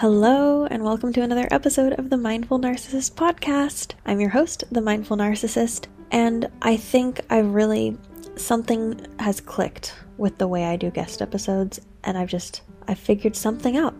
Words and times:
Hello, 0.00 0.64
and 0.64 0.84
welcome 0.84 1.12
to 1.12 1.22
another 1.22 1.48
episode 1.50 1.94
of 1.94 2.08
the 2.08 2.16
Mindful 2.16 2.60
Narcissist 2.60 3.14
podcast. 3.14 3.94
I'm 4.06 4.20
your 4.20 4.30
host, 4.30 4.62
the 4.70 4.80
Mindful 4.80 5.16
Narcissist, 5.16 5.88
and 6.12 6.48
I 6.62 6.76
think 6.76 7.20
I've 7.30 7.52
really 7.52 7.98
something 8.36 9.04
has 9.18 9.40
clicked 9.40 9.96
with 10.16 10.38
the 10.38 10.46
way 10.46 10.66
I 10.66 10.76
do 10.76 10.92
guest 10.92 11.20
episodes, 11.20 11.80
and 12.04 12.16
I've 12.16 12.28
just 12.28 12.62
I 12.86 12.94
figured 12.94 13.34
something 13.34 13.76
out. 13.76 13.96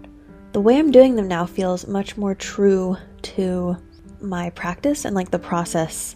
The 0.52 0.60
way 0.60 0.78
I'm 0.78 0.92
doing 0.92 1.16
them 1.16 1.26
now 1.26 1.46
feels 1.46 1.88
much 1.88 2.16
more 2.16 2.36
true 2.36 2.96
to 3.22 3.76
my 4.20 4.50
practice 4.50 5.04
and 5.04 5.16
like 5.16 5.32
the 5.32 5.38
process 5.40 6.14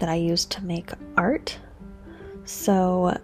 that 0.00 0.10
I 0.10 0.16
use 0.16 0.44
to 0.44 0.62
make 0.62 0.90
art. 1.16 1.58
So, 2.44 3.18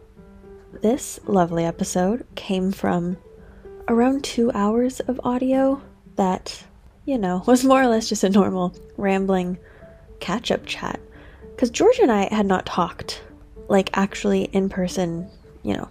this 0.80 1.20
lovely 1.26 1.66
episode 1.66 2.24
came 2.36 2.72
from 2.72 3.18
around 3.88 4.24
two 4.24 4.50
hours 4.52 5.00
of 5.00 5.20
audio 5.24 5.80
that, 6.16 6.64
you 7.04 7.18
know, 7.18 7.42
was 7.46 7.64
more 7.64 7.82
or 7.82 7.88
less 7.88 8.08
just 8.08 8.24
a 8.24 8.30
normal 8.30 8.74
rambling 8.96 9.58
catch 10.20 10.50
up 10.50 10.64
chat. 10.66 11.00
Because 11.50 11.70
Georgia 11.70 12.02
and 12.02 12.12
I 12.12 12.32
had 12.32 12.46
not 12.46 12.66
talked, 12.66 13.22
like, 13.68 13.90
actually 13.94 14.44
in 14.44 14.68
person, 14.68 15.28
you 15.62 15.74
know, 15.74 15.88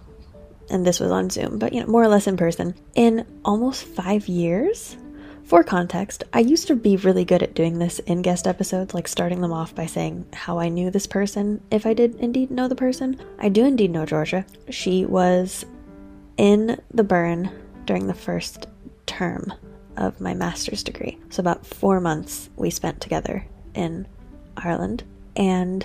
and 0.70 0.86
this 0.86 1.00
was 1.00 1.10
on 1.10 1.30
Zoom, 1.30 1.58
but, 1.58 1.72
you 1.72 1.80
know, 1.80 1.86
more 1.86 2.02
or 2.02 2.08
less 2.08 2.26
in 2.26 2.36
person, 2.36 2.74
in 2.94 3.26
almost 3.44 3.84
five 3.84 4.28
years. 4.28 4.96
For 5.44 5.64
context, 5.64 6.24
I 6.34 6.40
used 6.40 6.66
to 6.66 6.76
be 6.76 6.96
really 6.96 7.24
good 7.24 7.42
at 7.42 7.54
doing 7.54 7.78
this 7.78 8.00
in 8.00 8.20
guest 8.20 8.46
episodes, 8.46 8.92
like 8.92 9.08
starting 9.08 9.40
them 9.40 9.52
off 9.52 9.74
by 9.74 9.86
saying 9.86 10.26
how 10.34 10.58
I 10.58 10.68
knew 10.68 10.90
this 10.90 11.06
person, 11.06 11.62
if 11.70 11.86
I 11.86 11.94
did 11.94 12.16
indeed 12.16 12.50
know 12.50 12.68
the 12.68 12.74
person. 12.74 13.18
I 13.38 13.48
do 13.48 13.64
indeed 13.64 13.90
know 13.90 14.04
Georgia. 14.04 14.44
She 14.68 15.06
was 15.06 15.64
in 16.36 16.78
the 16.92 17.02
Burren 17.02 17.50
during 17.88 18.06
the 18.06 18.14
first 18.14 18.66
term 19.06 19.50
of 19.96 20.20
my 20.20 20.34
master's 20.34 20.84
degree. 20.84 21.18
So, 21.30 21.40
about 21.40 21.66
four 21.66 22.00
months 22.00 22.50
we 22.54 22.68
spent 22.68 23.00
together 23.00 23.44
in 23.74 24.06
Ireland. 24.58 25.04
And, 25.34 25.84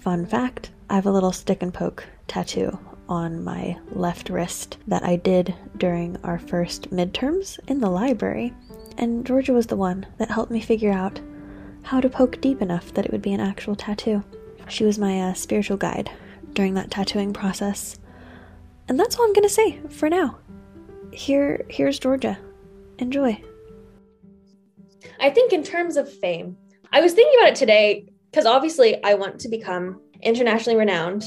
fun 0.00 0.24
fact, 0.24 0.70
I 0.88 0.94
have 0.94 1.06
a 1.06 1.10
little 1.10 1.32
stick 1.32 1.60
and 1.60 1.74
poke 1.74 2.06
tattoo 2.28 2.78
on 3.08 3.42
my 3.42 3.76
left 3.90 4.30
wrist 4.30 4.78
that 4.86 5.02
I 5.02 5.16
did 5.16 5.52
during 5.76 6.16
our 6.22 6.38
first 6.38 6.90
midterms 6.90 7.58
in 7.66 7.80
the 7.80 7.90
library. 7.90 8.54
And 8.96 9.26
Georgia 9.26 9.52
was 9.52 9.66
the 9.66 9.76
one 9.76 10.06
that 10.18 10.30
helped 10.30 10.52
me 10.52 10.60
figure 10.60 10.92
out 10.92 11.20
how 11.82 12.00
to 12.00 12.08
poke 12.08 12.40
deep 12.40 12.62
enough 12.62 12.94
that 12.94 13.04
it 13.04 13.10
would 13.10 13.20
be 13.20 13.32
an 13.32 13.40
actual 13.40 13.74
tattoo. 13.74 14.22
She 14.68 14.84
was 14.84 14.96
my 14.96 15.20
uh, 15.20 15.34
spiritual 15.34 15.76
guide 15.76 16.08
during 16.52 16.74
that 16.74 16.92
tattooing 16.92 17.32
process. 17.32 17.98
And 18.88 18.98
that's 18.98 19.16
all 19.16 19.24
I'm 19.24 19.32
gonna 19.32 19.48
say 19.48 19.80
for 19.88 20.08
now 20.08 20.38
here 21.12 21.64
here's 21.68 21.98
Georgia. 21.98 22.38
Enjoy. 22.98 23.40
I 25.20 25.30
think 25.30 25.52
in 25.52 25.62
terms 25.62 25.96
of 25.96 26.12
fame, 26.12 26.56
I 26.92 27.00
was 27.00 27.12
thinking 27.12 27.38
about 27.40 27.52
it 27.52 27.56
today 27.56 28.06
because 28.30 28.46
obviously 28.46 29.02
I 29.04 29.14
want 29.14 29.38
to 29.40 29.48
become 29.48 30.00
internationally 30.22 30.78
renowned 30.78 31.24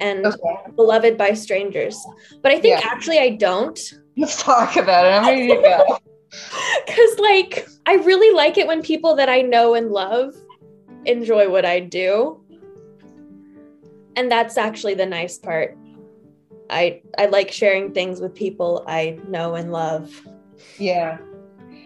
and 0.00 0.26
okay. 0.26 0.56
beloved 0.76 1.16
by 1.16 1.34
strangers. 1.34 1.98
But 2.42 2.52
I 2.52 2.60
think 2.60 2.80
yeah. 2.80 2.88
actually 2.90 3.18
I 3.18 3.30
don't. 3.30 3.78
Let's 4.16 4.42
talk 4.42 4.76
about 4.76 5.06
it. 5.06 5.10
I'm 5.10 5.24
ready 5.24 5.48
to 5.48 5.54
go. 5.54 5.98
Cause 6.86 7.18
like 7.18 7.68
I 7.86 7.94
really 7.94 8.34
like 8.34 8.58
it 8.58 8.66
when 8.66 8.82
people 8.82 9.16
that 9.16 9.28
I 9.28 9.42
know 9.42 9.74
and 9.74 9.90
love 9.90 10.34
enjoy 11.04 11.48
what 11.48 11.64
I 11.64 11.80
do. 11.80 12.42
And 14.16 14.30
that's 14.30 14.58
actually 14.58 14.94
the 14.94 15.06
nice 15.06 15.38
part. 15.38 15.76
I 16.70 17.00
I 17.18 17.26
like 17.26 17.50
sharing 17.50 17.92
things 17.92 18.20
with 18.20 18.34
people 18.34 18.84
I 18.86 19.18
know 19.28 19.54
and 19.54 19.72
love. 19.72 20.10
Yeah. 20.78 21.18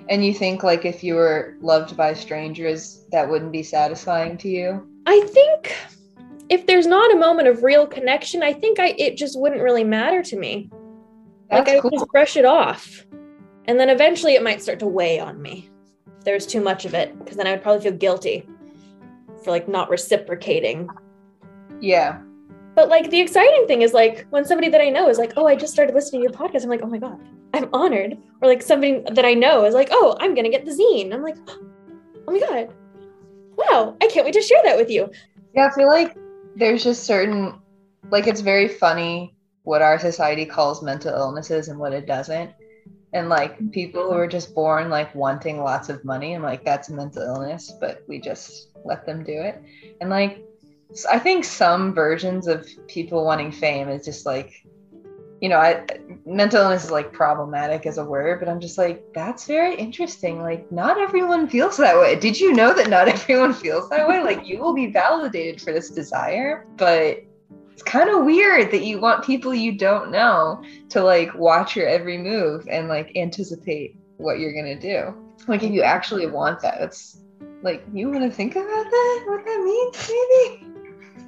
And 0.09 0.25
you 0.25 0.35
think 0.35 0.63
like 0.63 0.85
if 0.85 1.05
you 1.05 1.15
were 1.15 1.57
loved 1.61 1.97
by 1.97 2.15
strangers 2.15 3.05
that 3.13 3.29
wouldn't 3.29 3.53
be 3.53 3.63
satisfying 3.63 4.37
to 4.39 4.49
you? 4.49 4.87
I 5.07 5.21
think 5.33 5.75
if 6.49 6.67
there's 6.67 6.87
not 6.87 7.13
a 7.13 7.19
moment 7.19 7.49
of 7.49 7.63
real 7.63 7.87
connection, 7.87 8.43
I 8.43 8.53
think 8.53 8.81
I 8.81 8.95
it 8.99 9.17
just 9.17 9.39
wouldn't 9.39 9.63
really 9.63 9.85
matter 9.85 10.23
to 10.23 10.37
me. 10.37 10.71
That's 11.51 11.69
like 11.69 11.79
I 11.79 11.81
cool. 11.81 11.91
just 11.91 12.09
brush 12.09 12.37
it 12.37 12.45
off. 12.45 13.07
And 13.67 13.79
then 13.79 13.91
eventually 13.91 14.35
it 14.35 14.43
might 14.43 14.63
start 14.63 14.81
to 14.81 14.87
weigh 14.87 15.21
on 15.21 15.41
me. 15.41 15.71
If 16.19 16.25
there's 16.25 16.47
too 16.47 16.61
much 16.61 16.85
of 16.85 16.95
it, 16.95 17.17
because 17.19 17.37
then 17.37 17.47
I 17.47 17.53
would 17.53 17.63
probably 17.63 17.83
feel 17.83 17.93
guilty 17.97 18.47
for 19.45 19.51
like 19.51 19.69
not 19.69 19.89
reciprocating. 19.89 20.89
Yeah. 21.81 22.21
But 22.75 22.89
like 22.89 23.11
the 23.11 23.21
exciting 23.21 23.67
thing 23.67 23.83
is 23.83 23.93
like 23.93 24.27
when 24.31 24.45
somebody 24.45 24.69
that 24.71 24.81
I 24.81 24.89
know 24.89 25.09
is 25.09 25.19
like, 25.19 25.33
oh, 25.37 25.47
I 25.47 25.57
just 25.57 25.73
started 25.73 25.95
listening 25.95 26.23
to 26.23 26.29
your 26.31 26.39
podcast. 26.39 26.63
I'm 26.63 26.71
like, 26.71 26.83
oh 26.83 26.87
my 26.87 26.99
God, 26.99 27.21
I'm 27.53 27.69
honored. 27.73 28.17
Or 28.41 28.49
like 28.49 28.63
somebody 28.63 29.03
that 29.13 29.25
I 29.25 29.35
know 29.35 29.65
is 29.65 29.75
like, 29.75 29.89
oh, 29.91 30.17
I'm 30.21 30.35
going 30.35 30.45
to 30.45 30.51
get 30.51 30.65
the 30.65 30.73
zine. 30.73 31.13
I'm 31.13 31.23
like, 31.23 31.37
oh 31.49 32.33
my 32.33 32.41
God, 32.41 32.73
wow, 33.57 33.97
I 34.01 34.07
can't 34.07 34.25
wait 34.25 34.35
to 34.35 34.43
share 34.43 34.63
that 34.65 34.77
with 34.77 34.91
you. 34.91 35.11
Yeah, 35.55 35.69
I 35.71 35.75
feel 35.75 35.87
like 35.87 36.17
there's 36.57 36.83
just 36.83 37.05
certain, 37.05 37.61
like, 38.11 38.27
it's 38.27 38.41
very 38.41 38.69
funny 38.69 39.35
what 39.65 39.83
our 39.83 39.99
society 39.99 40.47
calls 40.47 40.83
mental 40.83 41.15
illnesses 41.15 41.69
and 41.69 41.79
what 41.79 41.93
it 41.93 42.07
doesn't. 42.07 42.53
And 43.13 43.29
like 43.29 43.71
people 43.73 44.05
who 44.05 44.17
are 44.17 44.27
just 44.27 44.55
born 44.55 44.89
like 44.89 45.15
wanting 45.15 45.63
lots 45.63 45.91
of 45.91 46.03
money 46.05 46.33
and 46.33 46.43
like 46.43 46.65
that's 46.65 46.89
a 46.89 46.95
mental 46.95 47.23
illness, 47.23 47.71
but 47.79 48.03
we 48.09 48.19
just 48.19 48.69
let 48.87 49.05
them 49.05 49.23
do 49.23 49.33
it. 49.33 49.63
And 50.01 50.09
like 50.09 50.43
I 51.11 51.19
think 51.19 51.45
some 51.45 51.95
versions 51.95 52.47
of 52.47 52.69
people 52.87 53.25
wanting 53.25 53.53
fame 53.53 53.89
is 53.89 54.05
just 54.05 54.27
like, 54.27 54.65
you 55.41 55.49
know, 55.49 55.59
I 55.59 55.85
mental 56.25 56.61
illness 56.61 56.85
is 56.85 56.91
like 56.91 57.13
problematic 57.13 57.85
as 57.85 57.99
a 57.99 58.05
word, 58.05 58.39
but 58.39 58.49
I'm 58.49 58.61
just 58.61 58.79
like, 58.79 59.05
that's 59.13 59.47
very 59.47 59.75
interesting. 59.75 60.41
Like, 60.41 60.71
not 60.71 60.99
everyone 60.99 61.49
feels 61.49 61.77
that 61.79 61.97
way. 61.97 62.15
Did 62.17 62.39
you 62.39 62.53
know 62.53 62.73
that 62.75 62.89
not 62.89 63.09
everyone 63.17 63.53
feels 63.53 63.89
that 63.91 64.09
way? 64.09 64.23
Like, 64.23 64.47
you 64.47 64.59
will 64.59 64.75
be 64.75 64.87
validated 64.87 65.61
for 65.61 65.73
this 65.73 65.91
desire, 65.91 66.67
but 66.77 67.25
it's 67.73 67.83
kind 67.83 68.09
of 68.11 68.25
weird 68.25 68.71
that 68.71 68.85
you 68.85 69.01
want 69.01 69.25
people 69.25 69.53
you 69.53 69.77
don't 69.77 70.11
know 70.11 70.63
to 70.91 71.03
like 71.03 71.35
watch 71.35 71.75
your 71.75 71.89
every 71.89 72.19
move 72.19 72.69
and 72.71 72.87
like 72.89 73.17
anticipate 73.17 73.97
what 74.19 74.39
you're 74.39 74.55
gonna 74.55 74.79
do. 74.79 75.13
Like, 75.49 75.65
if 75.65 75.73
you 75.73 75.83
actually 75.83 76.27
want 76.29 76.61
that, 76.61 76.81
it's 76.83 77.19
like 77.63 77.85
you 77.93 78.11
want 78.11 78.23
to 78.23 78.31
think 78.31 78.55
about 78.55 78.67
that, 78.67 79.25
what 79.27 79.45
that 79.45 79.63
means, 79.65 80.09
maybe. 80.09 80.62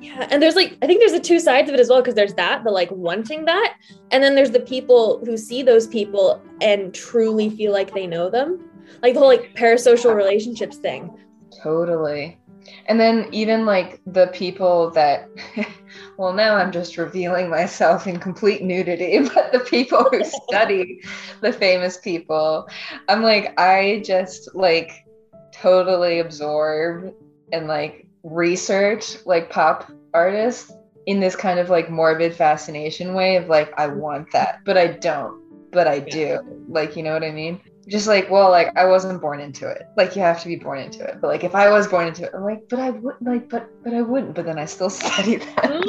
Yeah. 0.05 0.29
And 0.31 0.43
there's 0.43 0.55
like, 0.55 0.77
I 0.83 0.87
think 0.87 1.01
there's 1.01 1.13
the 1.13 1.21
two 1.21 1.41
sides 1.41 1.71
of 1.71 1.75
it 1.75 1.81
as 1.81 1.89
well, 1.89 2.03
because 2.03 2.15
there's 2.15 2.35
that, 2.35 2.63
the 2.63 2.71
like 2.71 2.91
wanting 2.91 3.47
that. 3.47 3.77
And 4.11 4.23
then 4.23 4.35
there's 4.35 4.51
the 4.51 4.61
people 4.61 5.25
who 5.25 5.39
see 5.39 5.63
those 5.63 5.87
people 5.87 6.43
and 6.61 6.93
truly 6.93 7.49
feel 7.49 7.73
like 7.73 7.95
they 7.95 8.07
know 8.07 8.29
them. 8.29 8.71
Like 9.03 9.15
the 9.15 9.21
whole 9.21 9.29
like 9.29 9.55
parasocial 9.55 10.15
relationships 10.15 10.77
thing. 10.77 11.11
Totally. 11.63 12.39
And 12.87 13.01
then 13.01 13.29
even 13.33 13.65
like 13.65 14.03
the 14.07 14.27
people 14.29 14.91
that, 14.91 15.31
well, 16.19 16.35
now 16.35 16.57
I'm 16.57 16.71
just 16.71 16.99
revealing 16.99 17.49
myself 17.49 18.07
in 18.07 18.19
complete 18.19 18.63
nudity, 18.63 19.19
but 19.35 19.53
the 19.53 19.61
people 19.61 20.07
who 20.11 20.23
study 20.23 21.03
the 21.41 21.53
famous 21.53 21.97
people, 21.97 22.69
I'm 23.09 23.23
like, 23.23 23.59
I 23.59 24.03
just 24.05 24.55
like 24.55 25.07
totally 25.51 26.19
absorb 26.19 27.15
and 27.53 27.67
like 27.69 28.05
research 28.25 29.25
like 29.27 29.51
pop 29.51 29.91
artists 30.15 30.73
in 31.07 31.21
this 31.21 31.37
kind 31.37 31.59
of 31.59 31.69
like 31.69 31.91
morbid 31.91 32.35
fascination 32.35 33.15
way 33.15 33.37
of 33.37 33.49
like 33.49 33.73
I 33.79 33.87
want 33.87 34.33
that, 34.33 34.61
but 34.65 34.77
I 34.77 34.89
don't, 34.89 35.71
but 35.71 35.87
I 35.87 35.99
do. 35.99 36.41
Like, 36.69 36.97
you 36.97 37.03
know 37.03 37.13
what 37.13 37.23
I 37.23 37.31
mean? 37.31 37.61
Just 37.87 38.07
like, 38.07 38.31
well, 38.31 38.51
like 38.51 38.75
I 38.77 38.87
wasn't 38.87 39.21
born 39.21 39.41
into 39.41 39.69
it. 39.69 39.83
Like 39.97 40.17
you 40.17 40.23
have 40.23 40.41
to 40.41 40.49
be 40.49 40.57
born 40.57 40.79
into 40.79 41.05
it. 41.05 41.21
But 41.21 41.29
like 41.29 41.45
if 41.45 41.55
I 41.55 41.69
was 41.69 41.87
born 41.87 42.09
into 42.09 42.25
it, 42.25 42.31
I'm 42.35 42.43
like, 42.43 42.67
but 42.71 42.79
I 42.79 42.91
would 42.91 43.17
like, 43.21 43.51
but 43.51 43.69
but 43.85 43.93
I 43.93 44.01
wouldn't. 44.01 44.35
But 44.35 44.47
then 44.47 44.59
I 44.59 44.65
still 44.65 44.91
study 44.91 45.37
that. 45.37 45.85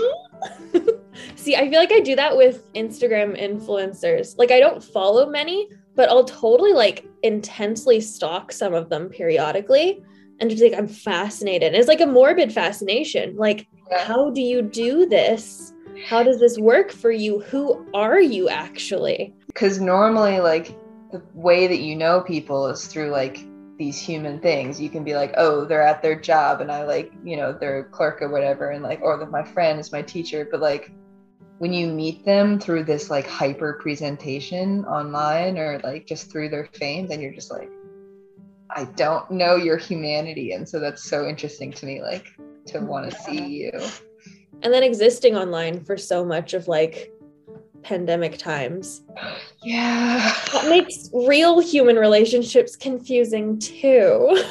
See, 1.36 1.56
I 1.56 1.70
feel 1.70 1.80
like 1.80 1.94
I 1.94 2.02
do 2.02 2.18
that 2.18 2.36
with 2.36 2.72
Instagram 2.74 3.42
influencers. 3.42 4.38
Like 4.38 4.52
I 4.52 4.60
don't 4.60 4.84
follow 4.84 5.30
many, 5.30 5.70
but 5.96 6.10
I'll 6.10 6.26
totally 6.26 6.74
like 6.74 7.06
intensely 7.24 8.02
stalk 8.02 8.52
some 8.52 8.74
of 8.74 8.90
them 8.90 9.08
periodically 9.08 10.04
and 10.40 10.50
just 10.50 10.62
like 10.62 10.74
i'm 10.74 10.88
fascinated. 10.88 11.74
It's 11.74 11.88
like 11.88 12.02
a 12.02 12.06
morbid 12.06 12.52
fascination. 12.52 13.36
Like 13.38 13.68
yeah. 13.90 14.06
how 14.06 14.30
do 14.30 14.42
you 14.42 14.62
do 14.62 15.06
this? 15.06 15.74
How 16.06 16.24
does 16.24 16.40
this 16.40 16.58
work 16.58 16.92
for 16.92 17.12
you? 17.12 17.40
Who 17.42 17.86
are 17.94 18.20
you 18.20 18.50
actually? 18.50 19.34
Because 19.48 19.80
normally 19.80 20.40
like 20.40 20.78
the 21.12 21.22
way 21.34 21.68
that 21.68 21.80
you 21.80 21.96
know 21.96 22.22
people 22.22 22.68
is 22.68 22.88
through 22.88 23.10
like 23.10 23.40
these 23.78 24.00
human 24.00 24.40
things. 24.40 24.80
You 24.80 24.90
can 24.90 25.04
be 25.04 25.16
like 25.16 25.34
oh 25.38 25.66
they're 25.66 25.82
at 25.82 26.02
their 26.02 26.20
job 26.20 26.62
and 26.62 26.72
i 26.72 26.84
like 26.84 27.12
you 27.24 27.38
know 27.38 27.52
they're 27.54 27.80
a 27.80 27.84
clerk 27.84 28.22
or 28.22 28.30
whatever 28.30 28.70
and 28.70 28.84
like 28.84 29.02
or 29.02 29.26
my 29.28 29.44
friend 29.44 29.80
is 29.80 29.92
my 29.92 30.02
teacher. 30.02 30.48
But 30.50 30.62
like 30.62 30.92
when 31.58 31.72
you 31.72 31.88
meet 31.88 32.26
them 32.26 32.60
through 32.60 32.84
this 32.84 33.10
like 33.10 33.28
hyper 33.28 33.80
presentation 33.82 34.84
online 34.86 35.58
or 35.58 35.80
like 35.84 36.06
just 36.06 36.30
through 36.30 36.50
their 36.50 36.68
fame 36.74 37.08
then 37.08 37.22
you're 37.22 37.34
just 37.34 37.52
like 37.52 37.70
I 38.70 38.86
don't 38.96 39.30
know 39.32 39.56
your 39.56 39.78
humanity. 39.78 40.52
And 40.52 40.68
so 40.68 40.80
that's 40.80 41.04
so 41.04 41.28
interesting 41.28 41.72
to 41.74 41.86
me, 41.86 42.02
like 42.02 42.28
to 42.68 42.80
want 42.80 43.10
to 43.10 43.18
see 43.18 43.46
you. 43.46 43.72
And 44.64 44.74
then 44.74 44.84
existing 44.84 45.36
online 45.36 45.84
for 45.84 45.98
so 45.98 46.26
much 46.26 46.54
of 46.54 46.68
like 46.68 47.12
pandemic 47.84 48.38
times. 48.38 49.04
Yeah. 49.62 50.34
That 50.52 50.70
makes 50.70 51.10
real 51.14 51.60
human 51.60 51.96
relationships 51.98 52.76
confusing 52.76 53.60
too. 53.60 54.44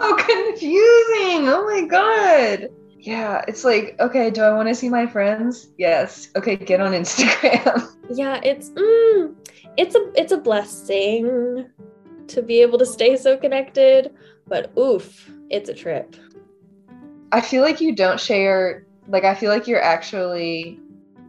So 0.00 0.16
confusing. 0.16 1.48
Oh 1.48 1.64
my 1.66 1.86
god. 1.86 2.68
Yeah, 3.00 3.44
it's 3.46 3.64
like, 3.64 3.94
okay, 4.00 4.30
do 4.30 4.42
I 4.42 4.52
want 4.52 4.68
to 4.68 4.74
see 4.74 4.88
my 4.88 5.06
friends? 5.06 5.68
Yes. 5.78 6.30
Okay, 6.34 6.56
get 6.56 6.80
on 6.80 6.92
Instagram. 6.92 7.94
yeah, 8.10 8.40
it's 8.42 8.70
mm, 8.70 9.34
it's 9.76 9.94
a 9.94 10.10
it's 10.16 10.32
a 10.32 10.36
blessing 10.36 11.68
to 12.28 12.42
be 12.42 12.60
able 12.60 12.78
to 12.78 12.86
stay 12.86 13.16
so 13.16 13.36
connected, 13.36 14.14
but 14.46 14.76
oof, 14.78 15.30
it's 15.50 15.68
a 15.68 15.74
trip. 15.74 16.16
I 17.32 17.40
feel 17.40 17.62
like 17.62 17.80
you 17.80 17.94
don't 17.94 18.20
share 18.20 18.86
like 19.08 19.24
I 19.24 19.34
feel 19.34 19.50
like 19.50 19.66
you're 19.66 19.82
actually 19.82 20.78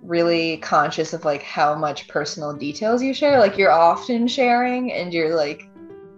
really 0.02 0.58
conscious 0.58 1.14
of 1.14 1.26
like 1.26 1.44
how 1.44 1.76
much 1.76 2.08
personal 2.08 2.54
details 2.54 3.02
you 3.02 3.14
share. 3.14 3.40
Like 3.40 3.58
you're 3.58 3.72
often 3.72 4.28
sharing 4.28 4.92
and 4.92 5.14
you're 5.14 5.36
like 5.36 5.70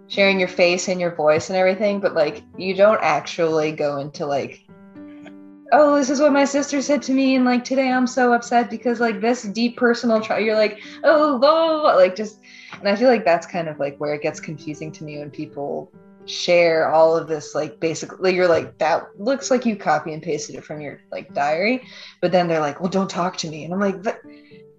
sharing 0.08 0.38
your 0.38 0.48
face 0.48 0.88
and 0.88 1.00
your 1.00 1.14
voice 1.14 1.50
and 1.50 1.56
everything, 1.56 2.00
but 2.00 2.14
like 2.14 2.42
you 2.56 2.74
don't 2.74 3.00
actually 3.02 3.72
go 3.72 3.98
into 3.98 4.26
like 4.26 4.64
oh, 5.72 5.96
this 5.96 6.10
is 6.10 6.20
what 6.20 6.32
my 6.32 6.44
sister 6.44 6.82
said 6.82 7.02
to 7.02 7.12
me, 7.12 7.34
and 7.34 7.44
like 7.44 7.64
today 7.64 7.90
I'm 7.90 8.06
so 8.06 8.32
upset 8.34 8.70
because 8.70 9.00
like 9.00 9.20
this 9.20 9.42
deep 9.42 9.76
personal 9.76 10.20
try. 10.20 10.38
You're 10.38 10.54
like, 10.54 10.80
oh, 11.02 11.38
blah, 11.38 11.50
blah, 11.50 11.80
blah, 11.80 11.94
like 11.94 12.14
just, 12.14 12.40
and 12.78 12.88
I 12.88 12.96
feel 12.96 13.08
like 13.08 13.24
that's 13.24 13.46
kind 13.46 13.68
of 13.68 13.78
like 13.78 13.98
where 13.98 14.14
it 14.14 14.22
gets 14.22 14.40
confusing 14.40 14.92
to 14.92 15.04
me 15.04 15.18
when 15.18 15.30
people 15.30 15.92
share 16.24 16.92
all 16.92 17.16
of 17.16 17.26
this 17.26 17.54
like 17.54 17.80
basically 17.80 18.34
you're 18.34 18.46
like 18.46 18.78
that 18.78 19.08
looks 19.18 19.50
like 19.50 19.66
you 19.66 19.74
copy 19.74 20.12
and 20.12 20.22
pasted 20.22 20.54
it 20.54 20.64
from 20.64 20.80
your 20.80 21.00
like 21.10 21.34
diary 21.34 21.82
but 22.20 22.30
then 22.30 22.46
they're 22.46 22.60
like 22.60 22.80
well 22.80 22.88
don't 22.88 23.10
talk 23.10 23.36
to 23.36 23.48
me 23.48 23.64
and 23.64 23.74
i'm 23.74 23.80
like 23.80 23.96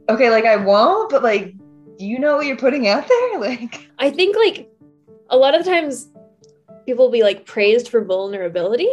okay 0.07 0.29
like 0.29 0.45
i 0.45 0.55
won't 0.55 1.09
but 1.09 1.21
like 1.21 1.53
do 1.97 2.05
you 2.05 2.17
know 2.17 2.37
what 2.37 2.45
you're 2.45 2.55
putting 2.55 2.87
out 2.87 3.07
there 3.07 3.39
like 3.39 3.89
I 3.99 4.09
think 4.09 4.35
like 4.35 4.69
a 5.29 5.37
lot 5.37 5.55
of 5.55 5.63
the 5.63 5.69
times 5.69 6.09
people 6.85 7.05
will 7.05 7.11
be 7.11 7.23
like 7.23 7.45
praised 7.45 7.89
for 7.89 8.03
vulnerability 8.03 8.89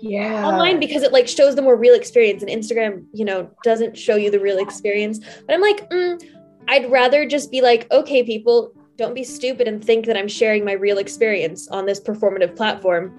yeah 0.00 0.46
online 0.46 0.80
because 0.80 1.02
it 1.02 1.12
like 1.12 1.28
shows 1.28 1.54
the 1.54 1.62
more 1.62 1.76
real 1.76 1.94
experience 1.94 2.42
and 2.42 2.50
Instagram, 2.50 3.04
you 3.12 3.24
know, 3.24 3.48
doesn't 3.62 3.96
show 3.96 4.16
you 4.16 4.30
the 4.30 4.40
real 4.40 4.58
experience. 4.58 5.20
But 5.46 5.54
I'm 5.54 5.60
like, 5.60 5.88
mm, 5.90 6.20
I'd 6.68 6.90
rather 6.90 7.26
just 7.26 7.50
be 7.50 7.60
like, 7.62 7.90
okay, 7.90 8.22
people, 8.22 8.72
don't 8.96 9.14
be 9.14 9.24
stupid 9.24 9.66
and 9.66 9.82
think 9.84 10.06
that 10.06 10.16
I'm 10.16 10.28
sharing 10.28 10.64
my 10.64 10.72
real 10.72 10.98
experience 10.98 11.68
on 11.68 11.86
this 11.86 12.00
performative 12.00 12.54
platform. 12.56 13.12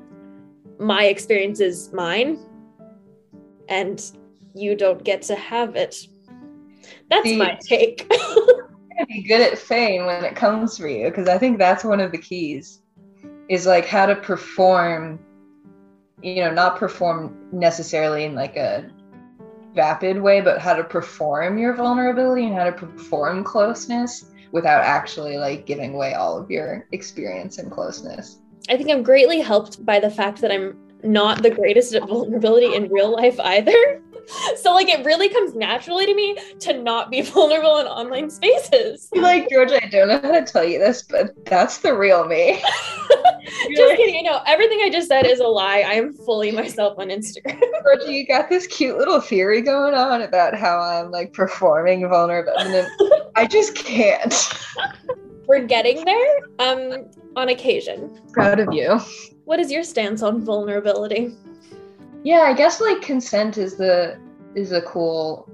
My 0.79 1.05
experience 1.05 1.59
is 1.59 1.91
mine, 1.91 2.39
and 3.67 4.01
you 4.53 4.75
don't 4.75 5.03
get 5.03 5.23
to 5.23 5.35
have 5.35 5.75
it. 5.75 5.95
That's 7.09 7.23
See- 7.23 7.37
my 7.37 7.57
take. 7.61 8.11
be 9.07 9.23
good 9.23 9.41
at 9.41 9.57
fame 9.57 10.05
when 10.05 10.23
it 10.25 10.35
comes 10.35 10.77
for 10.77 10.87
you 10.87 11.07
because 11.07 11.27
i 11.29 11.37
think 11.37 11.57
that's 11.57 11.83
one 11.83 11.99
of 11.99 12.11
the 12.11 12.17
keys 12.17 12.81
is 13.47 13.65
like 13.65 13.85
how 13.85 14.05
to 14.05 14.15
perform 14.15 15.19
you 16.21 16.43
know 16.43 16.51
not 16.51 16.75
perform 16.77 17.35
necessarily 17.51 18.25
in 18.25 18.35
like 18.35 18.55
a 18.57 18.89
vapid 19.79 20.21
way 20.21 20.41
but 20.41 20.59
how 20.59 20.73
to 20.73 20.83
perform 20.83 21.57
your 21.57 21.73
vulnerability 21.73 22.45
and 22.45 22.55
how 22.55 22.65
to 22.65 22.71
perform 22.71 23.43
closeness 23.43 24.25
without 24.51 24.83
actually 24.83 25.37
like 25.37 25.65
giving 25.65 25.93
away 25.93 26.13
all 26.13 26.37
of 26.37 26.51
your 26.51 26.85
experience 26.91 27.59
and 27.59 27.71
closeness 27.71 28.39
I 28.67 28.75
think 28.75 28.89
I'm 28.89 29.03
greatly 29.03 29.39
helped 29.39 29.85
by 29.85 29.99
the 29.99 30.11
fact 30.11 30.41
that 30.41 30.51
I'm 30.51 30.77
not 31.03 31.41
the 31.41 31.49
greatest 31.49 31.95
at 31.95 32.07
vulnerability 32.07 32.75
in 32.75 32.89
real 32.89 33.11
life 33.11 33.39
either. 33.39 34.01
So 34.57 34.73
like 34.73 34.89
it 34.89 35.05
really 35.05 35.29
comes 35.29 35.55
naturally 35.55 36.05
to 36.05 36.13
me 36.13 36.37
to 36.59 36.73
not 36.73 37.09
be 37.09 37.21
vulnerable 37.35 37.77
in 37.77 37.87
online 37.87 38.29
spaces. 38.29 39.09
Like 39.13 39.49
georgia 39.49 39.83
i 39.83 39.87
don't 39.87 40.07
know 40.07 40.19
how 40.21 40.39
to 40.39 40.45
tell 40.45 40.63
you 40.63 40.79
this 40.79 41.03
but 41.03 41.33
that's 41.45 41.79
the 41.79 41.95
real 41.95 42.25
me 42.25 42.61
just 43.75 43.95
kidding. 43.97 44.15
You 44.15 44.23
know, 44.23 44.41
everything 44.45 44.79
I 44.83 44.89
just 44.91 45.07
said 45.07 45.25
is 45.25 45.39
a 45.39 45.47
lie. 45.47 45.79
I 45.79 45.93
am 45.93 46.13
fully 46.13 46.51
myself 46.51 46.97
on 46.99 47.07
Instagram. 47.09 47.59
georgia 47.83 48.13
you 48.13 48.27
got 48.27 48.49
this 48.49 48.67
cute 48.67 48.97
little 48.97 49.19
theory 49.21 49.61
going 49.61 49.93
on 49.93 50.21
about 50.21 50.55
how 50.55 50.79
i'm 50.79 51.11
like 51.11 51.33
performing 51.33 52.07
vulnerable 52.07 52.51
i 53.35 53.45
just 53.45 53.75
can't 53.75 54.53
We're 55.47 55.65
getting 55.65 56.05
there. 56.05 56.37
Um, 56.59 57.09
on 57.35 57.49
occasion. 57.49 58.19
proud 58.33 58.59
of 58.59 58.73
you 58.73 58.99
What 59.45 59.59
is 59.59 59.71
your 59.71 59.83
stance 59.83 60.21
on 60.21 60.43
vulnerability? 60.45 61.35
Yeah, 62.23 62.41
I 62.41 62.53
guess 62.53 62.81
like 62.81 63.01
consent 63.01 63.57
is 63.57 63.77
the 63.77 64.19
is 64.55 64.71
a 64.71 64.81
cool 64.81 65.49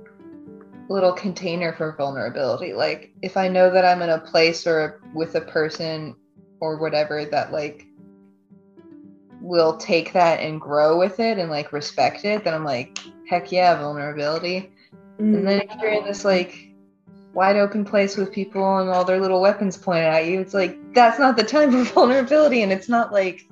little 0.90 1.14
container 1.14 1.74
for 1.74 1.96
vulnerability. 1.96 2.74
Like 2.74 3.14
if 3.22 3.38
I 3.38 3.48
know 3.48 3.72
that 3.72 3.86
I'm 3.86 4.02
in 4.02 4.10
a 4.10 4.20
place 4.20 4.66
or 4.68 5.02
with 5.14 5.36
a 5.36 5.42
person 5.42 6.16
or 6.60 6.78
whatever 6.78 7.26
that 7.26 7.52
like 7.52 7.88
will 9.42 9.78
take 9.78 10.14
that 10.14 10.40
and 10.40 10.60
grow 10.60 10.98
with 10.98 11.20
it 11.20 11.38
and 11.38 11.50
like 11.50 11.72
respect 11.72 12.26
it, 12.26 12.44
then 12.44 12.54
I'm 12.54 12.66
like, 12.66 12.98
heck 13.30 13.52
yeah, 13.52 13.80
vulnerability. 13.80 14.72
And 15.20 15.48
then 15.48 15.62
if 15.62 15.82
you're 15.82 15.92
in 15.92 16.04
this 16.04 16.26
like 16.26 16.72
wide 17.34 17.58
open 17.58 17.86
place 17.86 18.18
with 18.18 18.32
people 18.32 18.78
and 18.78 18.90
all 18.90 19.06
their 19.06 19.20
little 19.20 19.42
weapons 19.42 19.78
pointed 19.78 20.06
at 20.06 20.26
you, 20.26 20.42
it's 20.42 20.54
like 20.54 20.78
that's 20.94 21.20
not 21.20 21.38
the 21.38 21.44
time 21.44 21.72
for 21.72 21.84
vulnerability 21.94 22.64
and 22.64 22.72
it's 22.72 22.90
not 22.90 23.12
like 23.12 23.48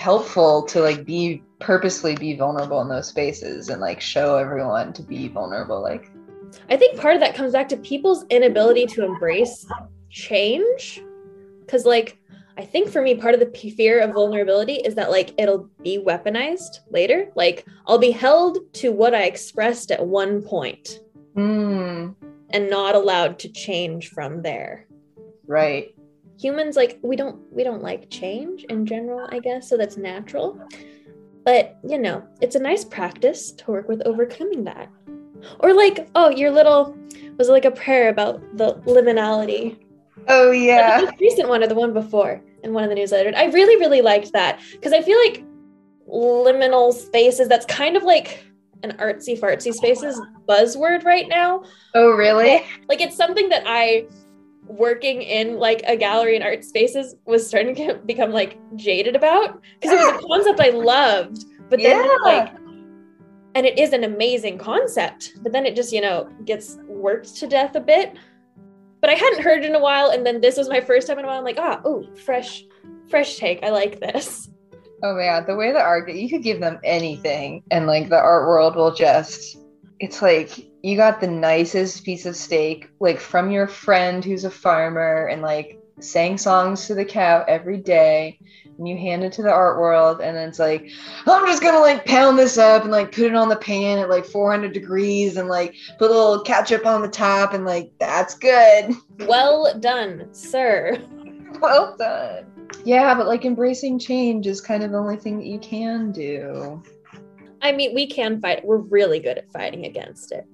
helpful 0.00 0.62
to 0.62 0.80
like 0.80 1.04
be 1.04 1.42
purposely 1.58 2.16
be 2.16 2.34
vulnerable 2.34 2.80
in 2.80 2.88
those 2.88 3.06
spaces 3.06 3.68
and 3.68 3.82
like 3.82 4.00
show 4.00 4.36
everyone 4.36 4.94
to 4.94 5.02
be 5.02 5.28
vulnerable 5.28 5.82
like 5.82 6.10
I 6.70 6.78
think 6.78 6.98
part 6.98 7.14
of 7.14 7.20
that 7.20 7.34
comes 7.34 7.52
back 7.52 7.68
to 7.68 7.76
people's 7.76 8.24
inability 8.30 8.86
to 8.86 9.04
embrace 9.04 9.66
change. 10.08 11.02
Cause 11.68 11.84
like 11.84 12.18
I 12.56 12.64
think 12.64 12.90
for 12.90 13.02
me, 13.02 13.14
part 13.14 13.34
of 13.34 13.40
the 13.40 13.70
fear 13.70 14.00
of 14.00 14.14
vulnerability 14.14 14.74
is 14.74 14.94
that 14.94 15.10
like 15.10 15.34
it'll 15.38 15.68
be 15.82 15.98
weaponized 15.98 16.80
later. 16.90 17.30
Like 17.36 17.66
I'll 17.86 17.98
be 17.98 18.10
held 18.10 18.58
to 18.74 18.92
what 18.92 19.14
I 19.14 19.24
expressed 19.24 19.90
at 19.90 20.04
one 20.04 20.42
point 20.42 21.00
mm, 21.36 22.14
and 22.50 22.70
not 22.70 22.94
allowed 22.94 23.38
to 23.40 23.48
change 23.52 24.08
from 24.08 24.42
there. 24.42 24.86
right 25.46 25.94
Humans 26.40 26.76
like 26.76 26.98
we 27.02 27.16
don't 27.16 27.40
we 27.52 27.64
don't 27.64 27.82
like 27.82 28.10
change 28.10 28.64
in 28.64 28.86
general, 28.86 29.28
I 29.30 29.38
guess, 29.40 29.68
so 29.68 29.76
that's 29.76 29.96
natural. 29.96 30.60
But 31.44 31.78
you 31.86 31.98
know, 31.98 32.22
it's 32.40 32.56
a 32.56 32.60
nice 32.60 32.84
practice 32.84 33.52
to 33.52 33.70
work 33.70 33.88
with 33.88 34.02
overcoming 34.06 34.64
that. 34.64 34.88
Or 35.60 35.72
like, 35.74 36.08
oh, 36.14 36.30
your 36.30 36.50
little 36.50 36.96
was 37.36 37.48
it 37.48 37.52
like 37.52 37.64
a 37.64 37.70
prayer 37.70 38.10
about 38.10 38.42
the 38.56 38.74
liminality 38.86 39.78
oh 40.28 40.50
the 40.50 40.58
yeah 40.58 41.00
most 41.02 41.20
recent 41.20 41.48
one 41.48 41.62
or 41.62 41.66
the 41.66 41.74
one 41.74 41.92
before 41.92 42.42
in 42.62 42.72
one 42.72 42.84
of 42.84 42.90
the 42.90 42.96
newsletters. 42.96 43.34
I 43.34 43.46
really, 43.46 43.76
really 43.76 44.02
liked 44.02 44.32
that 44.32 44.60
because 44.72 44.92
I 44.92 45.00
feel 45.00 45.18
like 45.18 45.44
liminal 46.08 46.92
spaces, 46.92 47.48
that's 47.48 47.66
kind 47.66 47.96
of 47.96 48.02
like 48.02 48.44
an 48.82 48.92
artsy 48.98 49.38
fartsy 49.38 49.72
spaces 49.72 50.20
buzzword 50.48 51.04
right 51.04 51.28
now. 51.28 51.62
oh 51.94 52.10
really 52.10 52.64
Like 52.88 53.00
it's 53.00 53.16
something 53.16 53.48
that 53.48 53.64
I 53.66 54.06
working 54.70 55.22
in 55.22 55.58
like 55.58 55.82
a 55.86 55.96
gallery 55.96 56.34
and 56.36 56.44
art 56.44 56.64
spaces 56.64 57.14
was 57.26 57.46
starting 57.46 57.74
to 57.76 57.94
become 58.06 58.30
like 58.30 58.58
jaded 58.76 59.16
about 59.16 59.60
because 59.80 59.92
it 59.92 60.14
was 60.14 60.22
a 60.24 60.26
concept 60.28 60.60
I 60.60 60.70
loved, 60.70 61.44
but 61.68 61.80
then 61.80 62.04
Yeah. 62.04 62.16
like 62.24 62.54
and 63.56 63.66
it 63.66 63.78
is 63.78 63.92
an 63.92 64.04
amazing 64.04 64.58
concept, 64.58 65.32
but 65.42 65.50
then 65.52 65.66
it 65.66 65.74
just, 65.74 65.92
you 65.92 66.00
know, 66.00 66.28
gets 66.44 66.78
worked 66.86 67.34
to 67.36 67.48
death 67.48 67.74
a 67.74 67.80
bit. 67.80 68.14
But 69.00 69.10
I 69.10 69.14
hadn't 69.14 69.42
heard 69.42 69.64
it 69.64 69.66
in 69.66 69.74
a 69.74 69.80
while, 69.80 70.10
and 70.10 70.24
then 70.24 70.40
this 70.40 70.56
was 70.56 70.68
my 70.68 70.80
first 70.80 71.08
time 71.08 71.18
in 71.18 71.24
a 71.24 71.26
while. 71.28 71.38
I'm 71.38 71.44
like, 71.44 71.58
ah, 71.58 71.80
oh, 71.84 72.04
fresh, 72.14 72.62
fresh 73.08 73.38
take. 73.38 73.64
I 73.64 73.70
like 73.70 73.98
this. 73.98 74.48
oh 75.02 75.14
man 75.16 75.44
the 75.46 75.56
way 75.56 75.72
the 75.72 75.80
art 75.80 76.12
you 76.12 76.28
could 76.28 76.42
give 76.42 76.60
them 76.60 76.78
anything 76.84 77.62
and 77.70 77.86
like 77.86 78.08
the 78.10 78.18
art 78.18 78.46
world 78.46 78.76
will 78.76 78.94
just 78.94 79.56
it's 80.00 80.22
like 80.22 80.66
you 80.82 80.96
got 80.96 81.20
the 81.20 81.26
nicest 81.26 82.04
piece 82.04 82.26
of 82.26 82.34
steak 82.34 82.90
like 83.00 83.20
from 83.20 83.50
your 83.50 83.68
friend 83.68 84.24
who's 84.24 84.44
a 84.44 84.50
farmer 84.50 85.26
and 85.26 85.42
like 85.42 85.78
sang 86.00 86.38
songs 86.38 86.86
to 86.86 86.94
the 86.94 87.04
cow 87.04 87.44
every 87.46 87.76
day 87.76 88.38
and 88.78 88.88
you 88.88 88.96
hand 88.96 89.22
it 89.22 89.30
to 89.30 89.42
the 89.42 89.50
art 89.50 89.78
world 89.78 90.22
and 90.22 90.34
then 90.34 90.48
it's 90.48 90.58
like 90.58 90.88
i'm 91.26 91.46
just 91.46 91.62
gonna 91.62 91.78
like 91.78 92.06
pound 92.06 92.38
this 92.38 92.56
up 92.56 92.82
and 92.82 92.90
like 92.90 93.12
put 93.12 93.26
it 93.26 93.34
on 93.34 93.50
the 93.50 93.56
pan 93.56 93.98
at 93.98 94.08
like 94.08 94.24
400 94.24 94.72
degrees 94.72 95.36
and 95.36 95.48
like 95.48 95.74
put 95.98 96.10
a 96.10 96.14
little 96.14 96.42
ketchup 96.42 96.86
on 96.86 97.02
the 97.02 97.08
top 97.08 97.52
and 97.52 97.64
like 97.64 97.92
that's 98.00 98.34
good. 98.34 98.94
Well 99.28 99.78
done, 99.78 100.32
sir. 100.32 100.98
well 101.60 101.94
done. 101.98 102.46
Yeah 102.86 103.14
but 103.14 103.26
like 103.26 103.44
embracing 103.44 103.98
change 103.98 104.46
is 104.46 104.62
kind 104.62 104.82
of 104.82 104.92
the 104.92 104.98
only 104.98 105.18
thing 105.18 105.38
that 105.38 105.46
you 105.46 105.58
can 105.58 106.10
do 106.10 106.82
I 107.62 107.72
mean, 107.72 107.94
we 107.94 108.06
can 108.06 108.40
fight. 108.40 108.64
We're 108.64 108.76
really 108.78 109.18
good 109.20 109.38
at 109.38 109.50
fighting 109.52 109.84
against 109.86 110.32
it. 110.32 110.46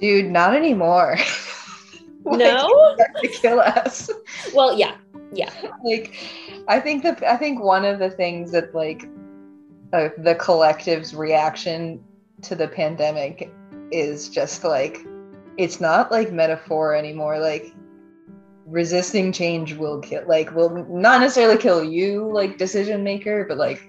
dude 0.00 0.30
not 0.30 0.54
anymore 0.54 1.16
Like, 2.26 2.38
No? 2.38 2.96
to 3.22 3.28
kill 3.28 3.60
us 3.60 4.10
Well, 4.54 4.78
yeah, 4.78 4.96
yeah. 5.32 5.50
like 5.84 6.14
i 6.68 6.80
think 6.80 7.02
that 7.02 7.22
i 7.22 7.36
think 7.36 7.62
one 7.62 7.84
of 7.84 7.98
the 7.98 8.08
things 8.10 8.50
that 8.52 8.74
like 8.74 9.02
uh, 9.92 10.08
the 10.18 10.34
collective's 10.36 11.14
reaction 11.14 12.02
to 12.42 12.54
the 12.54 12.66
pandemic 12.66 13.50
is 13.92 14.28
just 14.30 14.64
like 14.64 14.98
it's 15.58 15.80
not 15.80 16.10
like 16.10 16.32
metaphor 16.32 16.94
anymore. 16.96 17.38
Like 17.38 17.72
resisting 18.66 19.30
change 19.30 19.74
will 19.74 20.00
kill 20.00 20.24
like 20.26 20.52
will 20.54 20.70
not 20.88 21.20
necessarily 21.20 21.58
kill 21.58 21.84
you 21.84 22.28
like 22.32 22.58
decision 22.58 23.04
maker, 23.04 23.44
but 23.48 23.56
like 23.58 23.80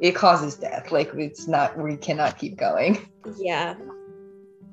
it 0.00 0.12
causes 0.12 0.56
death. 0.56 0.92
Like 0.92 1.10
it's 1.14 1.46
not 1.46 1.78
we 1.78 1.96
cannot 1.96 2.38
keep 2.38 2.56
going. 2.56 3.08
Yeah. 3.36 3.74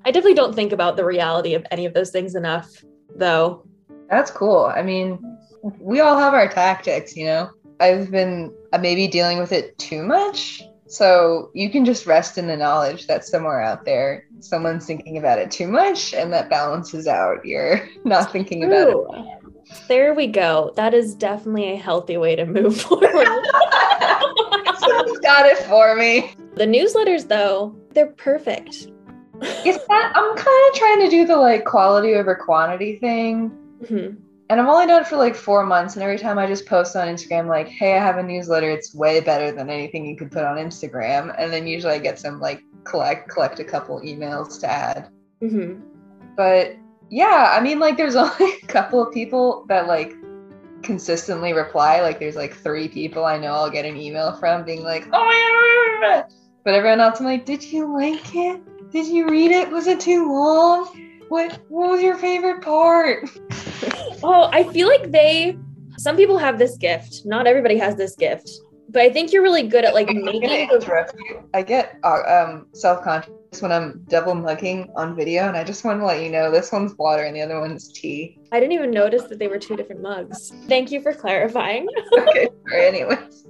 I 0.06 0.12
definitely 0.12 0.36
don't 0.36 0.54
think 0.54 0.72
about 0.72 0.98
the 0.98 1.06
reality 1.06 1.54
of 1.54 1.66
any 1.72 1.86
of 1.86 1.94
those 1.94 2.12
things 2.12 2.36
enough, 2.36 2.84
though. 3.16 3.66
That's 4.10 4.32
cool. 4.32 4.66
I 4.66 4.82
mean, 4.82 5.38
we 5.80 6.02
all 6.02 6.18
have 6.18 6.34
our 6.34 6.50
tactics, 6.50 7.16
you 7.16 7.26
know. 7.26 7.50
I've 7.80 8.12
been 8.12 8.54
uh, 8.74 8.78
maybe 8.78 9.08
dealing 9.08 9.40
with 9.40 9.52
it 9.52 9.78
too 9.78 10.04
much. 10.04 10.64
So 10.88 11.50
you 11.54 11.70
can 11.70 11.86
just 11.86 12.06
rest 12.06 12.38
in 12.38 12.48
the 12.48 12.58
knowledge 12.58 13.08
that 13.08 13.26
somewhere 13.26 13.62
out 13.62 13.86
there, 13.86 14.26
someone's 14.42 14.86
thinking 14.86 15.18
about 15.18 15.40
it 15.40 15.50
too 15.50 15.68
much 15.68 16.14
and 16.14 16.32
that 16.34 16.50
balances 16.50 17.08
out. 17.08 17.44
You're 17.46 17.90
not 18.04 18.32
thinking 18.32 18.64
about 18.64 18.90
it. 18.90 19.88
There 19.88 20.14
we 20.14 20.28
go. 20.28 20.72
That 20.76 20.94
is 20.94 21.16
definitely 21.16 21.72
a 21.72 21.78
healthy 21.78 22.18
way 22.18 22.36
to 22.36 22.46
move 22.46 22.80
forward. 22.82 23.28
Got 25.24 25.46
it 25.48 25.58
for 25.60 25.96
me. 25.96 26.34
the 26.56 26.66
newsletters, 26.66 27.28
though, 27.28 27.76
they're 27.94 28.08
perfect. 28.08 28.88
It's 29.42 29.88
that 29.88 30.12
I'm 30.16 30.36
kind 30.36 30.70
of 30.72 30.76
trying 30.78 31.00
to 31.00 31.10
do 31.10 31.26
the 31.26 31.38
like 31.38 31.66
quality 31.66 32.14
over 32.16 32.36
quantity 32.36 32.98
thing. 32.98 33.52
Mhm. 33.84 34.18
And 34.50 34.62
I've 34.62 34.68
only 34.68 34.86
done 34.86 35.02
it 35.02 35.08
for 35.08 35.16
like 35.18 35.36
four 35.36 35.66
months. 35.66 35.96
And 35.96 36.04
every 36.04 36.18
time 36.20 36.38
I 36.38 36.46
just 36.46 36.66
post 36.68 36.96
on 36.96 37.08
Instagram, 37.08 37.48
like, 37.48 37.68
hey, 37.68 37.94
I 37.98 38.00
have 38.00 38.18
a 38.18 38.24
newsletter, 38.24 38.70
it's 38.70 38.94
way 38.94 39.20
better 39.22 39.52
than 39.52 39.70
anything 39.70 40.06
you 40.06 40.16
could 40.16 40.32
put 40.32 40.44
on 40.44 40.58
Instagram. 40.58 41.34
And 41.40 41.52
then 41.52 41.66
usually 41.66 41.94
I 41.94 42.00
get 42.00 42.20
some 42.20 42.40
like 42.40 42.62
collect 42.84 43.30
collect 43.30 43.60
a 43.60 43.64
couple 43.64 44.00
emails 44.02 44.60
to 44.60 44.70
add. 44.70 45.10
Mhm. 45.42 45.82
But 46.36 46.76
yeah, 47.10 47.54
I 47.58 47.62
mean 47.62 47.80
like 47.80 47.96
there's 47.98 48.16
only 48.18 48.52
a 48.62 48.66
couple 48.68 49.02
of 49.02 49.14
people 49.14 49.66
that 49.70 49.88
like 49.88 50.14
consistently 50.84 51.54
reply. 51.54 52.02
Like 52.02 52.20
there's 52.20 52.36
like 52.36 52.56
three 52.56 52.88
people 52.88 53.26
I 53.26 53.38
know 53.38 53.54
I'll 53.54 53.70
get 53.70 53.86
an 53.86 53.98
email 53.98 54.34
from 54.34 54.64
being 54.64 54.84
like, 54.84 55.08
oh 55.12 56.00
yeah. 56.02 56.24
But 56.64 56.74
everyone 56.74 57.00
else 57.00 57.20
I'm 57.20 57.26
like, 57.26 57.46
did 57.46 57.64
you 57.64 57.94
like 57.94 58.36
it? 58.36 58.62
Did 58.92 59.08
you 59.08 59.28
read 59.28 59.52
it? 59.52 59.70
Was 59.70 59.88
it 59.88 60.00
too 60.00 60.32
long? 60.32 60.86
What 61.30 61.60
what 61.70 61.90
was 61.90 62.02
your 62.02 62.18
favorite 62.18 62.62
part? 62.62 63.30
Oh, 64.26 64.50
I 64.54 64.64
feel 64.72 64.88
like 64.88 65.12
they, 65.12 65.58
some 65.98 66.16
people 66.16 66.38
have 66.38 66.58
this 66.58 66.78
gift. 66.78 67.26
Not 67.26 67.46
everybody 67.46 67.78
has 67.78 67.98
this 67.98 68.16
gift. 68.16 68.50
But 68.88 69.02
I 69.02 69.10
think 69.10 69.34
you're 69.34 69.44
really 69.44 69.68
good 69.68 69.84
at 69.84 69.94
like 69.94 70.08
making 70.08 70.44
interrupt 70.44 71.14
you. 71.28 71.44
I 71.54 71.62
get 71.62 72.00
uh, 72.04 72.22
um 72.26 72.68
self-conscious 72.74 73.34
when 73.62 73.72
I'm 73.72 74.04
double 74.10 74.36
mugging 74.36 74.90
on 74.96 75.16
video, 75.16 75.48
and 75.48 75.58
I 75.58 75.64
just 75.64 75.84
want 75.84 76.00
to 76.00 76.06
let 76.06 76.24
you 76.24 76.30
know 76.30 76.52
this 76.52 76.72
one's 76.72 76.96
water 76.98 77.24
and 77.24 77.36
the 77.36 77.42
other 77.42 77.60
one's 77.60 77.92
tea. 77.92 78.40
I 78.52 78.60
didn't 78.60 78.74
even 78.74 78.92
notice 78.92 79.24
that 79.24 79.40
they 79.40 79.48
were 79.48 79.60
two 79.60 79.76
different 79.76 80.02
mugs. 80.02 80.52
Thank 80.68 80.92
you 80.92 81.02
for 81.02 81.14
clarifying. 81.14 81.88
Okay, 82.18 82.48
sorry. 82.70 82.86
Anyways, 82.86 83.46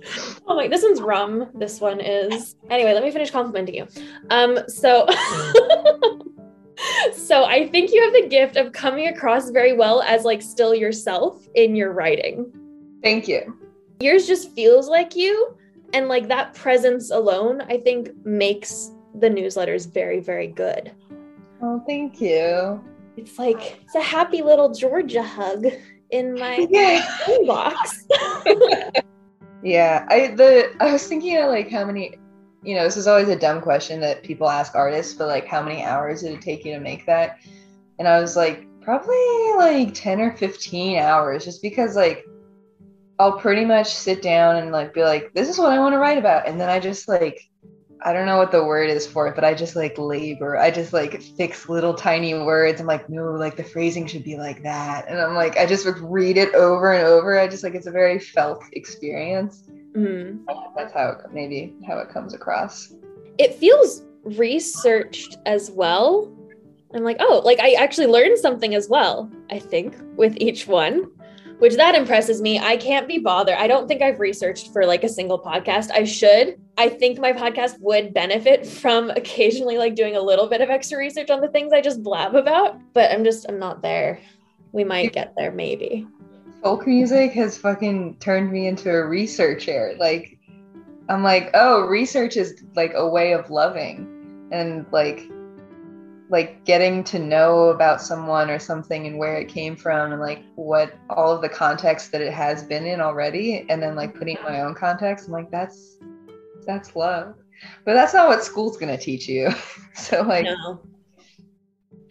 Oh 0.48 0.56
my, 0.56 0.68
this 0.68 0.84
one's 0.84 1.02
rum. 1.02 1.50
This 1.56 1.80
one 1.80 2.00
is. 2.00 2.56
Anyway, 2.70 2.94
let 2.94 3.04
me 3.04 3.12
finish 3.12 3.32
complimenting 3.32 3.76
you. 3.76 3.88
Um, 4.30 4.60
so 4.68 5.06
so 7.14 7.46
I 7.46 7.68
think 7.72 7.92
you 7.92 8.04
have 8.04 8.14
the 8.14 8.28
gift 8.30 8.58
of 8.58 8.72
coming 8.74 9.08
across 9.08 9.50
very 9.50 9.74
well 9.74 10.02
as 10.02 10.26
like 10.26 10.42
still 10.42 10.74
yourself 10.74 11.46
in 11.56 11.76
your 11.76 11.94
writing. 11.94 12.52
thank 13.04 13.28
you. 13.28 13.58
Yours 14.00 14.28
just 14.28 14.52
feels 14.54 14.90
like 14.90 15.16
you, 15.16 15.56
and 15.94 16.08
like 16.10 16.28
that 16.28 16.54
presence 16.56 17.12
alone, 17.12 17.62
I 17.70 17.78
think 17.78 18.10
makes 18.26 18.92
the 19.20 19.30
newsletters 19.30 19.92
very, 19.92 20.20
very 20.20 20.48
good. 20.48 20.92
Oh, 21.62 21.84
thank 21.88 22.20
you. 22.20 22.84
It's 23.16 23.38
like 23.38 23.80
it's 23.84 23.96
a 23.96 24.02
happy 24.02 24.42
little 24.42 24.74
Georgia 24.74 25.24
hug 25.24 25.66
in 26.10 26.34
my 26.34 26.68
Yeah. 26.70 27.02
inbox. 27.26 28.04
Yeah, 29.64 30.06
I 30.10 30.28
the 30.36 30.76
I 30.82 30.92
was 30.92 31.08
thinking 31.08 31.38
of 31.38 31.48
like 31.50 31.72
how 31.72 31.86
many, 31.86 32.18
you 32.64 32.76
know, 32.76 32.84
this 32.84 32.98
is 32.98 33.08
always 33.08 33.30
a 33.30 33.40
dumb 33.40 33.62
question 33.62 34.02
that 34.02 34.22
people 34.22 34.50
ask 34.50 34.76
artists, 34.76 35.14
but 35.14 35.28
like 35.28 35.48
how 35.48 35.64
many 35.64 35.82
hours 35.84 36.22
did 36.22 36.34
it 36.34 36.42
take 36.42 36.66
you 36.66 36.74
to 36.74 36.82
make 36.82 37.06
that? 37.06 37.40
And 37.98 38.06
I 38.06 38.20
was 38.20 38.36
like, 38.36 38.68
probably 38.82 39.16
like 39.56 39.94
10 39.94 40.20
or 40.20 40.36
15 40.36 40.98
hours, 41.00 41.46
just 41.46 41.62
because 41.62 41.96
like 41.96 42.26
I'll 43.20 43.40
pretty 43.40 43.64
much 43.64 43.94
sit 43.94 44.22
down 44.22 44.58
and 44.58 44.74
like 44.74 44.94
be 44.94 45.04
like, 45.04 45.32
this 45.34 45.48
is 45.48 45.58
what 45.58 45.72
I 45.72 45.80
want 45.80 45.94
to 45.94 46.00
write 46.00 46.18
about. 46.18 46.46
And 46.46 46.60
then 46.60 46.68
I 46.70 46.82
just 46.82 47.08
like 47.08 47.50
I 48.06 48.12
don't 48.12 48.26
know 48.26 48.38
what 48.38 48.52
the 48.52 48.64
word 48.64 48.90
is 48.90 49.08
for 49.08 49.28
it, 49.28 49.36
but 49.36 49.46
I 49.46 49.54
just 49.54 49.76
like 49.76 49.98
labor. 49.98 50.58
I 50.58 50.72
just 50.72 50.92
like 50.92 51.22
fix 51.22 51.70
little 51.70 51.94
tiny 51.94 52.34
words. 52.34 52.82
I'm 52.82 52.88
like, 52.88 53.10
no, 53.10 53.32
like 53.32 53.56
the 53.56 53.64
phrasing 53.64 54.08
should 54.08 54.26
be 54.26 54.38
like 54.38 54.62
that. 54.64 55.08
And 55.08 55.20
I'm 55.20 55.36
like, 55.36 55.58
I 55.58 55.66
just 55.66 55.86
like, 55.86 55.96
read 56.02 56.38
it 56.38 56.54
over 56.54 56.92
and 56.92 57.06
over. 57.06 57.40
I 57.40 57.48
just 57.48 57.64
like 57.64 57.76
it's 57.76 57.88
a 57.88 57.92
very 57.92 58.20
felt 58.20 58.64
experience. 58.74 59.64
Mhm. 59.96 60.40
That's 60.76 60.94
how 60.94 61.12
it, 61.12 61.34
maybe 61.34 61.76
how 61.88 62.00
it 62.00 62.10
comes 62.10 62.34
across. 62.34 62.94
It 63.38 63.56
feels 63.56 64.04
researched 64.24 65.38
as 65.46 65.72
well. 65.72 66.30
I'm 66.94 67.04
like, 67.04 67.18
oh, 67.20 67.42
like 67.46 67.60
I 67.60 67.74
actually 67.74 68.08
learned 68.08 68.38
something 68.38 68.76
as 68.76 68.90
well, 68.90 69.32
I 69.50 69.60
think, 69.60 69.96
with 70.16 70.36
each 70.38 70.68
one, 70.68 71.10
which 71.64 71.78
that 71.78 71.96
impresses 71.96 72.42
me. 72.42 72.60
I 72.60 72.76
can't 72.76 73.08
be 73.08 73.20
bothered. 73.20 73.56
I 73.56 73.68
don't 73.68 73.88
think 73.88 74.02
I've 74.02 74.20
researched 74.20 74.74
for 74.74 74.86
like 74.86 75.06
a 75.06 75.08
single 75.08 75.40
podcast. 75.40 75.92
I 75.92 76.04
should. 76.04 76.60
I 76.78 76.90
think 76.90 77.20
my 77.20 77.32
podcast 77.32 77.80
would 77.80 78.14
benefit 78.14 78.66
from 78.68 79.12
occasionally 79.12 79.78
like 79.78 79.96
doing 79.96 80.18
a 80.18 80.22
little 80.22 80.50
bit 80.50 80.60
of 80.60 80.70
extra 80.70 80.98
research 80.98 81.30
on 81.30 81.40
the 81.40 81.48
things 81.48 81.72
I 81.72 81.80
just 81.80 82.04
blab 82.04 82.36
about, 82.36 82.82
but 82.92 83.12
I'm 83.12 83.24
just, 83.24 83.46
I'm 83.48 83.60
not 83.60 83.82
there. 83.82 84.20
We 84.74 84.84
might 84.84 85.14
get 85.14 85.36
there, 85.38 85.54
maybe. 85.54 86.06
Folk 86.62 86.86
music 86.86 87.32
has 87.32 87.58
fucking 87.58 88.18
turned 88.18 88.52
me 88.52 88.68
into 88.68 88.90
a 88.90 89.06
researcher. 89.08 89.94
Like 89.98 90.38
I'm 91.08 91.24
like, 91.24 91.50
oh, 91.54 91.86
research 91.86 92.36
is 92.36 92.62
like 92.76 92.92
a 92.94 93.08
way 93.08 93.32
of 93.32 93.50
loving 93.50 94.50
and 94.52 94.86
like 94.92 95.30
like 96.34 96.66
getting 96.66 97.04
to 97.04 97.20
know 97.20 97.70
about 97.70 98.02
someone 98.02 98.50
or 98.50 98.58
something 98.58 99.06
and 99.06 99.20
where 99.20 99.38
it 99.38 99.48
came 99.48 99.76
from 99.76 100.12
and 100.14 100.20
like 100.20 100.44
what 100.56 100.92
all 101.12 101.32
of 101.32 101.44
the 101.44 101.48
context 101.48 102.12
that 102.12 102.22
it 102.22 102.34
has 102.34 102.64
been 102.64 102.88
in 102.88 103.00
already 103.00 103.68
and 103.70 103.80
then 103.80 103.96
like 103.96 104.16
putting 104.16 104.38
my 104.44 104.62
own 104.62 104.74
context. 104.74 105.28
I'm 105.28 105.34
like, 105.34 105.52
that's 105.52 106.00
that's 106.66 106.96
love. 106.96 107.36
But 107.86 107.94
that's 107.94 108.16
not 108.16 108.30
what 108.30 108.44
school's 108.44 108.78
gonna 108.78 108.98
teach 108.98 109.28
you. 109.28 109.52
so 109.94 110.24
like 110.24 110.46
No. 110.46 110.82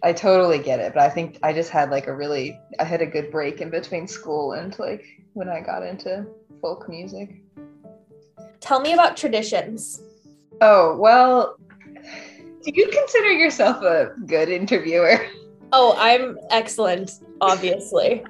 I 0.05 0.13
totally 0.13 0.61
get 0.61 0.79
it, 0.79 0.95
but 0.95 1.03
I 1.03 1.09
think 1.09 1.41
I 1.43 1.53
just 1.53 1.71
had 1.71 1.91
like 1.91 2.07
a 2.07 2.15
really 2.15 2.57
I 2.79 2.85
had 2.85 3.03
a 3.03 3.07
good 3.07 3.29
break 3.33 3.61
in 3.61 3.71
between 3.71 4.07
school 4.07 4.53
and 4.53 4.79
like 4.79 5.05
when 5.33 5.49
I 5.49 5.61
got 5.61 5.83
into 5.83 6.25
folk 6.61 6.89
music. 6.89 7.43
Tell 8.61 8.79
me 8.79 8.93
about 8.93 9.17
traditions. 9.17 10.01
Oh, 10.61 10.97
well, 10.97 11.57
do 12.65 12.71
you 12.75 12.89
consider 12.93 13.31
yourself 13.33 13.83
a 13.83 14.13
good 14.27 14.49
interviewer? 14.49 15.25
Oh, 15.73 15.95
I'm 15.99 16.39
excellent, 16.51 17.13
obviously. 17.41 18.23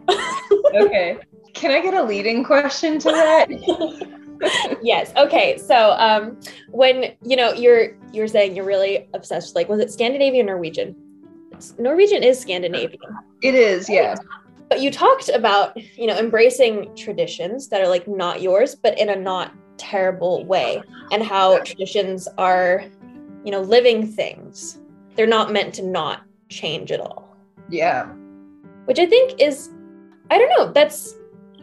Okay. 0.75 1.19
Can 1.55 1.71
I 1.71 1.81
get 1.83 1.93
a 1.95 2.03
leading 2.03 2.45
question 2.45 2.99
to 3.01 3.09
that? 3.11 3.49
yes. 4.83 5.13
Okay. 5.17 5.59
So, 5.59 5.93
um, 5.99 6.39
when 6.71 7.15
you 7.23 7.37
know 7.37 7.53
you're 7.53 7.97
you're 8.13 8.29
saying 8.29 8.57
you're 8.57 8.65
really 8.65 9.09
obsessed 9.13 9.55
like 9.55 9.69
was 9.69 9.81
it 9.81 9.93
Scandinavian 9.93 10.49
or 10.49 10.55
Norwegian? 10.55 10.97
It's- 11.51 11.75
Norwegian 11.79 12.23
is 12.23 12.39
Scandinavian, 12.41 13.01
It 13.43 13.55
is, 13.55 13.89
yeah. 13.89 14.15
but 14.71 14.81
you 14.81 14.91
talked 14.91 15.29
about 15.29 15.77
you 15.99 16.07
know 16.07 16.17
embracing 16.17 16.95
traditions 16.97 17.69
that 17.69 17.81
are 17.81 17.89
like 17.89 18.09
not 18.09 18.41
yours, 18.41 18.75
but 18.75 18.99
in 18.99 19.11
a 19.11 19.17
not 19.17 19.53
terrible 19.77 20.45
way, 20.45 20.81
and 21.11 21.23
how 21.23 21.59
traditions 21.59 22.29
are, 22.39 22.85
you 23.45 23.51
know, 23.51 23.61
living 23.61 24.07
things. 24.07 24.79
They're 25.17 25.27
not 25.27 25.53
meant 25.53 25.75
to 25.75 25.83
not 25.83 26.23
change 26.49 26.93
at 26.93 27.01
all. 27.01 27.37
Yeah. 27.69 28.07
which 28.85 28.99
I 28.99 29.07
think 29.07 29.41
is, 29.41 29.71
I 30.31 30.39
don't 30.39 30.51
know, 30.59 30.73
that's 30.73 31.15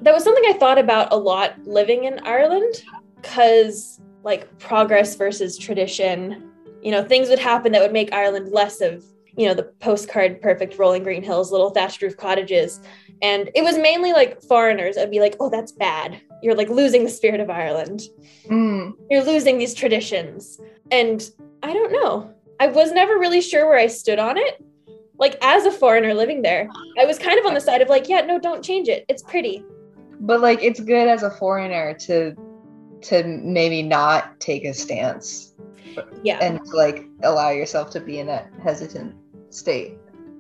that 0.02 0.14
was 0.14 0.24
something 0.24 0.44
I 0.48 0.54
thought 0.54 0.78
about 0.80 1.12
a 1.12 1.18
lot 1.18 1.56
living 1.66 2.06
in 2.06 2.20
Ireland 2.20 2.84
because 3.16 4.00
like 4.24 4.58
progress 4.58 5.16
versus 5.16 5.58
tradition, 5.58 6.50
you 6.82 6.92
know, 6.92 7.04
things 7.04 7.30
would 7.30 7.40
happen 7.40 7.72
that 7.74 7.82
would 7.82 7.92
make 7.94 8.14
Ireland 8.14 8.52
less 8.52 8.80
of, 8.82 9.04
you 9.36 9.46
know, 9.48 9.54
the 9.54 9.64
postcard 9.64 10.42
perfect 10.42 10.80
rolling 10.80 11.04
green 11.04 11.22
hills, 11.22 11.52
little 11.52 11.70
thatched 11.70 12.02
roof 12.02 12.16
cottages. 12.16 12.80
And 13.22 13.52
it 13.54 13.64
was 13.64 13.78
mainly 13.78 14.14
like 14.14 14.42
foreigners 14.42 14.98
I'd 14.98 15.12
be 15.12 15.20
like, 15.20 15.36
oh, 15.42 15.50
that's 15.50 15.74
bad. 15.74 16.22
You're 16.42 16.56
like 16.56 16.70
losing 16.70 17.04
the 17.04 17.10
spirit 17.10 17.42
of 17.42 17.50
Ireland. 17.50 18.04
Mm. 18.50 18.94
You're 19.10 19.24
losing 19.24 19.58
these 19.58 19.74
traditions. 19.74 20.60
And 20.92 21.30
I 21.64 21.74
don't 21.74 21.92
know. 21.92 22.34
I 22.60 22.68
was 22.68 22.92
never 22.92 23.18
really 23.18 23.42
sure 23.42 23.68
where 23.68 23.78
I 23.78 23.88
stood 23.88 24.20
on 24.20 24.38
it. 24.38 24.64
Like 25.18 25.38
as 25.42 25.66
a 25.66 25.72
foreigner 25.72 26.14
living 26.14 26.42
there, 26.42 26.70
I 27.00 27.06
was 27.06 27.18
kind 27.18 27.40
of 27.40 27.46
on 27.46 27.54
the 27.54 27.62
side 27.62 27.82
of 27.82 27.90
like, 27.90 28.08
yeah, 28.08 28.22
no, 28.22 28.40
don't 28.40 28.64
change 28.64 28.88
it. 28.88 29.06
It's 29.10 29.24
pretty. 29.24 29.64
But 30.22 30.42
like 30.42 30.64
it's 30.64 30.80
good 30.80 31.08
as 31.08 31.24
a 31.24 31.32
foreigner 31.32 31.94
to 31.94 32.36
to 33.02 33.24
maybe 33.24 33.82
not 33.82 34.40
take 34.42 34.66
a 34.66 34.74
stance 34.74 35.54
Yeah. 36.24 36.38
and 36.42 36.60
like 36.74 37.06
allow 37.24 37.50
yourself 37.50 37.92
to 37.92 38.00
be 38.00 38.20
in 38.20 38.28
that 38.28 38.52
hesitant 38.62 39.16
state. 39.50 39.98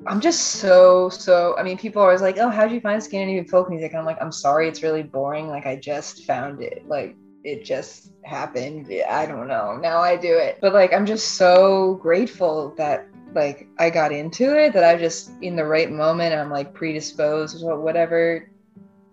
I'm 0.07 0.21
just 0.21 0.41
so 0.61 1.09
so. 1.09 1.55
I 1.57 1.63
mean, 1.63 1.77
people 1.77 2.01
are 2.01 2.05
always 2.05 2.21
like, 2.21 2.37
"Oh, 2.37 2.49
how'd 2.49 2.71
you 2.71 2.79
find 2.79 3.03
Scandinavian 3.03 3.45
folk 3.45 3.69
music?" 3.69 3.91
And 3.91 3.99
I'm 3.99 4.05
like, 4.05 4.21
"I'm 4.21 4.31
sorry, 4.31 4.67
it's 4.69 4.81
really 4.81 5.03
boring. 5.03 5.49
Like, 5.49 5.65
I 5.65 5.75
just 5.75 6.23
found 6.25 6.61
it. 6.61 6.87
Like, 6.87 7.15
it 7.43 7.63
just 7.63 8.11
happened. 8.23 8.91
I 9.09 9.25
don't 9.25 9.47
know. 9.47 9.77
Now 9.77 9.99
I 9.99 10.15
do 10.15 10.37
it. 10.37 10.59
But 10.61 10.73
like, 10.73 10.93
I'm 10.93 11.05
just 11.05 11.35
so 11.35 11.95
grateful 11.95 12.73
that 12.77 13.07
like 13.33 13.67
I 13.77 13.89
got 13.89 14.11
into 14.11 14.57
it. 14.57 14.73
That 14.73 14.83
I 14.83 14.97
just 14.97 15.31
in 15.41 15.55
the 15.55 15.65
right 15.65 15.91
moment, 15.91 16.35
I'm 16.35 16.49
like 16.49 16.73
predisposed 16.73 17.63
or 17.63 17.79
whatever 17.79 18.49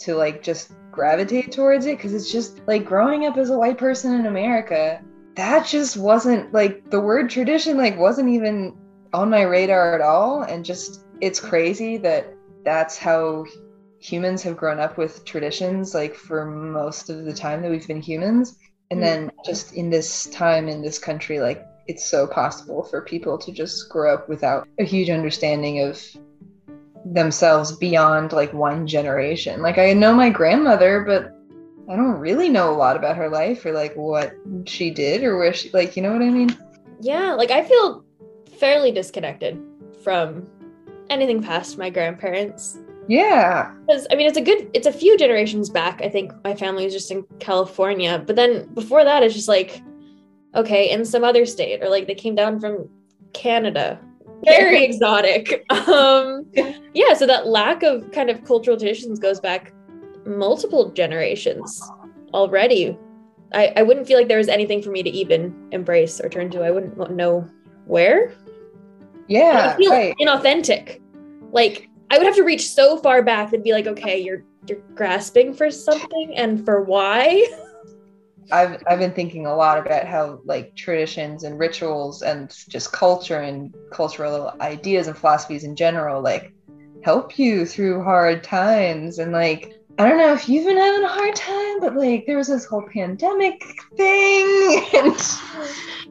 to 0.00 0.14
like 0.14 0.42
just 0.42 0.72
gravitate 0.90 1.52
towards 1.52 1.86
it 1.86 1.98
because 1.98 2.14
it's 2.14 2.32
just 2.32 2.60
like 2.66 2.84
growing 2.84 3.26
up 3.26 3.36
as 3.36 3.50
a 3.50 3.58
white 3.58 3.78
person 3.78 4.14
in 4.14 4.26
America. 4.26 5.02
That 5.34 5.66
just 5.66 5.96
wasn't 5.96 6.52
like 6.52 6.90
the 6.90 7.00
word 7.00 7.28
tradition 7.28 7.76
like 7.76 7.98
wasn't 7.98 8.30
even 8.30 8.76
on 9.12 9.30
my 9.30 9.42
radar 9.42 9.94
at 9.94 10.00
all 10.00 10.42
and 10.42 10.64
just 10.64 11.04
it's 11.20 11.40
crazy 11.40 11.98
that 11.98 12.32
that's 12.64 12.96
how 12.96 13.44
humans 14.06 14.40
have 14.44 14.56
grown 14.56 14.78
up 14.78 14.96
with 14.96 15.24
traditions 15.24 15.92
like 15.92 16.14
for 16.14 16.46
most 16.46 17.10
of 17.10 17.24
the 17.24 17.32
time 17.32 17.60
that 17.60 17.70
we've 17.70 17.88
been 17.88 18.00
humans. 18.00 18.56
And 18.92 19.02
then 19.02 19.26
mm. 19.26 19.44
just 19.44 19.74
in 19.74 19.90
this 19.90 20.26
time 20.26 20.68
in 20.68 20.80
this 20.80 20.96
country 20.96 21.40
like 21.40 21.66
it's 21.88 22.08
so 22.08 22.26
possible 22.26 22.84
for 22.84 23.02
people 23.02 23.36
to 23.38 23.50
just 23.50 23.88
grow 23.88 24.14
up 24.14 24.28
without 24.28 24.68
a 24.78 24.84
huge 24.84 25.10
understanding 25.10 25.80
of 25.80 26.00
themselves 27.04 27.76
beyond 27.76 28.32
like 28.32 28.52
one 28.52 28.86
generation. 28.86 29.60
Like 29.60 29.78
i 29.78 29.92
know 29.92 30.14
my 30.14 30.30
grandmother 30.30 31.02
but 31.04 31.32
i 31.90 31.96
don't 31.96 32.20
really 32.20 32.48
know 32.48 32.70
a 32.70 32.76
lot 32.76 32.96
about 32.96 33.16
her 33.16 33.28
life 33.28 33.66
or 33.66 33.72
like 33.72 33.96
what 33.96 34.34
she 34.66 34.90
did 34.90 35.24
or 35.24 35.36
where 35.36 35.52
she 35.52 35.70
like 35.70 35.96
you 35.96 36.02
know 36.02 36.12
what 36.12 36.22
i 36.22 36.30
mean? 36.30 36.56
Yeah, 37.00 37.34
like 37.34 37.50
I 37.50 37.64
feel 37.64 38.04
fairly 38.58 38.92
disconnected 38.92 39.60
from 40.04 40.46
anything 41.10 41.42
past 41.42 41.76
my 41.76 41.90
grandparents. 41.90 42.78
Yeah 43.08 43.72
Because 43.86 44.06
I 44.10 44.16
mean, 44.16 44.26
it's 44.26 44.38
a 44.38 44.42
good, 44.42 44.70
it's 44.74 44.86
a 44.86 44.92
few 44.92 45.16
generations 45.16 45.70
back. 45.70 46.02
I 46.02 46.08
think 46.08 46.32
my 46.44 46.54
family 46.54 46.84
was 46.84 46.92
just 46.92 47.10
in 47.10 47.24
California, 47.38 48.22
but 48.26 48.36
then 48.36 48.66
before 48.74 49.04
that, 49.04 49.22
it's 49.22 49.34
just 49.34 49.48
like, 49.48 49.82
okay, 50.54 50.90
in 50.90 51.04
some 51.04 51.24
other 51.24 51.46
state, 51.46 51.82
or 51.82 51.88
like 51.88 52.06
they 52.06 52.14
came 52.14 52.34
down 52.34 52.60
from 52.60 52.88
Canada. 53.32 54.00
Very 54.44 54.84
exotic. 54.84 55.64
Um, 55.86 56.46
yeah, 56.94 57.14
so 57.14 57.26
that 57.26 57.46
lack 57.46 57.82
of 57.84 58.10
kind 58.10 58.28
of 58.28 58.44
cultural 58.44 58.76
traditions 58.76 59.20
goes 59.20 59.38
back 59.38 59.72
multiple 60.26 60.90
generations 60.90 61.80
already. 62.34 62.98
I, 63.54 63.72
I 63.76 63.82
wouldn't 63.82 64.06
feel 64.06 64.18
like 64.18 64.28
there 64.28 64.38
was 64.38 64.48
anything 64.48 64.82
for 64.82 64.90
me 64.90 65.02
to 65.02 65.10
even 65.10 65.68
embrace 65.70 66.20
or 66.20 66.28
turn 66.28 66.50
to. 66.50 66.62
I 66.62 66.70
wouldn't 66.70 67.14
know 67.14 67.48
where. 67.86 68.32
Yeah 69.28 69.68
would 69.68 69.76
feel 69.76 69.92
right 69.92 70.14
inauthentic. 70.20 71.00
Like 71.52 71.88
I 72.10 72.18
would 72.18 72.26
have 72.26 72.36
to 72.36 72.44
reach 72.44 72.70
so 72.70 72.98
far 72.98 73.22
back 73.22 73.52
and 73.52 73.62
be 73.64 73.72
like, 73.72 73.86
okay, 73.86 74.18
you're 74.18 74.42
you're 74.68 74.78
grasping 74.94 75.54
for 75.54 75.70
something 75.70 76.34
and 76.36 76.64
for 76.64 76.82
why. 76.82 77.46
I've 78.52 78.82
I've 78.86 78.98
been 78.98 79.12
thinking 79.12 79.46
a 79.46 79.54
lot 79.54 79.78
about 79.78 80.06
how 80.06 80.40
like 80.44 80.74
traditions 80.76 81.42
and 81.42 81.58
rituals 81.58 82.22
and 82.22 82.54
just 82.68 82.92
culture 82.92 83.40
and 83.40 83.74
cultural 83.92 84.54
ideas 84.60 85.08
and 85.08 85.16
philosophies 85.18 85.64
in 85.64 85.74
general 85.74 86.22
like 86.22 86.52
help 87.02 87.38
you 87.38 87.66
through 87.66 88.04
hard 88.04 88.44
times 88.44 89.18
and 89.18 89.32
like 89.32 89.74
I 89.98 90.08
don't 90.08 90.18
know 90.18 90.34
if 90.34 90.48
you've 90.48 90.66
been 90.66 90.76
having 90.76 91.04
a 91.04 91.08
hard 91.08 91.34
time, 91.34 91.80
but 91.80 91.96
like 91.96 92.26
there 92.26 92.36
was 92.36 92.48
this 92.48 92.66
whole 92.66 92.86
pandemic 92.92 93.64
thing 93.96 94.84
and 94.94 95.16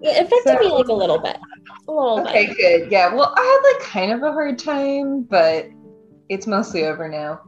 It 0.02 0.26
affected 0.26 0.60
me 0.60 0.72
like 0.72 0.88
a 0.88 0.94
little 0.94 1.20
bit. 1.20 1.38
A 1.88 1.92
little 1.92 2.28
okay, 2.28 2.48
bit. 2.48 2.58
good. 2.58 2.92
Yeah, 2.92 3.14
well 3.14 3.34
I 3.38 3.42
had 3.42 3.80
like 3.80 3.92
kind 3.92 4.12
of 4.12 4.24
a 4.24 4.32
hard 4.32 4.58
time, 4.58 5.22
but 5.22 5.70
it's 6.30 6.48
mostly 6.48 6.86
over 6.86 7.08
now. 7.08 7.42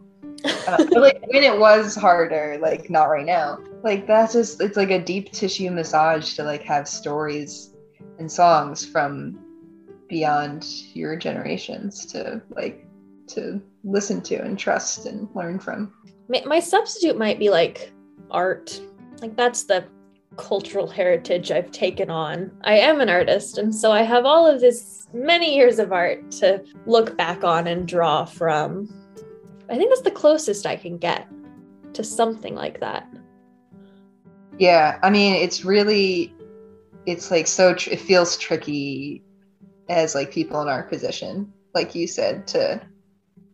Uh, 0.67 0.77
but 0.77 1.01
like 1.01 1.21
when 1.27 1.43
it 1.43 1.57
was 1.57 1.95
harder, 1.95 2.57
like 2.61 2.89
not 2.89 3.05
right 3.05 3.25
now. 3.25 3.57
Like 3.83 4.07
that's 4.07 4.33
just 4.33 4.61
it's 4.61 4.77
like 4.77 4.91
a 4.91 5.03
deep 5.03 5.31
tissue 5.31 5.71
massage 5.71 6.35
to 6.35 6.43
like 6.43 6.61
have 6.63 6.87
stories 6.87 7.73
and 8.19 8.31
songs 8.31 8.85
from 8.85 9.39
beyond 10.07 10.65
your 10.93 11.15
generations 11.15 12.05
to 12.07 12.41
like 12.49 12.85
to 13.27 13.61
listen 13.83 14.21
to 14.21 14.35
and 14.35 14.57
trust 14.57 15.05
and 15.05 15.27
learn 15.35 15.59
from. 15.59 15.93
My, 16.29 16.43
my 16.45 16.59
substitute 16.59 17.17
might 17.17 17.39
be 17.39 17.49
like 17.49 17.91
art. 18.31 18.79
Like 19.21 19.35
that's 19.35 19.63
the 19.63 19.85
cultural 20.37 20.87
heritage 20.87 21.51
I've 21.51 21.71
taken 21.71 22.09
on. 22.09 22.51
I 22.63 22.77
am 22.77 23.01
an 23.01 23.09
artist, 23.09 23.57
and 23.57 23.73
so 23.73 23.91
I 23.91 24.03
have 24.03 24.25
all 24.25 24.47
of 24.47 24.61
this 24.61 25.07
many 25.13 25.55
years 25.55 25.79
of 25.79 25.91
art 25.91 26.31
to 26.31 26.63
look 26.85 27.17
back 27.17 27.43
on 27.43 27.67
and 27.67 27.87
draw 27.87 28.25
from. 28.25 28.89
I 29.69 29.75
think 29.75 29.89
that's 29.89 30.01
the 30.01 30.11
closest 30.11 30.65
I 30.65 30.75
can 30.75 30.97
get 30.97 31.27
to 31.93 32.03
something 32.03 32.55
like 32.55 32.79
that. 32.79 33.07
Yeah, 34.57 34.99
I 35.03 35.09
mean 35.09 35.35
it's 35.35 35.65
really 35.65 36.33
it's 37.05 37.31
like 37.31 37.47
so 37.47 37.73
tr- 37.73 37.91
it 37.91 37.99
feels 37.99 38.37
tricky 38.37 39.23
as 39.89 40.15
like 40.15 40.31
people 40.31 40.61
in 40.61 40.67
our 40.67 40.83
position, 40.83 41.51
like 41.73 41.95
you 41.95 42.07
said, 42.07 42.47
to 42.47 42.81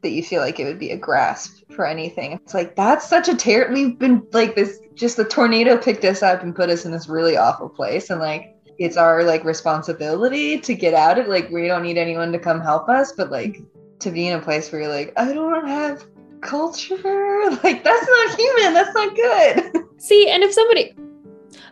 that 0.04 0.12
you 0.12 0.24
feel 0.24 0.42
like 0.42 0.60
it 0.60 0.66
would 0.66 0.80
be 0.80 0.92
a 0.92 0.98
grasp 0.98 1.64
for 1.72 1.86
anything. 1.86 2.34
It's 2.34 2.54
like 2.54 2.76
that's 2.76 3.08
such 3.08 3.28
a 3.28 3.36
tear. 3.36 3.70
We've 3.72 3.98
been 3.98 4.26
like 4.32 4.56
this. 4.56 4.80
Just 4.94 5.18
the 5.18 5.26
tornado 5.26 5.78
picked 5.78 6.06
us 6.06 6.22
up 6.22 6.44
and 6.44 6.56
put 6.56 6.70
us 6.70 6.86
in 6.86 6.92
this 6.92 7.10
really 7.10 7.36
awful 7.36 7.70
place, 7.70 8.10
and 8.10 8.20
like 8.20 8.56
it's 8.78 8.98
our 8.98 9.24
like 9.24 9.44
responsibility 9.44 10.60
to 10.60 10.74
get 10.76 10.94
out 10.94 11.18
of. 11.18 11.28
Like 11.28 11.50
we 11.50 11.68
don't 11.68 11.84
need 11.84 11.98
anyone 11.98 12.32
to 12.32 12.40
come 12.40 12.62
help 12.62 12.90
us, 12.90 13.14
but 13.14 13.32
like 13.32 13.62
to 14.00 14.12
be 14.12 14.28
in 14.28 14.38
a 14.38 14.42
place 14.42 14.72
where 14.72 14.82
you're 14.82 14.92
like, 14.92 15.14
I 15.18 15.34
don't 15.34 15.68
have 15.68 16.06
culture. 16.42 17.00
Like 17.64 17.84
that's 17.84 18.08
not 18.08 18.40
human. 18.40 18.74
That's 18.74 18.96
not 18.96 19.16
good. 19.16 19.84
See, 19.98 20.30
and 20.30 20.44
if 20.44 20.54
somebody, 20.54 20.94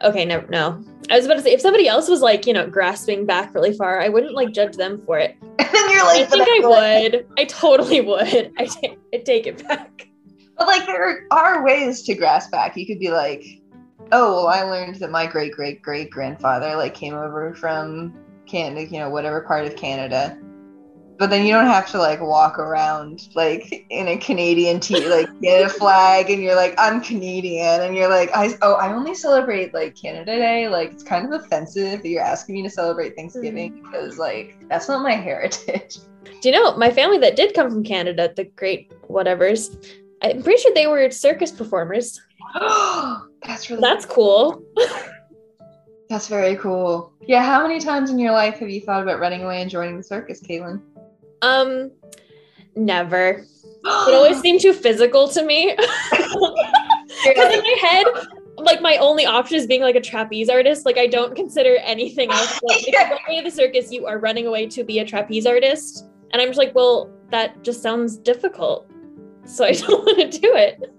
okay, 0.03 0.25
no, 0.25 0.43
no, 0.49 0.83
I 1.09 1.17
was 1.17 1.25
about 1.25 1.35
to 1.35 1.41
say 1.41 1.51
if 1.51 1.61
somebody 1.61 1.87
else 1.87 2.07
was 2.07 2.21
like, 2.21 2.47
you 2.47 2.53
know, 2.53 2.67
grasping 2.67 3.25
back 3.25 3.53
really 3.53 3.73
far, 3.73 3.99
I 3.99 4.09
wouldn't 4.09 4.33
like 4.33 4.51
judge 4.51 4.77
them 4.77 5.01
for 5.05 5.17
it. 5.19 5.35
and 5.59 5.91
you're 5.91 6.05
like 6.05 6.21
I 6.21 6.25
think 6.25 6.47
I 6.47 6.67
would. 6.67 7.27
I 7.37 7.45
totally 7.45 8.01
would. 8.01 8.53
I 8.57 8.65
take, 8.65 8.97
I 9.13 9.17
take 9.17 9.47
it 9.47 9.67
back. 9.67 10.07
But 10.57 10.67
like 10.67 10.85
there 10.85 11.25
are 11.31 11.65
ways 11.65 12.03
to 12.03 12.15
grasp 12.15 12.51
back. 12.51 12.77
You 12.77 12.85
could 12.85 12.99
be 12.99 13.09
like, 13.09 13.43
oh 14.11 14.35
well, 14.35 14.47
I 14.47 14.61
learned 14.61 14.95
that 14.95 15.11
my 15.11 15.25
great 15.25 15.53
great 15.53 15.81
great 15.81 16.09
grandfather 16.09 16.75
like 16.75 16.93
came 16.93 17.13
over 17.13 17.53
from 17.55 18.13
Canada, 18.45 18.89
you 18.89 18.99
know, 18.99 19.09
whatever 19.09 19.41
part 19.41 19.65
of 19.65 19.75
Canada. 19.75 20.37
But 21.21 21.29
then 21.29 21.45
you 21.45 21.53
don't 21.53 21.67
have 21.67 21.88
to 21.91 21.99
like 21.99 22.19
walk 22.19 22.57
around 22.57 23.29
like 23.36 23.86
in 23.91 24.07
a 24.07 24.17
Canadian 24.17 24.79
tee, 24.79 25.07
like 25.07 25.29
get 25.39 25.63
a 25.63 25.69
flag, 25.69 26.31
and 26.31 26.41
you're 26.41 26.55
like, 26.55 26.73
I'm 26.79 26.99
Canadian, 26.99 27.81
and 27.81 27.95
you're 27.95 28.10
like, 28.10 28.31
I 28.34 28.55
oh, 28.63 28.73
I 28.73 28.91
only 28.91 29.13
celebrate 29.13 29.71
like 29.71 29.95
Canada 29.95 30.36
Day. 30.36 30.67
Like 30.67 30.93
it's 30.93 31.03
kind 31.03 31.31
of 31.31 31.39
offensive 31.39 32.01
that 32.01 32.10
you're 32.10 32.23
asking 32.23 32.55
me 32.55 32.63
to 32.63 32.71
celebrate 32.71 33.15
Thanksgiving 33.15 33.71
mm. 33.71 33.84
because 33.84 34.17
like 34.17 34.55
that's 34.67 34.88
not 34.88 35.03
my 35.03 35.12
heritage. 35.27 35.99
Do 36.41 36.49
you 36.49 36.55
know 36.55 36.75
my 36.75 36.89
family 36.89 37.19
that 37.19 37.36
did 37.36 37.53
come 37.53 37.69
from 37.69 37.84
Canada, 37.84 38.34
the 38.36 38.45
great 38.45 38.91
whatevers? 39.07 39.77
I'm 40.23 40.41
pretty 40.41 40.60
sure 40.60 40.73
they 40.73 40.88
were 40.88 41.12
circus 41.12 41.51
performers. 41.51 42.19
that's 43.43 43.69
really 43.69 43.79
That's 43.79 44.07
cool. 44.07 44.63
That's 46.10 46.27
very 46.27 46.57
cool. 46.57 47.13
Yeah, 47.25 47.41
how 47.41 47.65
many 47.65 47.79
times 47.79 48.10
in 48.10 48.19
your 48.19 48.34
life 48.34 48.55
have 48.55 48.69
you 48.69 48.81
thought 48.81 49.01
about 49.01 49.21
running 49.21 49.45
away 49.45 49.62
and 49.62 49.71
joining 49.71 49.95
the 49.95 50.03
circus, 50.03 50.41
Kaitlynn? 50.41 50.81
Um, 51.41 51.91
never. 52.75 53.45
It 53.84 54.13
always 54.13 54.39
seemed 54.41 54.62
too 54.62 54.73
physical 54.73 55.27
to 55.30 55.43
me. 55.43 55.75
Because 57.23 57.54
in 57.54 57.62
my 57.62 57.77
head, 57.82 58.06
like 58.58 58.82
my 58.82 58.97
only 58.97 59.25
option 59.25 59.58
is 59.58 59.67
being 59.67 59.82
like 59.82 59.95
a 59.95 60.01
trapeze 60.01 60.49
artist. 60.49 60.86
Like 60.86 60.97
I 60.97 61.08
don't 61.08 61.36
consider 61.36 61.77
anything 61.77 62.32
else. 62.32 62.60
Like, 62.67 62.82
if 62.82 62.88
you're 62.88 63.01
running 63.01 63.19
away 63.27 63.43
the 63.43 63.51
circus, 63.51 63.91
you 63.91 64.06
are 64.06 64.17
running 64.17 64.47
away 64.47 64.67
to 64.67 64.84
be 64.84 64.99
a 64.99 65.06
trapeze 65.06 65.45
artist. 65.45 66.06
And 66.32 66.41
I'm 66.41 66.47
just 66.49 66.58
like, 66.58 66.73
well, 66.73 67.12
that 67.30 67.63
just 67.63 67.82
sounds 67.82 68.17
difficult. 68.17 68.89
So 69.45 69.65
I 69.65 69.73
don't 69.73 70.06
want 70.06 70.32
to 70.32 70.39
do 70.39 70.56
it. 70.56 70.93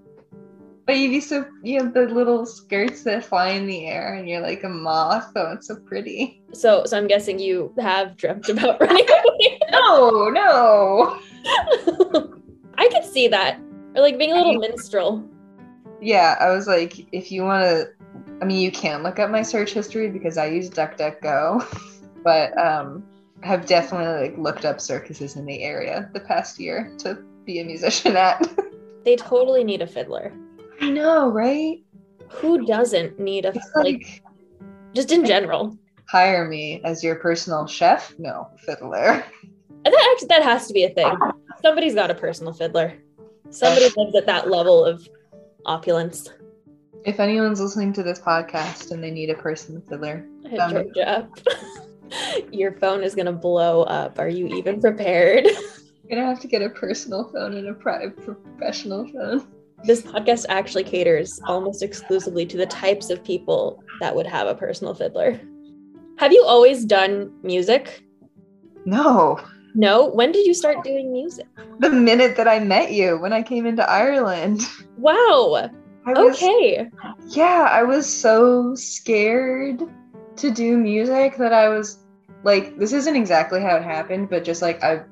But 0.93 0.99
you'd 0.99 1.09
be 1.09 1.21
so 1.21 1.47
you 1.63 1.83
have 1.83 1.95
the 1.95 2.03
little 2.03 2.45
skirts 2.45 3.03
that 3.05 3.25
fly 3.25 3.49
in 3.49 3.67
the 3.67 3.87
air 3.87 4.13
and 4.13 4.29
you're 4.29 4.43
like 4.43 4.63
a 4.63 4.69
moth. 4.69 5.33
Oh, 5.35 5.53
it's 5.53 5.69
so 5.69 5.77
pretty. 5.77 6.43
So 6.53 6.85
so 6.85 6.99
I'm 6.99 7.07
guessing 7.07 7.39
you 7.39 7.73
have 7.81 8.15
dreamt 8.19 8.51
about 8.51 8.79
running 8.81 9.09
away. 9.09 9.59
No, 9.71 10.29
no. 10.29 11.19
I 12.77 12.89
could 12.91 13.05
see 13.05 13.27
that. 13.29 13.59
Or 13.95 14.03
like 14.03 14.19
being 14.19 14.33
a 14.33 14.35
little 14.35 14.59
minstrel. 14.59 15.27
Yeah, 16.03 16.37
I 16.41 16.51
was 16.51 16.67
like, 16.67 17.07
if 17.11 17.33
you 17.33 17.43
want 17.43 17.65
to, 17.65 17.89
I 18.43 18.45
mean, 18.45 18.61
you 18.61 18.71
can 18.71 19.03
look 19.03 19.19
up 19.19 19.31
my 19.31 19.41
search 19.41 19.73
history 19.73 20.11
because 20.11 20.37
I 20.37 20.47
use 20.47 20.69
DuckDuckGo, 20.69 22.03
but 22.23 22.59
um, 22.59 23.03
have 23.41 23.65
definitely 23.65 24.29
like 24.29 24.37
looked 24.37 24.67
up 24.67 24.79
circuses 24.79 25.37
in 25.37 25.47
the 25.47 25.63
area 25.63 26.11
the 26.13 26.21
past 26.21 26.61
year 26.61 26.93
to 26.99 27.15
be 27.47 27.61
a 27.61 27.65
musician 27.65 28.15
at. 28.15 28.47
They 29.07 29.17
totally 29.17 29.65
need 29.65 29.81
a 29.81 29.87
fiddler. 29.87 30.33
I 30.83 30.91
know, 30.91 31.31
right? 31.31 31.79
Who 32.29 32.67
doesn't 32.67 33.19
need 33.19 33.47
a 33.47 33.53
like 33.53 33.63
like 33.77 34.23
just 34.95 35.13
in 35.13 35.25
general? 35.25 35.79
hire 36.13 36.47
me 36.47 36.79
as 36.85 37.03
your 37.03 37.15
personal 37.17 37.67
chef? 37.67 38.15
No, 38.19 38.49
fiddler. 38.59 39.25
that 39.85 40.11
actually 40.13 40.29
that 40.29 40.43
has 40.43 40.69
to 40.69 40.75
be 40.75 40.85
a 40.85 40.91
thing. 40.91 41.17
Somebody's 41.63 41.95
got 41.95 42.11
a 42.11 42.15
personal 42.15 42.53
fiddler. 42.53 42.93
Somebody 43.49 43.89
lives 43.97 44.15
at 44.15 44.27
that 44.27 44.51
level 44.51 44.85
of 44.85 45.09
opulence. 45.65 46.29
If 47.07 47.19
anyone's 47.19 47.61
listening 47.61 47.95
to 47.95 48.03
this 48.03 48.21
podcast 48.21 48.91
and 48.91 49.03
they 49.03 49.11
need 49.11 49.31
a 49.31 49.35
personal 49.35 49.81
fiddler, 49.89 50.27
Georgia 50.55 51.09
up. 51.09 51.31
Your 52.53 52.73
phone 52.73 53.03
is 53.03 53.15
gonna 53.15 53.33
blow 53.33 53.85
up. 53.85 54.19
Are 54.19 54.29
you 54.29 54.49
even 54.49 54.83
prepared? 54.83 55.45
you're 56.05 56.11
gonna 56.11 56.27
have 56.27 56.41
to 56.41 56.49
get 56.49 56.61
a 56.61 56.69
personal 56.69 57.31
phone 57.33 57.55
and 57.55 57.69
a 57.69 57.75
private 57.75 58.23
professional 58.23 59.09
phone. 59.09 59.47
This 59.85 60.03
podcast 60.03 60.47
actually 60.49 60.85
caters 60.85 61.41
almost 61.47 61.83
exclusively 61.83 62.47
to 62.47 62.57
the 62.57 62.67
types 62.67 63.11
of 63.11 63.23
people 63.25 63.83
that 64.01 64.15
would 64.15 64.27
have 64.27 64.47
a 64.47 64.55
personal 64.55 64.95
fiddler. 64.95 65.41
Have 66.19 66.33
you 66.33 66.45
always 66.45 66.85
done 66.85 67.33
music? 67.43 68.05
No, 68.85 69.41
No. 69.75 70.09
When 70.11 70.33
did 70.33 70.47
you 70.47 70.55
start 70.55 70.85
doing 70.85 71.13
music? 71.13 71.47
the 71.79 71.91
minute 71.91 72.37
that 72.37 72.47
I 72.47 72.59
met 72.61 72.93
you 72.93 73.19
when 73.19 73.33
I 73.33 73.43
came 73.43 73.67
into 73.67 73.89
Ireland. 73.89 74.61
Wow. 74.99 75.71
Was, 76.07 76.37
Okay. 76.43 76.89
Yeah, 77.29 77.69
I 77.71 77.83
was 77.83 78.07
so 78.07 78.75
scared 78.75 79.83
to 80.37 80.51
do 80.51 80.77
music 80.77 81.37
that 81.39 81.53
I 81.53 81.69
was 81.69 82.05
like, 82.45 82.77
this 82.79 82.93
isn't 82.93 83.17
exactly 83.17 83.61
how 83.61 83.77
it 83.77 83.85
happened, 83.85 84.29
but 84.29 84.45
just 84.45 84.63
like 84.63 84.83
I 84.83 85.03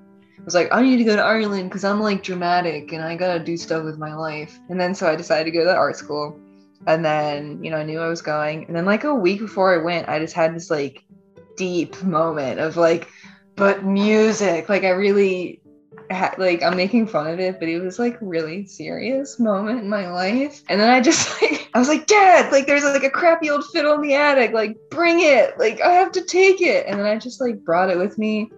was 0.44 0.54
like, 0.54 0.68
I 0.72 0.82
need 0.82 0.96
to 0.98 1.04
go 1.04 1.16
to 1.16 1.22
Ireland 1.22 1.68
because 1.68 1.84
I'm 1.84 2.00
like 2.00 2.22
dramatic 2.22 2.92
and 2.92 3.02
I 3.02 3.16
gotta 3.16 3.38
do 3.38 3.56
stuff 3.56 3.84
with 3.84 3.98
my 3.98 4.14
life. 4.14 4.58
And 4.68 4.80
then 4.80 4.94
so 4.94 5.08
I 5.08 5.16
decided 5.16 5.44
to 5.44 5.50
go 5.50 5.64
to 5.64 5.74
art 5.74 5.96
school. 5.96 6.38
And 6.86 7.04
then, 7.04 7.62
you 7.62 7.70
know, 7.70 7.76
I 7.76 7.82
knew 7.82 8.00
I 8.00 8.08
was 8.08 8.22
going. 8.22 8.64
And 8.66 8.74
then 8.74 8.86
like 8.86 9.04
a 9.04 9.14
week 9.14 9.40
before 9.40 9.74
I 9.74 9.82
went, 9.82 10.08
I 10.08 10.18
just 10.18 10.34
had 10.34 10.54
this 10.54 10.70
like 10.70 11.04
deep 11.56 12.02
moment 12.02 12.58
of 12.58 12.76
like, 12.76 13.08
but 13.56 13.84
music. 13.84 14.68
Like 14.68 14.84
I 14.84 14.90
really 14.90 15.60
ha- 16.10 16.34
like 16.38 16.62
I'm 16.62 16.76
making 16.76 17.06
fun 17.06 17.28
of 17.28 17.40
it, 17.40 17.58
but 17.58 17.68
it 17.68 17.80
was 17.80 17.98
like 17.98 18.16
really 18.20 18.66
serious 18.66 19.38
moment 19.38 19.80
in 19.80 19.88
my 19.88 20.10
life. 20.10 20.62
And 20.68 20.80
then 20.80 20.90
I 20.90 21.00
just 21.00 21.40
like 21.42 21.68
I 21.74 21.78
was 21.78 21.88
like, 21.88 22.06
Dad, 22.06 22.50
like 22.52 22.66
there's 22.66 22.84
like 22.84 23.04
a 23.04 23.10
crappy 23.10 23.50
old 23.50 23.64
fiddle 23.66 23.94
in 23.94 24.02
the 24.02 24.14
attic, 24.14 24.52
like 24.52 24.76
bring 24.90 25.20
it, 25.20 25.58
like 25.58 25.80
I 25.80 25.92
have 25.92 26.12
to 26.12 26.22
take 26.22 26.60
it. 26.60 26.86
And 26.86 26.98
then 26.98 27.06
I 27.06 27.16
just 27.16 27.40
like 27.40 27.64
brought 27.64 27.90
it 27.90 27.98
with 27.98 28.18
me. 28.18 28.50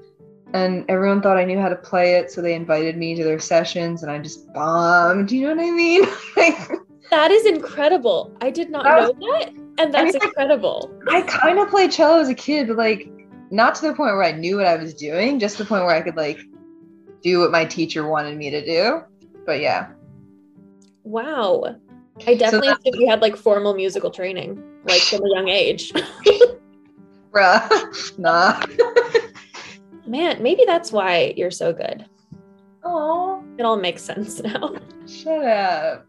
And 0.55 0.85
everyone 0.89 1.23
thought 1.23 1.37
I 1.39 1.45
knew 1.45 1.59
how 1.59 1.69
to 1.71 1.77
play 1.77 2.15
it, 2.17 2.31
so 2.31 2.43
they 2.43 2.55
invited 2.55 2.97
me 2.99 3.15
to 3.15 3.25
their 3.25 3.39
sessions, 3.39 4.03
and 4.03 4.13
I 4.13 4.19
just 4.19 4.53
bombed. 4.53 5.29
Do 5.29 5.37
you 5.37 5.49
know 5.49 5.55
what 5.57 5.65
I 5.65 5.71
mean? 5.71 6.79
That 7.11 7.31
is 7.31 7.45
incredible. 7.45 8.35
I 8.41 8.49
did 8.51 8.71
not 8.71 8.85
That 8.85 9.19
know 9.21 9.33
that. 9.39 9.53
And 9.77 9.93
that's 9.93 10.15
mean, 10.15 10.23
incredible. 10.23 10.91
I 11.11 11.21
kind 11.21 11.59
of 11.59 11.69
played 11.69 11.93
cello 11.93 12.19
as 12.21 12.31
a 12.31 12.35
kid, 12.35 12.69
but 12.69 12.79
like 12.79 13.07
not 13.51 13.75
to 13.75 13.83
the 13.83 13.89
point 13.89 14.15
where 14.15 14.23
I 14.23 14.33
knew 14.33 14.57
what 14.57 14.67
I 14.67 14.77
was 14.77 14.95
doing, 14.95 15.39
just 15.39 15.59
the 15.59 15.67
point 15.67 15.85
where 15.85 15.95
I 15.95 16.01
could 16.01 16.17
like 16.17 16.41
do 17.23 17.41
what 17.41 17.51
my 17.51 17.67
teacher 17.67 18.09
wanted 18.09 18.39
me 18.39 18.49
to 18.49 18.65
do. 18.65 19.03
But 19.45 19.61
yeah, 19.61 19.89
Wow. 21.05 21.77
I 22.27 22.35
definitely 22.35 22.69
that- 22.69 22.79
assumed 22.81 22.97
you 22.99 23.09
had 23.11 23.21
like 23.21 23.37
formal 23.37 23.75
musical 23.75 24.11
training, 24.11 24.63
like 24.85 25.03
from 25.03 25.23
a 25.23 25.29
young 25.35 25.49
age. 25.51 25.93
bruh, 27.31 28.19
nah. 28.19 28.59
Man, 30.07 30.43
maybe 30.43 30.65
that's 30.67 30.93
why 30.93 31.35
you're 31.37 31.51
so 31.51 31.73
good. 31.73 32.07
Oh, 32.85 33.45
It 33.59 33.65
all 33.65 33.77
makes 33.77 34.03
sense 34.03 34.41
now. 34.43 34.75
shut 35.07 35.45
up. 35.45 36.05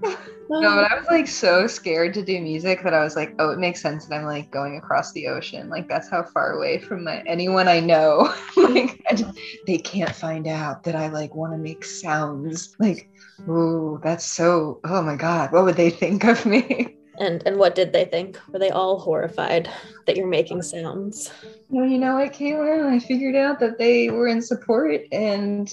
No, 0.50 0.76
but 0.76 0.92
I 0.92 0.98
was 0.98 1.08
like 1.10 1.28
so 1.28 1.68
scared 1.68 2.14
to 2.16 2.24
do 2.24 2.40
music 2.42 2.84
that 2.84 2.94
I 2.94 3.04
was 3.04 3.16
like, 3.16 3.34
oh, 3.40 3.52
it 3.52 3.60
makes 3.60 3.82
sense 3.82 4.06
that 4.08 4.16
I'm 4.16 4.26
like 4.26 4.52
going 4.52 4.78
across 4.78 5.12
the 5.14 5.28
ocean. 5.28 5.70
Like 5.70 5.88
that's 5.88 6.10
how 6.10 6.24
far 6.24 6.54
away 6.54 6.80
from 6.80 7.04
my 7.04 7.24
anyone 7.28 7.68
I 7.68 7.80
know. 7.80 8.34
like 8.58 9.02
I 9.10 9.16
just, 9.16 9.38
they 9.68 9.78
can't 9.78 10.14
find 10.14 10.48
out 10.48 10.84
that 10.84 10.96
I 10.96 11.08
like 11.10 11.36
want 11.36 11.54
to 11.54 11.58
make 11.58 11.84
sounds. 11.86 12.76
Like, 12.80 13.10
ooh, 13.48 14.00
that's 14.04 14.26
so. 14.26 14.80
Oh 14.84 15.02
my 15.02 15.16
god, 15.16 15.52
what 15.52 15.64
would 15.66 15.76
they 15.76 15.90
think 15.90 16.24
of 16.26 16.46
me? 16.46 16.98
And 17.20 17.44
and 17.46 17.58
what 17.58 17.76
did 17.76 17.94
they 17.94 18.06
think? 18.06 18.40
Were 18.50 18.60
they 18.60 18.72
all 18.72 19.00
horrified 19.00 19.70
that 20.06 20.18
you're 20.18 20.28
making 20.28 20.62
sounds? 20.64 21.32
No, 21.70 21.84
you 21.84 21.98
know 21.98 22.16
what, 22.16 22.34
Kaitlynn? 22.34 22.92
I 22.92 23.00
figured 23.00 23.36
out 23.36 23.60
that 23.60 23.78
they 23.78 24.10
were 24.10 24.28
in 24.28 24.42
support, 24.42 25.02
and 25.12 25.72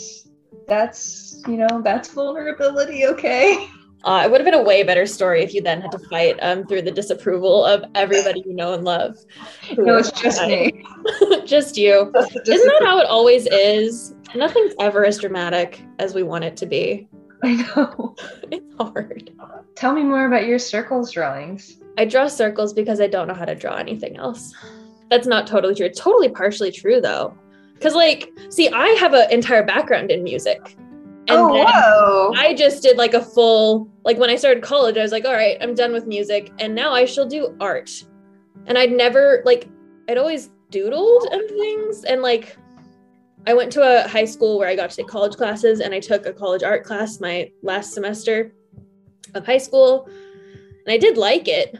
that's 0.68 1.42
you 1.46 1.56
know 1.56 1.80
that's 1.82 2.12
vulnerability. 2.12 3.06
Okay. 3.06 3.68
Uh, 4.04 4.22
it 4.24 4.30
would 4.30 4.40
have 4.40 4.46
been 4.46 4.58
a 4.58 4.62
way 4.62 4.82
better 4.82 5.04
story 5.04 5.42
if 5.42 5.52
you 5.52 5.60
then 5.60 5.80
had 5.80 5.92
to 5.92 5.98
fight 5.98 6.34
um, 6.40 6.66
through 6.66 6.80
the 6.80 6.90
disapproval 6.90 7.64
of 7.66 7.84
everybody 7.94 8.42
you 8.46 8.54
know 8.54 8.72
and 8.72 8.84
love. 8.84 9.18
No, 9.76 9.96
it's 9.96 10.10
just 10.12 10.40
me. 10.46 10.84
just 11.44 11.76
you. 11.76 12.10
Isn't 12.14 12.46
that 12.46 12.82
how 12.82 12.98
it 12.98 13.06
always 13.06 13.46
is? 13.46 14.14
Nothing's 14.34 14.72
ever 14.78 15.04
as 15.04 15.18
dramatic 15.18 15.82
as 15.98 16.14
we 16.14 16.22
want 16.22 16.44
it 16.44 16.56
to 16.58 16.66
be. 16.66 17.08
I 17.44 17.54
know. 17.54 18.14
It's 18.50 18.74
hard. 18.76 19.30
Tell 19.74 19.94
me 19.94 20.02
more 20.02 20.26
about 20.26 20.46
your 20.46 20.58
circles 20.58 21.10
drawings. 21.10 21.78
I 21.96 22.04
draw 22.04 22.28
circles 22.28 22.72
because 22.72 23.00
I 23.00 23.06
don't 23.06 23.28
know 23.28 23.34
how 23.34 23.46
to 23.46 23.54
draw 23.54 23.76
anything 23.76 24.16
else. 24.16 24.54
That's 25.10 25.26
not 25.26 25.46
totally 25.46 25.74
true. 25.74 25.86
It's 25.86 25.98
totally 25.98 26.28
partially 26.28 26.70
true 26.70 27.00
though. 27.00 27.36
Cause 27.80 27.94
like, 27.94 28.30
see, 28.50 28.68
I 28.68 28.88
have 29.00 29.14
an 29.14 29.30
entire 29.30 29.64
background 29.64 30.10
in 30.10 30.22
music. 30.22 30.76
And 31.28 31.38
oh, 31.38 31.52
then 31.54 31.66
whoa. 31.66 32.32
I 32.36 32.54
just 32.54 32.82
did 32.82 32.96
like 32.96 33.14
a 33.14 33.22
full, 33.22 33.90
like 34.04 34.18
when 34.18 34.30
I 34.30 34.36
started 34.36 34.62
college, 34.62 34.96
I 34.96 35.02
was 35.02 35.12
like, 35.12 35.24
all 35.24 35.32
right, 35.32 35.56
I'm 35.60 35.74
done 35.74 35.92
with 35.92 36.06
music. 36.06 36.52
And 36.58 36.74
now 36.74 36.92
I 36.92 37.04
shall 37.04 37.26
do 37.26 37.56
art. 37.60 38.04
And 38.66 38.76
I'd 38.76 38.92
never, 38.92 39.42
like, 39.44 39.68
I'd 40.08 40.18
always 40.18 40.50
doodled 40.70 41.32
and 41.32 41.48
things. 41.48 42.04
And 42.04 42.20
like, 42.20 42.56
I 43.46 43.54
went 43.54 43.72
to 43.72 43.82
a 43.82 44.08
high 44.08 44.24
school 44.24 44.58
where 44.58 44.68
I 44.68 44.76
got 44.76 44.90
to 44.90 44.96
take 44.96 45.08
college 45.08 45.36
classes 45.36 45.80
and 45.80 45.94
I 45.94 46.00
took 46.00 46.26
a 46.26 46.32
college 46.32 46.62
art 46.62 46.84
class 46.84 47.20
my 47.20 47.50
last 47.62 47.94
semester 47.94 48.52
of 49.34 49.46
high 49.46 49.58
school. 49.58 50.08
And 50.86 50.92
I 50.92 50.98
did 50.98 51.16
like 51.16 51.48
it. 51.48 51.76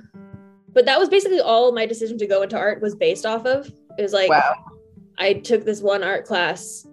But 0.72 0.86
that 0.86 0.98
was 0.98 1.08
basically 1.08 1.40
all 1.40 1.72
my 1.72 1.84
decision 1.84 2.16
to 2.18 2.26
go 2.26 2.42
into 2.42 2.56
art 2.56 2.80
was 2.80 2.94
based 2.94 3.26
off 3.26 3.44
of. 3.44 3.66
It 3.98 4.02
was 4.02 4.12
like, 4.12 4.30
wow. 4.30 4.54
I 5.18 5.34
took 5.34 5.64
this 5.64 5.82
one 5.82 6.02
art 6.02 6.24
class 6.24 6.86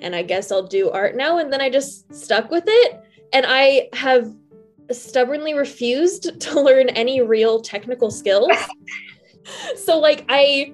and 0.00 0.16
I 0.16 0.22
guess 0.22 0.50
I'll 0.50 0.66
do 0.66 0.90
art 0.90 1.14
now. 1.14 1.38
And 1.38 1.52
then 1.52 1.60
I 1.60 1.70
just 1.70 2.12
stuck 2.12 2.50
with 2.50 2.64
it. 2.66 3.00
And 3.32 3.44
I 3.46 3.88
have 3.92 4.34
stubbornly 4.90 5.54
refused 5.54 6.40
to 6.40 6.60
learn 6.60 6.88
any 6.90 7.20
real 7.20 7.60
technical 7.60 8.10
skills. 8.10 8.50
so 9.76 9.98
like 9.98 10.24
I 10.28 10.72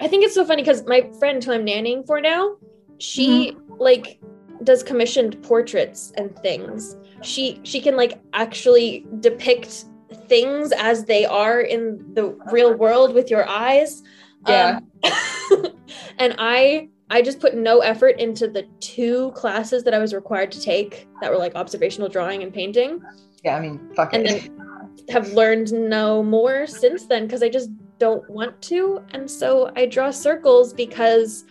I 0.00 0.08
think 0.08 0.24
it's 0.24 0.34
so 0.34 0.44
funny 0.44 0.62
because 0.62 0.84
my 0.86 1.08
friend 1.18 1.42
who 1.42 1.52
I'm 1.52 1.64
nannying 1.64 2.06
for 2.06 2.20
now, 2.20 2.56
she 2.98 3.56
like 3.78 4.20
does 4.62 4.82
commissioned 4.82 5.42
portraits 5.42 6.12
and 6.16 6.36
things. 6.38 6.96
She 7.22 7.60
she 7.62 7.80
can 7.80 7.96
like 7.96 8.20
actually 8.32 9.06
depict 9.20 9.84
things 10.28 10.72
as 10.72 11.04
they 11.04 11.24
are 11.24 11.60
in 11.60 12.14
the 12.14 12.36
real 12.52 12.74
world 12.74 13.14
with 13.14 13.30
your 13.30 13.48
eyes. 13.48 14.02
Yeah. 14.46 14.80
Um, 15.02 15.72
and 16.18 16.34
I 16.38 16.88
I 17.10 17.22
just 17.22 17.40
put 17.40 17.54
no 17.54 17.80
effort 17.80 18.18
into 18.18 18.48
the 18.48 18.64
two 18.80 19.30
classes 19.32 19.84
that 19.84 19.94
I 19.94 19.98
was 19.98 20.14
required 20.14 20.50
to 20.52 20.60
take 20.60 21.06
that 21.20 21.30
were 21.30 21.38
like 21.38 21.54
observational 21.54 22.08
drawing 22.08 22.42
and 22.42 22.52
painting 22.52 23.00
Yeah, 23.44 23.56
I 23.56 23.60
mean, 23.60 23.90
fuck 23.94 24.12
and 24.12 24.26
it. 24.26 24.42
then 24.42 24.60
have 25.10 25.32
learned 25.32 25.72
no 25.72 26.22
more 26.22 26.66
since 26.66 27.06
then 27.06 27.26
because 27.26 27.42
I 27.42 27.48
just 27.48 27.70
don't 27.98 28.28
want 28.28 28.60
to. 28.62 29.02
And 29.10 29.30
so 29.30 29.72
I 29.76 29.86
draw 29.86 30.10
circles 30.10 30.72
because 30.72 31.44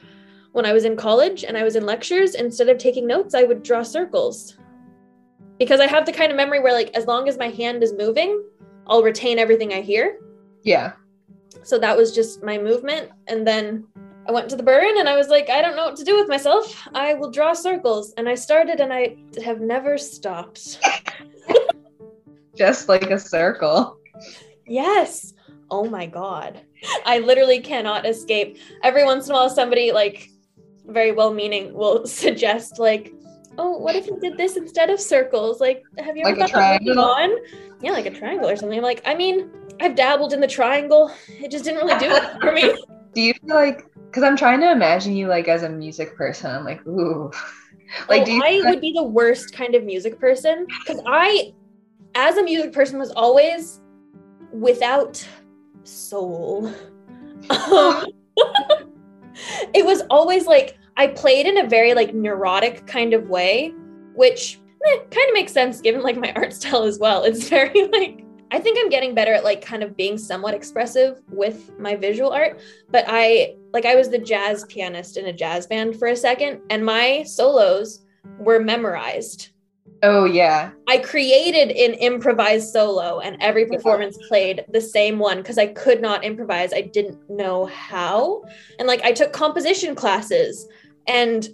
when 0.52 0.66
I 0.66 0.74
was 0.74 0.86
in 0.86 0.96
college 0.96 1.44
and 1.44 1.58
I 1.58 1.64
was 1.64 1.76
in 1.76 1.86
lectures, 1.86 2.36
instead 2.36 2.70
of 2.70 2.78
taking 2.78 3.08
notes, 3.08 3.34
I 3.34 3.44
would 3.44 3.64
draw 3.64 3.84
circles. 3.84 4.58
Because 5.58 5.80
I 5.80 5.88
have 5.88 6.06
the 6.06 6.12
kind 6.12 6.32
of 6.32 6.38
memory 6.38 6.60
where, 6.60 6.74
like, 6.74 6.92
as 6.96 7.06
long 7.06 7.28
as 7.28 7.38
my 7.38 7.50
hand 7.50 7.84
is 7.84 7.94
moving, 7.94 8.44
I'll 8.88 9.04
retain 9.04 9.40
everything 9.40 9.74
I 9.74 9.82
hear. 9.82 10.20
yeah. 10.64 10.94
So 11.62 11.78
that 11.80 11.96
was 11.96 12.14
just 12.14 12.44
my 12.44 12.58
movement. 12.58 13.12
And 13.28 13.48
then 13.48 13.86
I 14.28 14.32
went 14.32 14.50
to 14.50 14.56
the 14.56 14.64
Burren 14.64 14.98
and 14.98 15.08
I 15.08 15.16
was 15.16 15.28
like, 15.28 15.50
I 15.50 15.62
don't 15.62 15.76
know 15.76 15.86
what 15.86 15.96
to 15.98 16.04
do 16.04 16.16
with 16.18 16.28
myself. 16.28 16.88
I 16.94 17.14
will 17.14 17.30
draw 17.30 17.54
circles. 17.54 18.12
And 18.18 18.28
I 18.28 18.36
started 18.36 18.80
and 18.80 18.92
I 18.92 19.16
have 19.46 19.62
never 19.62 19.98
stopped. 19.98 20.80
Just 22.58 22.90
like 22.90 23.12
a 23.12 23.20
circle. 23.20 23.98
Yes. 24.66 25.34
Oh 25.70 25.90
my 25.90 26.06
God. 26.06 26.62
I 27.06 27.20
literally 27.20 27.60
cannot 27.60 28.06
escape. 28.06 28.58
Every 28.84 29.04
once 29.04 29.28
in 29.28 29.32
a 29.32 29.36
while, 29.36 29.50
somebody, 29.50 29.92
like, 29.92 30.30
very 30.86 31.12
well 31.12 31.34
meaning, 31.34 31.74
will 31.74 32.06
suggest, 32.22 32.80
like, 32.80 33.14
oh, 33.58 33.78
what 33.78 33.96
if 33.96 34.08
you 34.08 34.20
did 34.20 34.38
this 34.38 34.58
instead 34.58 34.90
of 34.90 35.00
circles? 35.00 35.60
Like, 35.60 35.84
have 35.98 36.18
you 36.18 36.26
ever 36.26 36.40
Like 36.40 36.50
a 36.50 36.54
thought 36.54 36.82
about 36.82 36.98
on? 36.98 37.38
Yeah, 37.82 37.92
like 37.92 38.06
a 38.06 38.12
triangle 38.12 38.50
or 38.50 38.56
something. 38.56 38.78
I'm 38.78 38.84
like, 38.84 39.02
I 39.06 39.16
mean, 39.16 39.50
I've 39.80 39.96
dabbled 39.96 40.34
in 40.34 40.40
the 40.40 40.48
triangle. 40.48 41.12
It 41.28 41.52
just 41.52 41.64
didn't 41.66 41.86
really 41.86 42.00
do 42.00 42.10
it 42.10 42.42
for 42.42 42.52
me. 42.52 42.74
Do 43.14 43.22
you 43.22 43.34
feel 43.46 43.56
like, 43.56 43.86
because 44.06 44.24
I'm 44.24 44.36
trying 44.36 44.60
to 44.62 44.72
imagine 44.72 45.16
you 45.16 45.28
like 45.28 45.48
as 45.48 45.62
a 45.62 45.70
music 45.70 46.16
person. 46.16 46.50
I'm 46.50 46.64
like, 46.64 46.86
ooh. 46.88 47.32
Like, 48.10 48.24
oh, 48.24 48.26
do 48.26 48.32
you 48.32 48.44
I 48.44 48.62
would 48.72 48.82
be 48.82 48.92
the 48.92 49.04
worst 49.04 49.54
kind 49.54 49.76
of 49.76 49.84
music 49.84 50.20
person 50.20 50.66
because 50.80 51.00
I, 51.06 51.54
as 52.16 52.38
a 52.38 52.44
music 52.44 52.74
person, 52.74 52.98
was 52.98 53.12
always 53.12 53.82
without 54.52 55.24
soul. 55.84 56.72
Um, 57.50 58.06
it 59.74 59.86
was 59.86 60.02
always 60.10 60.46
like 60.46 60.78
I 60.98 61.08
played 61.08 61.46
in 61.46 61.58
a 61.58 61.68
very 61.68 61.94
like 61.94 62.14
neurotic 62.14 62.86
kind 62.88 63.14
of 63.14 63.28
way, 63.28 63.74
which 64.16 64.60
eh, 64.86 64.98
kind 64.98 65.30
of 65.30 65.34
makes 65.34 65.52
sense 65.52 65.82
given 65.82 66.02
like 66.02 66.18
my 66.18 66.32
art 66.38 66.54
style 66.54 66.84
as 66.84 67.00
well. 67.00 67.24
It's 67.24 67.50
very 67.50 67.88
like 67.88 68.24
I 68.52 68.60
think 68.60 68.78
I'm 68.80 68.90
getting 68.90 69.16
better 69.16 69.34
at 69.34 69.44
like 69.44 69.62
kind 69.62 69.82
of 69.82 69.98
being 69.98 70.18
somewhat 70.18 70.54
expressive 70.54 71.22
with 71.28 71.78
my 71.80 71.96
visual 71.96 72.32
art, 72.32 72.60
but 72.90 73.06
I 73.08 73.56
like 73.74 73.86
I 73.86 73.96
was 73.96 74.10
the 74.10 74.20
jazz 74.20 74.66
pianist 74.66 75.18
in 75.18 75.26
a 75.26 75.34
jazz 75.34 75.66
band 75.66 75.98
for 75.98 76.10
a 76.10 76.16
second 76.16 76.62
and 76.70 76.86
my 76.86 77.24
solos 77.24 78.06
were 78.40 78.60
memorized. 78.60 79.50
Oh 80.04 80.26
yeah. 80.26 80.72
I 80.90 80.98
created 80.98 81.70
an 81.72 81.94
improvised 81.94 82.74
solo 82.74 83.22
and 83.22 83.38
every 83.40 83.66
performance 83.66 84.18
played 84.28 84.66
the 84.70 84.82
same 84.82 85.18
one 85.18 85.38
because 85.38 85.58
I 85.58 85.68
could 85.68 86.02
not 86.02 86.26
improvise. 86.26 86.74
I 86.74 86.82
didn't 86.82 87.18
know 87.30 87.68
how. 87.68 88.44
And 88.80 88.88
like 88.88 89.02
I 89.04 89.14
took 89.14 89.32
composition 89.32 89.96
classes 89.96 90.68
and 91.08 91.48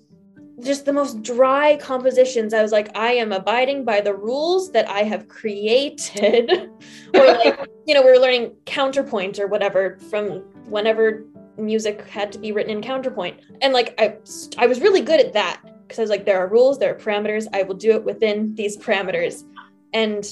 just 0.64 0.86
the 0.86 0.94
most 0.94 1.22
dry 1.22 1.78
compositions. 1.78 2.56
I 2.56 2.64
was 2.64 2.72
like, 2.72 2.90
I 2.98 3.12
am 3.12 3.32
abiding 3.32 3.86
by 3.86 4.02
the 4.02 4.16
rules 4.16 4.72
that 4.72 4.90
I 4.90 5.04
have 5.04 5.28
created. 5.28 6.50
or 7.14 7.26
like, 7.28 7.70
you 7.86 7.94
know, 7.94 8.02
we 8.02 8.10
were 8.10 8.18
learning 8.18 8.56
counterpoint 8.66 9.40
or 9.40 9.46
whatever 9.46 10.00
from 10.10 10.40
whenever 10.66 11.24
music 11.56 12.08
had 12.08 12.32
to 12.32 12.40
be 12.40 12.52
written 12.52 12.72
in 12.72 12.82
counterpoint. 12.82 13.40
And 13.62 13.74
like 13.74 13.94
I 14.00 14.18
I 14.58 14.66
was 14.66 14.82
really 14.82 15.02
good 15.02 15.20
at 15.20 15.34
that 15.34 15.62
because 15.90 15.98
I 15.98 16.04
was 16.04 16.12
like, 16.12 16.24
there 16.24 16.38
are 16.38 16.48
rules, 16.48 16.78
there 16.78 16.94
are 16.94 16.98
parameters. 16.98 17.48
I 17.52 17.64
will 17.64 17.74
do 17.74 17.94
it 17.94 18.04
within 18.04 18.54
these 18.54 18.78
parameters. 18.78 19.44
And 19.92 20.24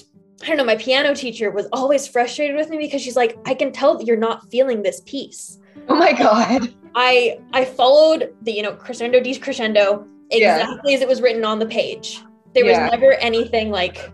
I 0.44 0.50
don't 0.50 0.58
know, 0.58 0.64
my 0.64 0.76
piano 0.76 1.16
teacher 1.16 1.50
was 1.50 1.68
always 1.74 2.08
frustrated 2.08 2.56
with 2.56 2.70
me 2.70 2.78
because 2.78 3.02
she's 3.02 3.16
like, 3.16 3.40
I 3.48 3.56
can 3.56 3.72
tell 3.72 3.98
that 3.98 4.06
you're 4.06 4.18
not 4.18 4.52
feeling 4.52 4.84
this 4.84 5.02
piece. 5.02 5.58
Oh 5.90 5.96
my 5.96 6.14
god. 6.14 6.72
I 6.94 7.40
I 7.54 7.66
followed 7.66 8.36
the, 8.44 8.52
you 8.52 8.62
know, 8.62 8.74
crescendo 8.74 9.20
decrescendo 9.20 10.08
exactly 10.30 10.92
yeah. 10.92 10.96
as 10.96 11.02
it 11.02 11.08
was 11.08 11.24
written 11.24 11.44
on 11.44 11.58
the 11.58 11.66
page. 11.66 12.22
There 12.54 12.64
yeah. 12.64 12.84
was 12.84 12.92
never 12.92 13.14
anything 13.14 13.72
like 13.72 14.12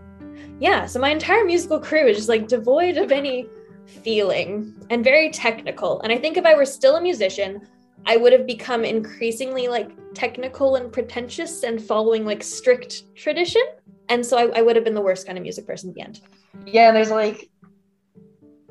yeah, 0.60 0.86
so 0.86 0.98
my 0.98 1.10
entire 1.10 1.44
musical 1.44 1.78
career 1.78 2.06
was 2.06 2.16
just 2.16 2.28
like 2.28 2.48
devoid 2.48 2.96
of 2.96 3.12
any 3.12 3.46
feeling 3.86 4.74
and 4.88 5.04
very 5.04 5.30
technical. 5.30 6.00
And 6.00 6.10
I 6.12 6.16
think 6.16 6.36
if 6.38 6.46
I 6.46 6.54
were 6.54 6.64
still 6.64 6.96
a 6.96 7.02
musician, 7.02 7.60
I 8.06 8.16
would 8.16 8.32
have 8.32 8.46
become 8.46 8.84
increasingly 8.84 9.68
like 9.68 9.90
technical 10.14 10.76
and 10.76 10.92
pretentious 10.92 11.62
and 11.62 11.82
following 11.82 12.24
like 12.24 12.42
strict 12.42 13.14
tradition. 13.14 13.62
And 14.08 14.24
so 14.24 14.36
I, 14.36 14.58
I 14.58 14.62
would 14.62 14.76
have 14.76 14.84
been 14.84 14.94
the 14.94 15.00
worst 15.00 15.26
kind 15.26 15.38
of 15.38 15.42
music 15.42 15.66
person 15.66 15.90
at 15.90 15.94
the 15.94 16.02
end. 16.02 16.20
Yeah, 16.66 16.92
there's 16.92 17.10
like 17.10 17.50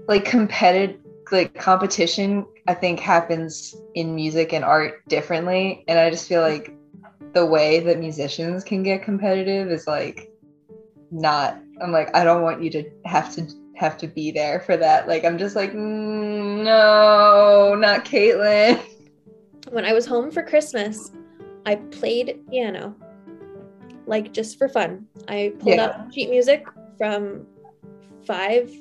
like 0.08 0.26
competitive 0.26 1.00
like 1.32 1.56
competition 1.56 2.46
I 2.68 2.74
think 2.74 3.00
happens 3.00 3.76
in 3.96 4.14
music 4.16 4.54
and 4.54 4.64
art 4.64 5.08
differently. 5.08 5.84
And 5.88 6.00
I 6.00 6.10
just 6.10 6.28
feel 6.28 6.42
like 6.42 6.76
the 7.34 7.46
way 7.46 7.80
that 7.80 8.00
musicians 8.00 8.64
can 8.64 8.84
get 8.84 9.04
competitive 9.04 9.72
is 9.72 9.88
like 9.88 10.30
not 11.12 11.58
I'm 11.82 11.92
like, 11.92 12.16
I 12.16 12.24
don't 12.24 12.44
want 12.44 12.62
you 12.62 12.70
to 12.72 12.90
have 13.06 13.34
to 13.36 13.48
have 13.76 13.98
to 13.98 14.08
be 14.08 14.32
there 14.32 14.60
for 14.60 14.78
that. 14.78 15.08
Like 15.08 15.26
I'm 15.26 15.38
just 15.38 15.56
like, 15.56 15.74
mm, 15.74 16.64
no, 16.64 17.76
not 17.76 18.06
Kaitlynn. 18.06 18.82
when 19.74 19.86
I 19.86 19.94
was 19.94 20.06
home 20.06 20.30
for 20.30 20.44
Christmas, 20.44 21.12
I 21.66 21.76
played 21.76 22.40
piano, 22.50 22.96
like 24.06 24.32
just 24.32 24.58
for 24.58 24.70
fun. 24.70 25.08
I 25.28 25.54
pulled 25.60 25.76
yeah. 25.76 25.86
out 25.86 26.14
sheet 26.14 26.30
music 26.30 26.66
from 26.98 27.48
five, 28.26 28.72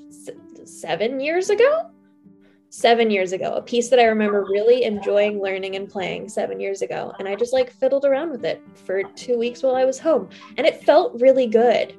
seven 0.64 1.18
years 1.18 1.50
ago. 1.50 1.88
Seven 2.68 3.10
years 3.10 3.32
ago, 3.32 3.52
a 3.52 3.60
piece 3.60 3.90
that 3.90 3.98
I 3.98 4.04
remember 4.04 4.44
really 4.44 4.84
enjoying 4.84 5.42
learning 5.42 5.76
and 5.76 5.90
playing 5.90 6.30
seven 6.30 6.58
years 6.58 6.80
ago. 6.80 7.12
And 7.18 7.28
I 7.28 7.34
just 7.34 7.52
like 7.52 7.70
fiddled 7.70 8.06
around 8.06 8.30
with 8.30 8.46
it 8.46 8.62
for 8.86 9.02
two 9.14 9.38
weeks 9.38 9.62
while 9.62 9.76
I 9.76 9.84
was 9.84 9.98
home. 9.98 10.30
And 10.56 10.66
it 10.66 10.82
felt 10.82 11.20
really 11.20 11.46
good. 11.46 11.94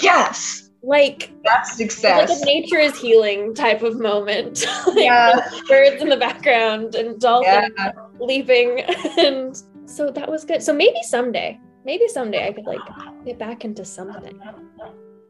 Yes 0.00 0.64
like 0.84 1.32
that's 1.44 1.76
success. 1.76 2.28
Like 2.28 2.38
a 2.42 2.44
nature 2.44 2.78
is 2.78 2.98
healing 2.98 3.54
type 3.54 3.82
of 3.82 3.98
moment. 3.98 4.66
like 4.86 4.98
yeah. 4.98 5.48
birds 5.68 6.02
in 6.02 6.08
the 6.08 6.16
background 6.16 6.94
and 6.94 7.18
dolphins 7.18 7.72
yeah. 7.76 7.92
Leaping. 8.26 8.84
And 9.18 9.62
so 9.86 10.10
that 10.10 10.30
was 10.30 10.44
good. 10.44 10.62
So 10.62 10.72
maybe 10.72 11.02
someday, 11.02 11.58
maybe 11.84 12.08
someday 12.08 12.48
I 12.48 12.52
could 12.52 12.66
like 12.66 12.80
get 13.24 13.38
back 13.38 13.64
into 13.64 13.84
something. 13.84 14.40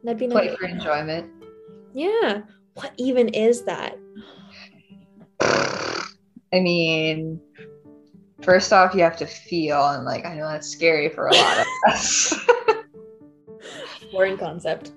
That'd 0.03 0.19
be 0.19 0.27
nice. 0.27 0.55
For 0.55 0.65
enjoyment. 0.65 1.31
Yeah. 1.93 2.41
What 2.75 2.91
even 2.97 3.29
is 3.29 3.63
that? 3.63 3.97
I 5.41 6.59
mean, 6.59 7.41
first 8.41 8.71
off, 8.71 8.93
you 8.93 9.01
have 9.01 9.17
to 9.17 9.25
feel, 9.25 9.85
and 9.89 10.05
like 10.05 10.25
I 10.25 10.35
know 10.35 10.47
that's 10.47 10.67
scary 10.67 11.09
for 11.09 11.27
a 11.27 11.35
lot 11.35 11.59
of 11.59 11.67
us. 11.93 12.33
Foreign 14.11 14.37
concept. 14.37 14.91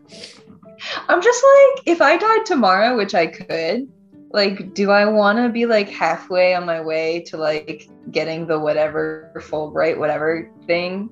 I'm 1.08 1.22
just 1.22 1.42
like, 1.44 1.82
if 1.86 2.00
I 2.00 2.16
died 2.16 2.46
tomorrow, 2.46 2.96
which 2.96 3.14
I 3.14 3.26
could, 3.26 3.88
like, 4.30 4.74
do 4.74 4.90
I 4.90 5.06
want 5.06 5.38
to 5.38 5.48
be 5.48 5.66
like 5.66 5.88
halfway 5.88 6.54
on 6.54 6.66
my 6.66 6.80
way 6.80 7.22
to 7.28 7.36
like 7.36 7.88
getting 8.10 8.46
the 8.46 8.58
whatever 8.58 9.32
Fulbright, 9.36 9.98
whatever 9.98 10.50
thing? 10.66 11.10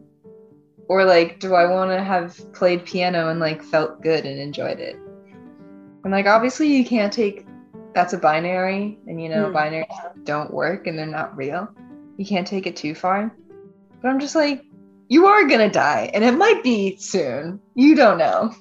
Or 0.88 1.04
like, 1.04 1.40
do 1.40 1.54
I 1.54 1.66
want 1.66 1.90
to 1.90 2.02
have 2.02 2.52
played 2.52 2.84
piano 2.84 3.28
and 3.28 3.40
like 3.40 3.62
felt 3.62 4.02
good 4.02 4.24
and 4.24 4.38
enjoyed 4.38 4.78
it? 4.78 4.96
And 6.04 6.12
like, 6.12 6.26
obviously, 6.26 6.68
you 6.68 6.84
can't 6.84 7.12
take 7.12 7.46
that's 7.96 8.12
a 8.12 8.18
binary, 8.18 8.98
and 9.06 9.20
you 9.20 9.30
know, 9.30 9.46
mm. 9.46 9.54
binaries 9.54 10.24
don't 10.24 10.52
work 10.52 10.86
and 10.86 10.98
they're 10.98 11.06
not 11.06 11.34
real. 11.34 11.66
You 12.18 12.26
can't 12.26 12.46
take 12.46 12.66
it 12.66 12.76
too 12.76 12.94
far. 12.94 13.34
But 14.02 14.08
I'm 14.08 14.20
just 14.20 14.34
like, 14.34 14.62
you 15.08 15.24
are 15.24 15.48
gonna 15.48 15.70
die, 15.70 16.10
and 16.12 16.22
it 16.22 16.32
might 16.32 16.62
be 16.62 16.96
soon. 16.98 17.58
You 17.74 17.94
don't 17.94 18.18
know. 18.18 18.54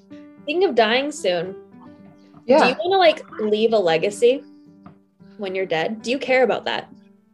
Speaking 0.44 0.64
of 0.64 0.76
dying 0.76 1.12
soon, 1.12 1.54
yeah. 2.46 2.60
do 2.60 2.70
you 2.70 2.76
want 2.76 2.94
to 2.94 2.98
like 2.98 3.30
leave 3.40 3.74
a 3.74 3.78
legacy 3.78 4.44
when 5.38 5.56
you're 5.56 5.66
dead? 5.66 6.02
Do 6.02 6.12
you 6.12 6.20
care 6.20 6.44
about 6.44 6.66
that? 6.66 6.92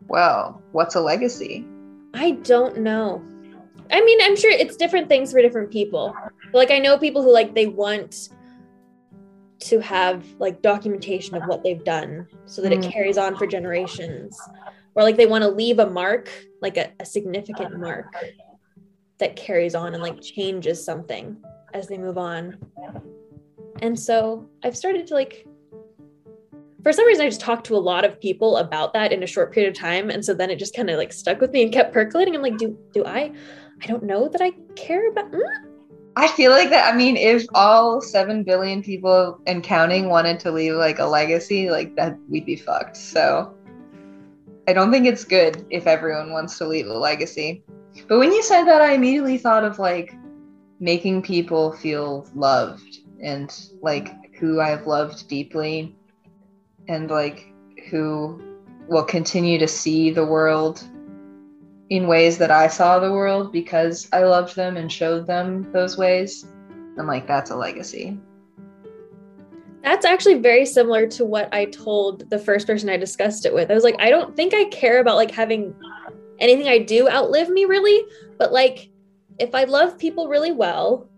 Well, 0.08 0.62
what's 0.72 0.96
a 0.96 1.02
legacy? 1.02 1.66
I 2.14 2.32
don't 2.32 2.80
know. 2.80 3.24
I 3.92 4.02
mean, 4.02 4.20
I'm 4.22 4.36
sure 4.36 4.52
it's 4.52 4.76
different 4.76 5.10
things 5.10 5.32
for 5.32 5.42
different 5.42 5.72
people. 5.72 6.16
But, 6.52 6.58
like 6.58 6.72
I 6.72 6.80
know 6.80 6.98
people 6.98 7.22
who 7.22 7.34
like 7.34 7.54
they 7.54 7.68
want 7.68 8.30
to 9.60 9.80
have 9.80 10.26
like 10.40 10.62
documentation 10.62 11.36
of 11.36 11.44
what 11.44 11.64
they've 11.64 11.84
done 11.84 12.28
so 12.46 12.62
that 12.62 12.72
mm. 12.72 12.84
it 12.84 12.92
carries 12.92 13.18
on 13.18 13.36
for 13.36 13.46
generations. 13.46 14.40
Or 14.96 15.04
like 15.04 15.18
they 15.18 15.28
want 15.28 15.44
to 15.44 15.50
leave 15.50 15.80
a 15.80 15.90
mark, 15.90 16.30
like 16.62 16.78
a, 16.78 16.92
a 17.00 17.06
significant 17.06 17.80
mark 17.80 18.08
that 19.20 19.36
carries 19.36 19.76
on 19.76 19.94
and 19.94 20.04
like 20.04 20.20
changes 20.22 20.84
something 20.84 21.38
as 21.74 21.88
they 21.88 21.98
move 21.98 22.18
on. 22.18 22.58
And 23.82 24.00
so 24.00 24.48
I've 24.64 24.78
started 24.78 25.08
to 25.08 25.14
like 25.14 25.48
for 26.84 26.92
some 26.92 27.06
reason 27.06 27.26
I 27.26 27.30
just 27.30 27.42
talked 27.42 27.66
to 27.68 27.76
a 27.76 27.78
lot 27.78 28.06
of 28.06 28.20
people 28.20 28.58
about 28.58 28.94
that 28.94 29.12
in 29.12 29.24
a 29.24 29.28
short 29.28 29.54
period 29.54 29.72
of 29.72 29.80
time 29.80 30.10
and 30.10 30.24
so 30.26 30.34
then 30.34 30.50
it 30.50 30.58
just 30.58 30.76
kind 30.76 30.90
of 30.90 30.98
like 30.98 31.14
stuck 31.14 31.40
with 31.40 31.52
me 31.52 31.64
and 31.64 31.72
kept 31.72 31.94
percolating. 31.94 32.36
I'm 32.36 32.42
like, 32.42 32.58
do 32.58 32.78
do 32.94 33.06
I 33.06 33.32
I 33.82 33.88
don't 33.88 34.04
know 34.04 34.28
that 34.28 34.42
I 34.42 34.52
care 34.76 35.10
about 35.10 35.32
mm? 35.32 35.42
I 36.16 36.28
feel 36.28 36.52
like 36.52 36.70
that 36.70 36.94
I 36.94 36.98
mean 36.98 37.18
if 37.18 37.46
all 37.54 38.02
7 38.02 38.44
billion 38.44 38.84
people 38.84 39.40
and 39.48 39.64
counting 39.64 40.10
wanted 40.10 40.40
to 40.42 40.52
leave 40.52 40.74
like 40.74 41.00
a 41.00 41.06
legacy, 41.06 41.70
like 41.70 41.96
that 41.96 42.18
we'd 42.30 42.46
be 42.46 42.56
fucked. 42.56 42.98
So 42.98 43.54
I 44.68 44.74
don't 44.74 44.92
think 44.92 45.06
it's 45.06 45.24
good 45.24 45.66
if 45.70 45.88
everyone 45.88 46.32
wants 46.32 46.58
to 46.60 46.68
leave 46.68 46.88
a 46.88 46.94
legacy. 46.94 47.64
But 48.08 48.20
when 48.20 48.32
you 48.32 48.44
said 48.44 48.66
that 48.66 48.82
I 48.82 48.94
immediately 48.94 49.38
thought 49.38 49.64
of 49.64 49.80
like 49.80 50.14
making 50.80 51.22
people 51.22 51.74
feel 51.74 52.28
loved 52.34 53.01
and 53.22 53.70
like 53.82 54.36
who 54.36 54.60
I've 54.60 54.88
loved 54.88 55.28
deeply 55.28 55.96
and 56.88 57.10
like 57.10 57.54
who 57.90 58.42
will 58.88 59.04
continue 59.04 59.58
to 59.60 59.68
see 59.68 60.12
the 60.12 60.26
world 60.26 60.84
in 61.90 62.08
ways 62.08 62.38
that 62.38 62.52
I 62.52 62.68
saw 62.68 63.00
the 63.00 63.12
world 63.12 63.52
because 63.52 64.08
I 64.14 64.24
loved 64.24 64.56
them 64.56 64.78
and 64.78 64.92
showed 64.92 65.28
them 65.28 65.72
those 65.72 65.98
ways. 65.98 66.46
I'm 66.98 67.06
like, 67.06 67.28
that's 67.28 67.52
a 67.52 67.56
legacy. 67.56 68.18
That's 69.84 70.06
actually 70.06 70.36
very 70.36 70.66
similar 70.66 71.08
to 71.08 71.26
what 71.26 71.54
I 71.54 71.66
told 71.66 72.30
the 72.30 72.40
first 72.40 72.68
person 72.68 72.90
I 72.90 72.98
discussed 72.98 73.46
it 73.46 73.54
with. 73.54 73.72
I 73.72 73.74
was 73.74 73.84
like, 73.84 73.96
I 74.00 74.10
don't 74.10 74.36
think 74.36 74.54
I 74.54 74.66
care 74.66 75.00
about 75.00 75.16
like 75.16 75.32
having 75.32 75.74
anything 76.40 76.68
I 76.68 76.80
do 76.80 77.10
outlive 77.10 77.50
me 77.50 77.66
really, 77.66 78.06
but 78.38 78.54
like 78.54 78.90
if 79.40 79.54
I 79.56 79.64
love 79.64 79.98
people 79.98 80.28
really 80.28 80.52
well, 80.52 81.10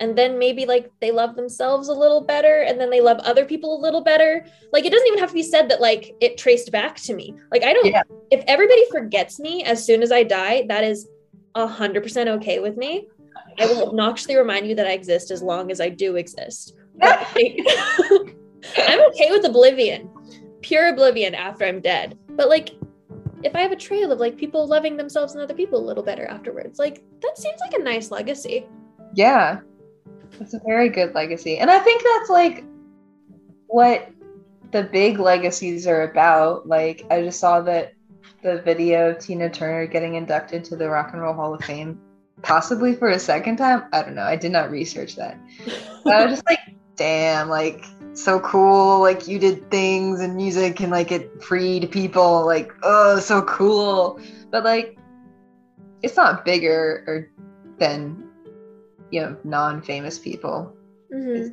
and 0.00 0.16
then 0.16 0.38
maybe 0.38 0.66
like 0.66 0.90
they 1.00 1.12
love 1.12 1.36
themselves 1.36 1.88
a 1.88 1.92
little 1.92 2.22
better 2.22 2.62
and 2.62 2.80
then 2.80 2.90
they 2.90 3.00
love 3.00 3.18
other 3.18 3.44
people 3.44 3.78
a 3.78 3.80
little 3.80 4.00
better 4.00 4.44
like 4.72 4.84
it 4.84 4.90
doesn't 4.90 5.06
even 5.06 5.18
have 5.18 5.28
to 5.28 5.34
be 5.34 5.42
said 5.42 5.68
that 5.68 5.80
like 5.80 6.14
it 6.20 6.36
traced 6.38 6.72
back 6.72 6.96
to 6.96 7.14
me 7.14 7.34
like 7.52 7.62
i 7.62 7.72
don't 7.72 7.86
yeah. 7.86 8.02
if 8.30 8.42
everybody 8.48 8.82
forgets 8.90 9.38
me 9.38 9.62
as 9.64 9.84
soon 9.84 10.02
as 10.02 10.10
i 10.10 10.22
die 10.22 10.64
that 10.68 10.82
is 10.82 11.08
a 11.54 11.66
hundred 11.66 12.02
percent 12.02 12.28
okay 12.28 12.58
with 12.58 12.76
me 12.76 13.06
i 13.58 13.66
will 13.66 13.88
obnoxiously 13.88 14.36
remind 14.36 14.66
you 14.66 14.74
that 14.74 14.86
i 14.86 14.92
exist 14.92 15.30
as 15.30 15.42
long 15.42 15.70
as 15.70 15.80
i 15.80 15.88
do 15.88 16.16
exist 16.16 16.74
i'm 17.02 17.20
okay 19.10 19.30
with 19.30 19.44
oblivion 19.44 20.10
pure 20.62 20.88
oblivion 20.88 21.34
after 21.34 21.64
i'm 21.64 21.80
dead 21.80 22.18
but 22.30 22.48
like 22.48 22.74
if 23.42 23.56
I 23.56 23.60
have 23.60 23.72
a 23.72 23.76
trail 23.76 24.12
of 24.12 24.20
like 24.20 24.36
people 24.36 24.66
loving 24.66 24.98
themselves 24.98 25.32
and 25.32 25.42
other 25.42 25.54
people 25.54 25.80
a 25.80 25.86
little 25.86 26.02
better 26.02 26.26
afterwards, 26.26 26.78
like 26.78 27.02
that 27.22 27.38
seems 27.38 27.58
like 27.60 27.72
a 27.72 27.82
nice 27.82 28.10
legacy. 28.10 28.66
Yeah. 29.14 29.60
It's 30.40 30.54
a 30.54 30.60
very 30.66 30.88
good 30.88 31.14
legacy. 31.14 31.58
And 31.58 31.70
I 31.70 31.78
think 31.78 32.02
that's 32.02 32.30
like 32.30 32.64
what 33.66 34.10
the 34.72 34.82
big 34.84 35.18
legacies 35.18 35.86
are 35.86 36.02
about. 36.02 36.66
Like 36.66 37.04
I 37.10 37.22
just 37.22 37.38
saw 37.38 37.60
that 37.62 37.94
the 38.42 38.62
video 38.62 39.10
of 39.10 39.18
Tina 39.18 39.50
Turner 39.50 39.86
getting 39.86 40.14
inducted 40.14 40.64
to 40.64 40.76
the 40.76 40.88
Rock 40.88 41.10
and 41.12 41.20
Roll 41.20 41.34
Hall 41.34 41.54
of 41.54 41.62
Fame, 41.62 42.00
possibly 42.42 42.94
for 42.94 43.10
a 43.10 43.18
second 43.18 43.58
time. 43.58 43.84
I 43.92 44.02
don't 44.02 44.14
know. 44.14 44.22
I 44.22 44.36
did 44.36 44.52
not 44.52 44.70
research 44.70 45.16
that. 45.16 45.38
But 46.04 46.14
I 46.14 46.24
was 46.24 46.34
just 46.34 46.48
like, 46.48 46.60
damn, 46.96 47.48
like 47.48 47.84
so 48.14 48.40
cool. 48.40 49.00
Like 49.00 49.28
you 49.28 49.38
did 49.38 49.70
things 49.70 50.20
and 50.20 50.36
music 50.36 50.80
and 50.80 50.90
like 50.90 51.12
it 51.12 51.42
freed 51.42 51.90
people. 51.90 52.46
Like, 52.46 52.72
oh, 52.82 53.18
so 53.20 53.42
cool. 53.42 54.18
But 54.50 54.64
like, 54.64 54.98
it's 56.02 56.16
not 56.16 56.46
bigger 56.46 57.04
or 57.06 57.30
than 57.78 58.29
you 59.10 59.20
know 59.20 59.36
non-famous 59.44 60.18
people. 60.18 60.72
Mhm. 61.12 61.52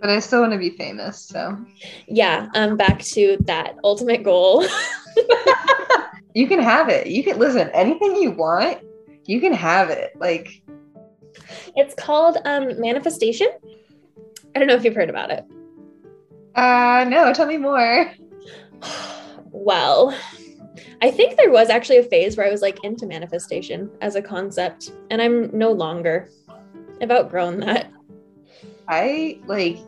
But 0.00 0.10
I 0.10 0.20
still 0.20 0.40
want 0.40 0.52
to 0.52 0.58
be 0.58 0.70
famous. 0.70 1.20
So 1.20 1.58
Yeah, 2.06 2.48
um, 2.54 2.76
back 2.76 3.02
to 3.14 3.38
that 3.46 3.76
ultimate 3.82 4.22
goal. 4.22 4.64
you 6.34 6.46
can 6.46 6.60
have 6.60 6.88
it. 6.88 7.06
You 7.06 7.22
can 7.24 7.38
listen. 7.38 7.70
Anything 7.70 8.16
you 8.16 8.30
want, 8.30 8.78
you 9.24 9.40
can 9.40 9.52
have 9.52 9.90
it. 9.90 10.12
Like 10.18 10.62
it's 11.74 11.94
called 11.94 12.38
um, 12.44 12.80
manifestation. 12.80 13.48
I 14.54 14.58
don't 14.58 14.68
know 14.68 14.74
if 14.74 14.84
you've 14.84 14.94
heard 14.94 15.10
about 15.10 15.30
it. 15.30 15.44
Uh, 16.54 17.04
no, 17.08 17.32
tell 17.32 17.46
me 17.46 17.58
more. 17.58 18.12
Well, 19.58 20.14
I 21.02 21.10
think 21.10 21.36
there 21.36 21.50
was 21.50 21.70
actually 21.70 21.98
a 21.98 22.02
phase 22.02 22.36
where 22.36 22.46
I 22.46 22.50
was 22.50 22.62
like 22.62 22.82
into 22.84 23.06
manifestation 23.06 23.90
as 24.00 24.14
a 24.14 24.22
concept, 24.22 24.92
and 25.10 25.20
I'm 25.20 25.56
no 25.56 25.72
longer. 25.72 26.30
I've 27.00 27.10
outgrown 27.10 27.60
that. 27.60 27.90
I 28.88 29.40
like, 29.46 29.78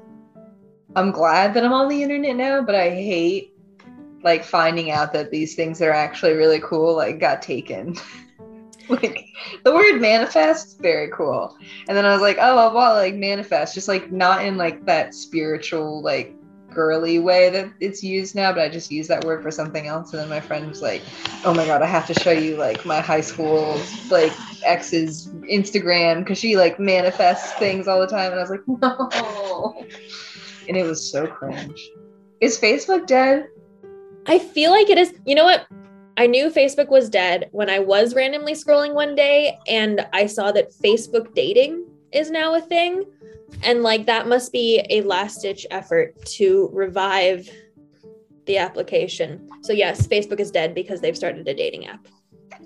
I'm 0.96 1.10
glad 1.10 1.54
that 1.54 1.64
I'm 1.64 1.72
on 1.72 1.88
the 1.88 2.02
internet 2.02 2.36
now, 2.36 2.62
but 2.62 2.74
I 2.74 2.90
hate 2.90 3.54
like 4.22 4.44
finding 4.44 4.90
out 4.90 5.12
that 5.12 5.30
these 5.30 5.54
things 5.54 5.78
that 5.78 5.88
are 5.88 5.92
actually 5.92 6.32
really 6.32 6.60
cool 6.60 6.96
like 6.96 7.20
got 7.20 7.40
taken. 7.40 7.96
like 8.88 9.26
the 9.64 9.74
word 9.74 10.00
manifest, 10.00 10.80
very 10.80 11.08
cool. 11.10 11.56
And 11.88 11.96
then 11.96 12.04
I 12.04 12.12
was 12.12 12.22
like, 12.22 12.38
oh, 12.40 12.74
well, 12.74 12.94
like 12.94 13.14
manifest, 13.14 13.74
just 13.74 13.88
like 13.88 14.10
not 14.10 14.44
in 14.44 14.56
like 14.56 14.84
that 14.86 15.14
spiritual 15.14 16.02
like 16.02 16.34
girly 16.70 17.18
way 17.18 17.50
that 17.50 17.70
it's 17.80 18.02
used 18.02 18.34
now, 18.34 18.52
but 18.52 18.62
I 18.62 18.68
just 18.68 18.90
use 18.90 19.08
that 19.08 19.24
word 19.24 19.42
for 19.42 19.50
something 19.50 19.86
else. 19.86 20.12
And 20.12 20.22
then 20.22 20.28
my 20.28 20.40
friend 20.40 20.68
was 20.68 20.82
like, 20.82 21.02
"Oh 21.44 21.54
my 21.54 21.66
god, 21.66 21.82
I 21.82 21.86
have 21.86 22.06
to 22.06 22.14
show 22.14 22.30
you 22.30 22.56
like 22.56 22.84
my 22.84 23.00
high 23.00 23.20
school 23.20 23.80
like 24.10 24.32
ex's 24.64 25.28
Instagram 25.50 26.20
because 26.20 26.38
she 26.38 26.56
like 26.56 26.78
manifests 26.78 27.52
things 27.54 27.88
all 27.88 28.00
the 28.00 28.06
time." 28.06 28.32
And 28.32 28.40
I 28.40 28.42
was 28.42 28.50
like, 28.50 28.66
"No," 28.66 29.84
and 30.68 30.76
it 30.76 30.84
was 30.84 31.10
so 31.10 31.26
cringe. 31.26 31.90
Is 32.40 32.58
Facebook 32.58 33.06
dead? 33.06 33.48
I 34.26 34.38
feel 34.38 34.70
like 34.70 34.90
it 34.90 34.98
is. 34.98 35.14
You 35.26 35.34
know 35.34 35.44
what? 35.44 35.66
I 36.18 36.26
knew 36.26 36.50
Facebook 36.50 36.88
was 36.88 37.08
dead 37.08 37.48
when 37.52 37.70
I 37.70 37.78
was 37.78 38.12
randomly 38.12 38.54
scrolling 38.54 38.92
one 38.92 39.14
day 39.14 39.56
and 39.68 40.04
I 40.12 40.26
saw 40.26 40.50
that 40.50 40.72
Facebook 40.72 41.32
dating 41.32 41.84
is 42.12 42.30
now 42.30 42.54
a 42.54 42.60
thing. 42.60 43.04
And 43.62 43.82
like 43.82 44.06
that 44.06 44.28
must 44.28 44.52
be 44.52 44.84
a 44.90 45.02
last 45.02 45.42
ditch 45.42 45.66
effort 45.70 46.14
to 46.26 46.70
revive 46.72 47.50
the 48.46 48.58
application. 48.58 49.48
So, 49.62 49.72
yes, 49.72 50.06
Facebook 50.06 50.40
is 50.40 50.50
dead 50.50 50.74
because 50.74 51.00
they've 51.00 51.16
started 51.16 51.46
a 51.48 51.54
dating 51.54 51.86
app. 51.86 52.06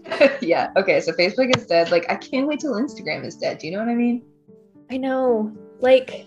yeah. 0.40 0.70
Okay. 0.76 1.00
So 1.00 1.12
Facebook 1.12 1.56
is 1.56 1.66
dead. 1.66 1.90
Like 1.90 2.06
I 2.10 2.16
can't 2.16 2.46
wait 2.46 2.60
till 2.60 2.74
Instagram 2.74 3.24
is 3.24 3.36
dead. 3.36 3.58
Do 3.58 3.66
you 3.66 3.72
know 3.72 3.78
what 3.78 3.88
I 3.88 3.94
mean? 3.94 4.22
I 4.90 4.96
know. 4.96 5.52
Like, 5.80 6.26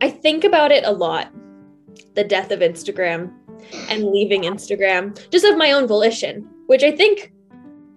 I 0.00 0.10
think 0.10 0.44
about 0.44 0.72
it 0.72 0.84
a 0.84 0.92
lot 0.92 1.32
the 2.14 2.24
death 2.24 2.50
of 2.50 2.60
Instagram 2.60 3.32
and 3.88 4.04
leaving 4.04 4.42
Instagram 4.42 5.18
just 5.30 5.44
of 5.44 5.56
my 5.56 5.72
own 5.72 5.86
volition, 5.86 6.48
which 6.66 6.82
I 6.82 6.90
think 6.90 7.32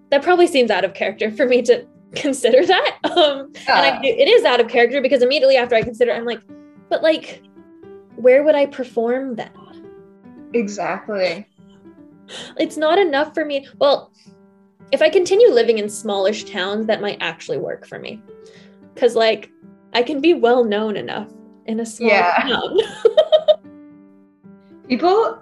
that 0.09 0.21
probably 0.21 0.47
seems 0.47 0.71
out 0.71 0.83
of 0.83 0.93
character 0.93 1.31
for 1.31 1.47
me 1.47 1.61
to 1.63 1.85
consider 2.15 2.65
that. 2.65 2.97
Um, 3.03 3.51
And 3.67 3.85
I, 3.85 3.99
it 4.03 4.27
is 4.27 4.45
out 4.45 4.59
of 4.59 4.67
character 4.67 5.01
because 5.01 5.21
immediately 5.21 5.57
after 5.57 5.75
I 5.75 5.81
consider, 5.81 6.11
it, 6.11 6.15
I'm 6.17 6.25
like, 6.25 6.41
but 6.89 7.03
like, 7.03 7.41
where 8.15 8.43
would 8.43 8.55
I 8.55 8.65
perform 8.65 9.35
then? 9.35 9.51
Exactly. 10.53 11.47
It's 12.57 12.77
not 12.77 12.97
enough 12.99 13.33
for 13.33 13.45
me. 13.45 13.67
Well, 13.79 14.11
if 14.91 15.01
I 15.01 15.09
continue 15.09 15.49
living 15.49 15.77
in 15.77 15.87
smallish 15.89 16.45
towns, 16.45 16.87
that 16.87 17.01
might 17.01 17.17
actually 17.21 17.57
work 17.59 17.85
for 17.85 17.99
me. 17.99 18.21
Cause 18.95 19.15
like 19.15 19.51
I 19.93 20.03
can 20.03 20.19
be 20.21 20.33
well 20.33 20.63
known 20.63 20.97
enough 20.97 21.29
in 21.67 21.79
a 21.79 21.85
small 21.85 22.09
Yeah. 22.09 22.35
town. 22.41 22.77
People, 24.89 25.37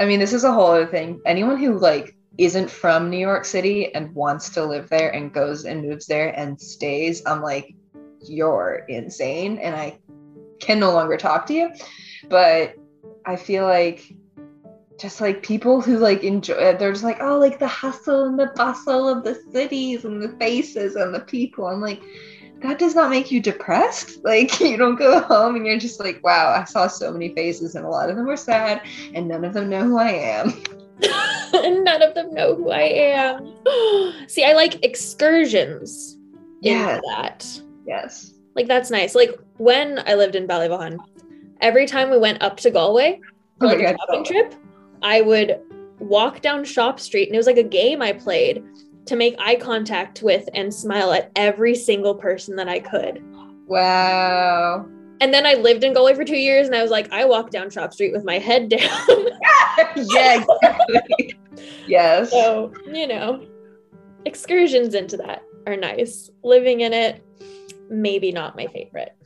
I 0.00 0.06
mean, 0.06 0.18
this 0.20 0.32
is 0.32 0.44
a 0.44 0.52
whole 0.52 0.68
other 0.68 0.86
thing. 0.86 1.20
Anyone 1.26 1.58
who 1.58 1.78
like 1.78 2.16
isn't 2.38 2.70
from 2.70 3.10
New 3.10 3.18
York 3.18 3.44
City 3.44 3.92
and 3.94 4.14
wants 4.14 4.48
to 4.50 4.64
live 4.64 4.88
there 4.88 5.10
and 5.10 5.32
goes 5.32 5.64
and 5.64 5.82
moves 5.82 6.06
there 6.06 6.28
and 6.38 6.60
stays, 6.60 7.20
I'm 7.26 7.42
like, 7.42 7.74
you're 8.22 8.84
insane, 8.88 9.58
and 9.58 9.74
I 9.74 9.98
can 10.60 10.80
no 10.80 10.92
longer 10.92 11.16
talk 11.16 11.46
to 11.46 11.54
you. 11.54 11.70
But 12.28 12.74
I 13.26 13.36
feel 13.36 13.64
like 13.64 14.12
just 14.98 15.20
like 15.20 15.42
people 15.42 15.80
who 15.80 15.98
like 15.98 16.24
enjoy 16.24 16.54
it, 16.54 16.78
they're 16.78 16.92
just 16.92 17.04
like 17.04 17.20
oh 17.20 17.38
like 17.38 17.58
the 17.58 17.68
hustle 17.68 18.24
and 18.24 18.38
the 18.38 18.52
bustle 18.56 19.08
of 19.08 19.22
the 19.22 19.40
cities 19.52 20.04
and 20.04 20.20
the 20.20 20.36
faces 20.38 20.96
and 20.96 21.14
the 21.14 21.20
people. 21.20 21.66
I'm 21.66 21.80
like 21.80 22.02
that 22.60 22.80
does 22.80 22.94
not 22.94 23.10
make 23.10 23.30
you 23.30 23.40
depressed? 23.40 24.18
Like 24.24 24.60
you 24.60 24.76
don't 24.76 24.96
go 24.96 25.20
home 25.20 25.56
and 25.56 25.64
you're 25.64 25.78
just 25.78 26.00
like 26.00 26.22
wow 26.22 26.52
i 26.52 26.64
saw 26.64 26.86
so 26.86 27.10
many 27.12 27.34
faces 27.34 27.76
and 27.76 27.86
a 27.86 27.88
lot 27.88 28.10
of 28.10 28.16
them 28.16 28.26
were 28.26 28.36
sad 28.36 28.82
and 29.14 29.26
none 29.26 29.44
of 29.44 29.54
them 29.54 29.70
know 29.70 29.84
who 29.84 29.96
i 29.96 30.10
am 30.10 30.52
and 31.54 31.84
none 31.84 32.02
of 32.02 32.14
them 32.14 32.32
know 32.34 32.54
who 32.54 32.70
I 32.70 32.82
am. 32.82 33.54
See, 34.28 34.44
I 34.44 34.52
like 34.52 34.84
excursions 34.84 36.16
Yeah. 36.60 37.00
That. 37.16 37.46
yes 37.86 38.32
Like 38.54 38.66
that's 38.66 38.90
nice. 38.90 39.14
Like 39.14 39.38
when 39.58 40.02
I 40.06 40.14
lived 40.14 40.34
in 40.34 40.46
Ballyvaughan, 40.46 40.98
every 41.60 41.86
time 41.86 42.10
we 42.10 42.18
went 42.18 42.42
up 42.42 42.56
to 42.58 42.70
Galway 42.70 43.20
for 43.58 43.66
Oh 43.66 43.68
like 43.68 43.78
a 43.78 43.82
God, 43.82 43.96
shopping 44.00 44.24
trip, 44.24 44.54
I 45.02 45.20
would 45.20 45.60
walk 46.00 46.40
down 46.42 46.64
Shop 46.64 46.98
Street 47.00 47.28
and 47.28 47.34
it 47.34 47.38
was 47.38 47.46
like 47.46 47.56
a 47.56 47.62
game 47.62 48.02
I 48.02 48.12
played 48.12 48.64
to 49.06 49.16
make 49.16 49.34
eye 49.38 49.56
contact 49.56 50.22
with 50.22 50.48
and 50.54 50.72
smile 50.72 51.12
at 51.12 51.30
every 51.34 51.74
single 51.74 52.14
person 52.14 52.56
that 52.56 52.68
I 52.68 52.80
could. 52.80 53.22
wow 53.66 54.86
And 55.20 55.34
then 55.34 55.46
I 55.46 55.54
lived 55.54 55.84
in 55.84 55.94
Galway 55.94 56.14
for 56.14 56.24
two 56.24 56.36
years 56.36 56.66
and 56.66 56.76
I 56.76 56.82
was 56.82 56.90
like, 56.90 57.12
I 57.12 57.24
walk 57.24 57.50
down 57.50 57.70
Shop 57.70 57.92
Street 57.92 58.12
with 58.12 58.24
my 58.24 58.38
head 58.38 58.68
down. 58.68 58.80
yeah 59.96 60.44
exactly. 60.44 61.34
yes 61.86 62.30
so, 62.30 62.72
you 62.86 63.06
know, 63.06 63.44
excursions 64.24 64.94
into 64.94 65.16
that 65.16 65.42
are 65.66 65.76
nice. 65.76 66.30
Living 66.42 66.80
in 66.80 66.92
it, 66.92 67.22
maybe 67.90 68.32
not 68.32 68.56
my 68.56 68.66
favorite. 68.66 69.16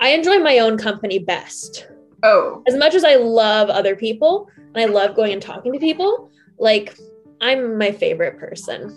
I 0.00 0.10
enjoy 0.10 0.38
my 0.38 0.58
own 0.58 0.78
company 0.78 1.18
best. 1.18 1.88
oh 2.22 2.62
As 2.66 2.76
much 2.76 2.94
as 2.94 3.04
I 3.04 3.16
love 3.16 3.68
other 3.68 3.96
people 3.96 4.48
and 4.74 4.76
I 4.78 4.86
love 4.86 5.14
going 5.14 5.32
and 5.32 5.42
talking 5.42 5.72
to 5.72 5.78
people, 5.78 6.30
like 6.58 6.96
I'm 7.40 7.78
my 7.78 7.92
favorite 7.92 8.38
person 8.38 8.96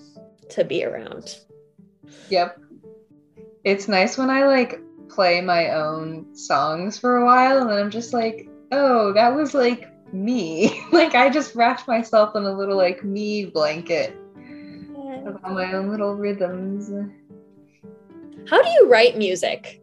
to 0.49 0.63
be 0.63 0.84
around. 0.84 1.39
Yep. 2.30 2.60
It's 3.63 3.88
nice 3.88 4.17
when 4.17 4.30
I 4.30 4.45
like 4.47 4.80
play 5.12 5.41
my 5.41 5.71
own 5.71 6.36
songs 6.36 6.97
for 6.97 7.17
a 7.17 7.26
while 7.26 7.60
and 7.60 7.69
then 7.69 7.78
I'm 7.78 7.91
just 7.91 8.13
like, 8.13 8.47
oh, 8.71 9.13
that 9.13 9.36
was 9.36 9.54
like 9.54 9.88
me. 10.13 10.82
like 10.91 11.15
I 11.15 11.30
just 11.30 11.56
wrapped 11.56 11.88
myself 11.88 12.35
in 12.35 12.44
a 12.44 12.52
little 12.52 12.77
like 12.77 13.04
me 13.04 13.46
blanket 13.46 14.15
of 15.25 15.38
all 15.44 15.54
my 15.54 15.73
own 15.73 15.90
little 15.90 16.15
rhythms. 16.15 16.90
How 18.50 18.62
do 18.62 18.69
you 18.69 18.90
write 18.90 19.17
music? 19.17 19.81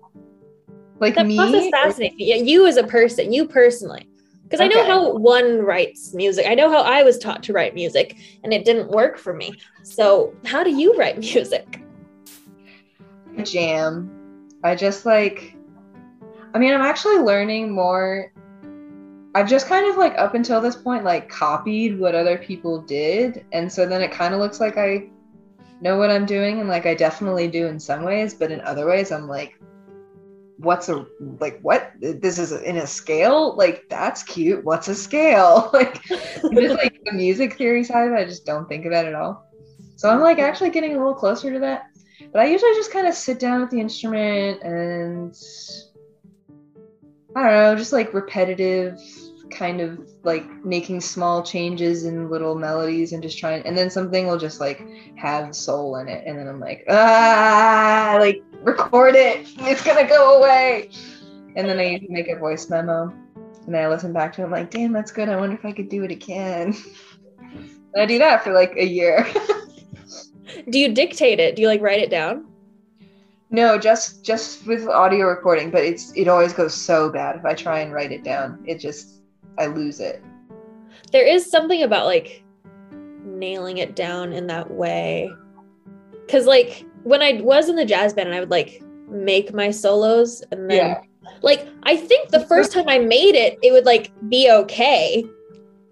Like 1.00 1.14
That 1.14 1.26
me. 1.26 1.36
process 1.36 1.68
fascinates 1.70 2.16
me. 2.16 2.26
Yeah, 2.26 2.36
you 2.36 2.66
as 2.66 2.76
a 2.76 2.84
person, 2.84 3.32
you 3.32 3.46
personally. 3.46 4.08
Because 4.42 4.60
I 4.60 4.66
know 4.66 4.82
how 4.86 5.12
one 5.12 5.60
writes 5.60 6.14
music. 6.14 6.46
I 6.48 6.54
know 6.54 6.70
how 6.70 6.80
I 6.80 7.02
was 7.02 7.18
taught 7.18 7.42
to 7.44 7.52
write 7.52 7.74
music 7.74 8.16
and 8.42 8.52
it 8.54 8.64
didn't 8.64 8.90
work 8.90 9.18
for 9.18 9.34
me. 9.34 9.58
So, 9.82 10.34
how 10.46 10.64
do 10.64 10.70
you 10.70 10.96
write 10.96 11.18
music? 11.34 11.82
jam. 13.44 14.17
I 14.64 14.74
just 14.74 15.06
like 15.06 15.56
I 16.54 16.58
mean, 16.58 16.72
I'm 16.72 16.80
actually 16.80 17.18
learning 17.18 17.72
more. 17.72 18.32
I've 19.34 19.48
just 19.48 19.66
kind 19.66 19.88
of 19.88 19.96
like 19.96 20.16
up 20.18 20.34
until 20.34 20.60
this 20.60 20.76
point 20.76 21.04
like 21.04 21.28
copied 21.28 21.98
what 21.98 22.14
other 22.14 22.38
people 22.38 22.80
did, 22.82 23.44
and 23.52 23.70
so 23.72 23.86
then 23.86 24.00
it 24.00 24.10
kind 24.10 24.34
of 24.34 24.40
looks 24.40 24.60
like 24.60 24.76
I 24.76 25.08
know 25.80 25.96
what 25.96 26.10
I'm 26.10 26.26
doing 26.26 26.58
and 26.58 26.68
like 26.68 26.86
I 26.86 26.94
definitely 26.94 27.48
do 27.48 27.66
in 27.66 27.78
some 27.78 28.02
ways, 28.02 28.34
but 28.34 28.50
in 28.50 28.60
other 28.62 28.86
ways 28.86 29.12
I'm 29.12 29.28
like 29.28 29.58
what's 30.58 30.88
a 30.88 31.06
like 31.38 31.60
what? 31.62 31.92
This 32.00 32.38
is 32.38 32.52
in 32.52 32.78
a 32.78 32.86
scale? 32.86 33.54
Like 33.56 33.84
that's 33.88 34.22
cute. 34.22 34.64
What's 34.64 34.88
a 34.88 34.94
scale? 34.94 35.70
Like 35.78 36.02
just 36.02 36.76
like 36.76 36.98
the 37.04 37.12
music 37.12 37.56
theory 37.56 37.84
side 37.84 38.08
of 38.08 38.14
it 38.14 38.16
i 38.16 38.24
just 38.24 38.44
don't 38.44 38.68
think 38.68 38.84
of 38.84 38.92
that 38.92 39.06
at 39.06 39.14
all. 39.14 39.46
So 39.96 40.08
i'm 40.08 40.20
like 40.20 40.38
actually 40.38 40.70
getting 40.70 40.94
a 40.94 40.98
little 40.98 41.14
closer 41.14 41.52
to 41.52 41.58
that 41.60 41.86
but 42.32 42.40
i 42.40 42.46
usually 42.46 42.74
just 42.74 42.92
kind 42.92 43.06
of 43.06 43.14
sit 43.14 43.38
down 43.38 43.60
with 43.60 43.70
the 43.70 43.80
instrument 43.80 44.62
and 44.62 45.34
i 47.36 47.42
don't 47.42 47.52
know 47.52 47.76
just 47.76 47.92
like 47.92 48.12
repetitive 48.14 48.98
kind 49.50 49.80
of 49.80 49.98
like 50.24 50.44
making 50.64 51.00
small 51.00 51.42
changes 51.42 52.04
in 52.04 52.28
little 52.30 52.54
melodies 52.54 53.12
and 53.12 53.22
just 53.22 53.38
trying 53.38 53.64
and 53.66 53.76
then 53.76 53.90
something 53.90 54.26
will 54.26 54.38
just 54.38 54.60
like 54.60 54.86
have 55.16 55.54
soul 55.54 55.96
in 55.96 56.06
it 56.06 56.22
and 56.26 56.38
then 56.38 56.46
i'm 56.46 56.60
like 56.60 56.84
ah 56.90 58.18
like 58.20 58.42
record 58.62 59.14
it. 59.14 59.46
It's 59.58 59.82
gonna 59.82 60.06
go 60.06 60.38
away. 60.38 60.90
And 61.56 61.68
then 61.68 61.78
i 61.78 62.00
make 62.08 62.28
a 62.28 62.36
voice 62.36 62.68
memo 62.70 63.12
and 63.34 63.74
then 63.74 63.84
i 63.84 63.88
listen 63.88 64.12
back 64.12 64.32
to 64.34 64.42
it 64.42 64.44
i'm 64.44 64.50
like 64.50 64.70
damn 64.70 64.92
that's 64.92 65.10
good. 65.10 65.28
I 65.28 65.36
wonder 65.36 65.56
if 65.56 65.64
i 65.64 65.72
could 65.72 65.88
do 65.88 66.04
it 66.04 66.10
again. 66.10 66.74
And 67.40 67.96
i 67.96 68.06
do 68.06 68.18
that 68.18 68.44
for 68.44 68.52
like 68.52 68.74
a 68.76 68.84
year 68.84 69.26
do 70.70 70.78
you 70.78 70.92
dictate 70.92 71.40
it 71.40 71.56
do 71.56 71.62
you 71.62 71.68
like 71.68 71.80
write 71.80 72.00
it 72.00 72.10
down 72.10 72.46
no 73.50 73.78
just 73.78 74.24
just 74.24 74.66
with 74.66 74.86
audio 74.88 75.26
recording 75.26 75.70
but 75.70 75.82
it's 75.82 76.12
it 76.12 76.28
always 76.28 76.52
goes 76.52 76.74
so 76.74 77.10
bad 77.10 77.36
if 77.36 77.44
i 77.44 77.54
try 77.54 77.80
and 77.80 77.92
write 77.92 78.12
it 78.12 78.22
down 78.24 78.62
it 78.66 78.78
just 78.78 79.18
I 79.58 79.66
lose 79.66 80.00
it. 80.00 80.22
There 81.12 81.26
is 81.26 81.50
something 81.50 81.82
about 81.82 82.06
like 82.06 82.44
nailing 83.24 83.78
it 83.78 83.96
down 83.96 84.32
in 84.32 84.46
that 84.46 84.70
way. 84.70 85.30
Cause 86.28 86.46
like 86.46 86.86
when 87.02 87.22
I 87.22 87.40
was 87.42 87.68
in 87.68 87.76
the 87.76 87.84
jazz 87.84 88.14
band 88.14 88.28
and 88.28 88.36
I 88.36 88.40
would 88.40 88.50
like 88.50 88.82
make 89.08 89.52
my 89.52 89.70
solos 89.70 90.42
and 90.52 90.70
then 90.70 90.76
yeah. 90.76 91.00
like 91.42 91.66
I 91.84 91.96
think 91.96 92.30
the 92.30 92.44
first 92.46 92.72
time 92.72 92.88
I 92.88 92.98
made 92.98 93.34
it, 93.34 93.58
it 93.62 93.72
would 93.72 93.86
like 93.86 94.12
be 94.28 94.50
okay. 94.50 95.24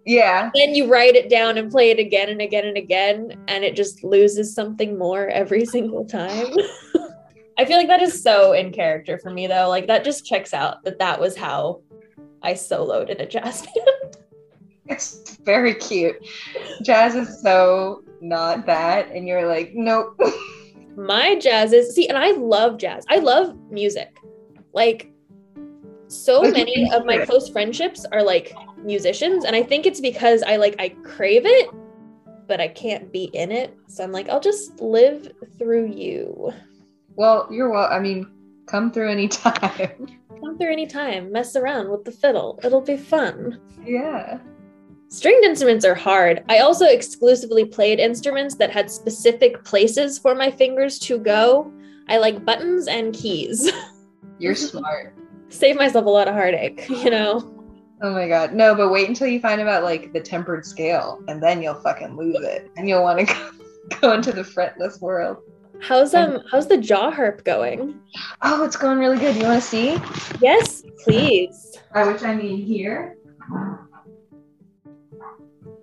Yeah. 0.06 0.50
Then 0.54 0.74
you 0.76 0.86
write 0.86 1.16
it 1.16 1.28
down 1.28 1.58
and 1.58 1.70
play 1.70 1.90
it 1.90 1.98
again 1.98 2.28
and 2.28 2.40
again 2.40 2.64
and 2.64 2.76
again, 2.76 3.44
and 3.48 3.64
it 3.64 3.74
just 3.74 4.04
loses 4.04 4.54
something 4.54 4.96
more 4.96 5.28
every 5.28 5.66
single 5.66 6.04
time. 6.04 6.46
I 7.58 7.64
feel 7.64 7.76
like 7.76 7.88
that 7.88 8.02
is 8.02 8.22
so 8.22 8.52
in 8.52 8.70
character 8.70 9.18
for 9.18 9.30
me 9.30 9.48
though. 9.48 9.68
Like 9.68 9.88
that 9.88 10.04
just 10.04 10.24
checks 10.24 10.54
out 10.54 10.84
that 10.84 11.00
that 11.00 11.20
was 11.20 11.36
how 11.36 11.80
I 12.40 12.52
soloed 12.52 13.10
in 13.10 13.20
a 13.20 13.26
jazz 13.26 13.62
band. 13.62 14.16
It's 14.88 15.38
very 15.38 15.74
cute. 15.74 16.14
Jazz 16.84 17.16
is 17.16 17.42
so 17.42 18.04
not 18.20 18.66
that, 18.66 19.10
and 19.10 19.26
you're 19.26 19.48
like, 19.48 19.72
nope. 19.74 20.16
My 20.96 21.36
jazz 21.40 21.72
is 21.72 21.92
see, 21.92 22.08
and 22.08 22.16
I 22.16 22.30
love 22.30 22.78
jazz. 22.78 23.04
I 23.08 23.16
love 23.16 23.58
music. 23.68 24.16
Like 24.72 25.10
so 26.06 26.42
many 26.42 26.88
of 26.92 27.04
my 27.04 27.24
close 27.24 27.48
friendships 27.48 28.06
are 28.12 28.22
like 28.22 28.54
musicians, 28.78 29.44
and 29.44 29.56
I 29.56 29.62
think 29.62 29.86
it's 29.86 30.00
because 30.00 30.42
I 30.42 30.56
like 30.56 30.76
I 30.78 30.90
crave 31.04 31.42
it, 31.44 31.70
but 32.46 32.60
I 32.60 32.68
can't 32.68 33.12
be 33.12 33.24
in 33.24 33.50
it. 33.50 33.76
So 33.88 34.04
I'm 34.04 34.12
like, 34.12 34.28
I'll 34.28 34.40
just 34.40 34.80
live 34.80 35.32
through 35.58 35.86
you. 35.92 36.52
Well, 37.16 37.48
you're 37.50 37.70
well. 37.70 37.88
I 37.90 37.98
mean, 37.98 38.30
come 38.66 38.92
through 38.92 39.10
anytime. 39.10 40.18
Come 40.40 40.58
through 40.58 40.70
anytime, 40.70 41.32
mess 41.32 41.56
around 41.56 41.88
with 41.90 42.04
the 42.04 42.12
fiddle. 42.12 42.60
It'll 42.62 42.82
be 42.82 42.98
fun. 42.98 43.58
Yeah. 43.82 44.38
Stringed 45.08 45.44
instruments 45.44 45.84
are 45.84 45.94
hard. 45.94 46.44
I 46.50 46.58
also 46.58 46.84
exclusively 46.84 47.64
played 47.64 47.98
instruments 47.98 48.56
that 48.56 48.70
had 48.70 48.90
specific 48.90 49.64
places 49.64 50.18
for 50.18 50.34
my 50.34 50.50
fingers 50.50 50.98
to 51.00 51.18
go. 51.18 51.72
I 52.08 52.18
like 52.18 52.44
buttons 52.44 52.86
and 52.86 53.14
keys. 53.14 53.72
You're 54.38 54.54
smart. 54.54 55.14
Save 55.48 55.76
myself 55.76 56.04
a 56.04 56.10
lot 56.10 56.28
of 56.28 56.34
heartache, 56.34 56.86
you 56.90 57.10
know? 57.10 57.55
Oh 58.02 58.12
my 58.12 58.28
god. 58.28 58.52
No, 58.52 58.74
but 58.74 58.90
wait 58.90 59.08
until 59.08 59.26
you 59.26 59.40
find 59.40 59.60
about 59.60 59.82
like 59.82 60.12
the 60.12 60.20
tempered 60.20 60.66
scale 60.66 61.22
and 61.28 61.42
then 61.42 61.62
you'll 61.62 61.80
fucking 61.80 62.16
lose 62.16 62.44
it. 62.44 62.70
And 62.76 62.88
you'll 62.88 63.02
want 63.02 63.26
to 63.26 63.34
go, 63.90 63.98
go 64.00 64.12
into 64.12 64.32
the 64.32 64.42
fretless 64.42 65.00
world. 65.00 65.38
How's 65.80 66.14
um 66.14 66.40
how's 66.50 66.66
the 66.66 66.76
jaw 66.76 67.10
harp 67.10 67.44
going? 67.44 68.00
Oh, 68.42 68.64
it's 68.64 68.76
going 68.76 68.98
really 68.98 69.18
good. 69.18 69.36
You 69.36 69.44
want 69.44 69.62
to 69.62 69.68
see? 69.68 69.98
Yes, 70.40 70.82
please. 71.04 71.76
By 71.92 72.06
which 72.06 72.22
I 72.22 72.34
mean 72.34 72.64
here. 72.64 73.16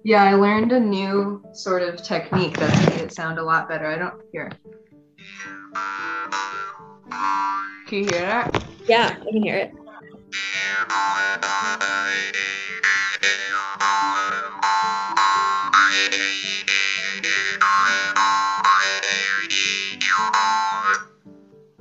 Yeah, 0.03 0.23
I 0.23 0.33
learned 0.33 0.71
a 0.73 0.79
new 0.79 1.43
sort 1.53 1.81
of 1.81 2.03
technique 2.03 2.57
that's 2.57 2.89
made 2.89 3.01
it 3.01 3.13
sound 3.13 3.39
a 3.39 3.43
lot 3.43 3.69
better. 3.69 3.85
I 3.85 3.97
don't 3.97 4.21
hear. 4.31 4.51
Can 7.87 7.99
you 7.99 8.05
hear 8.05 8.21
that? 8.21 8.65
Yeah, 8.85 9.15
I 9.19 9.23
can 9.23 9.43
hear 9.43 9.55
it. 9.55 9.73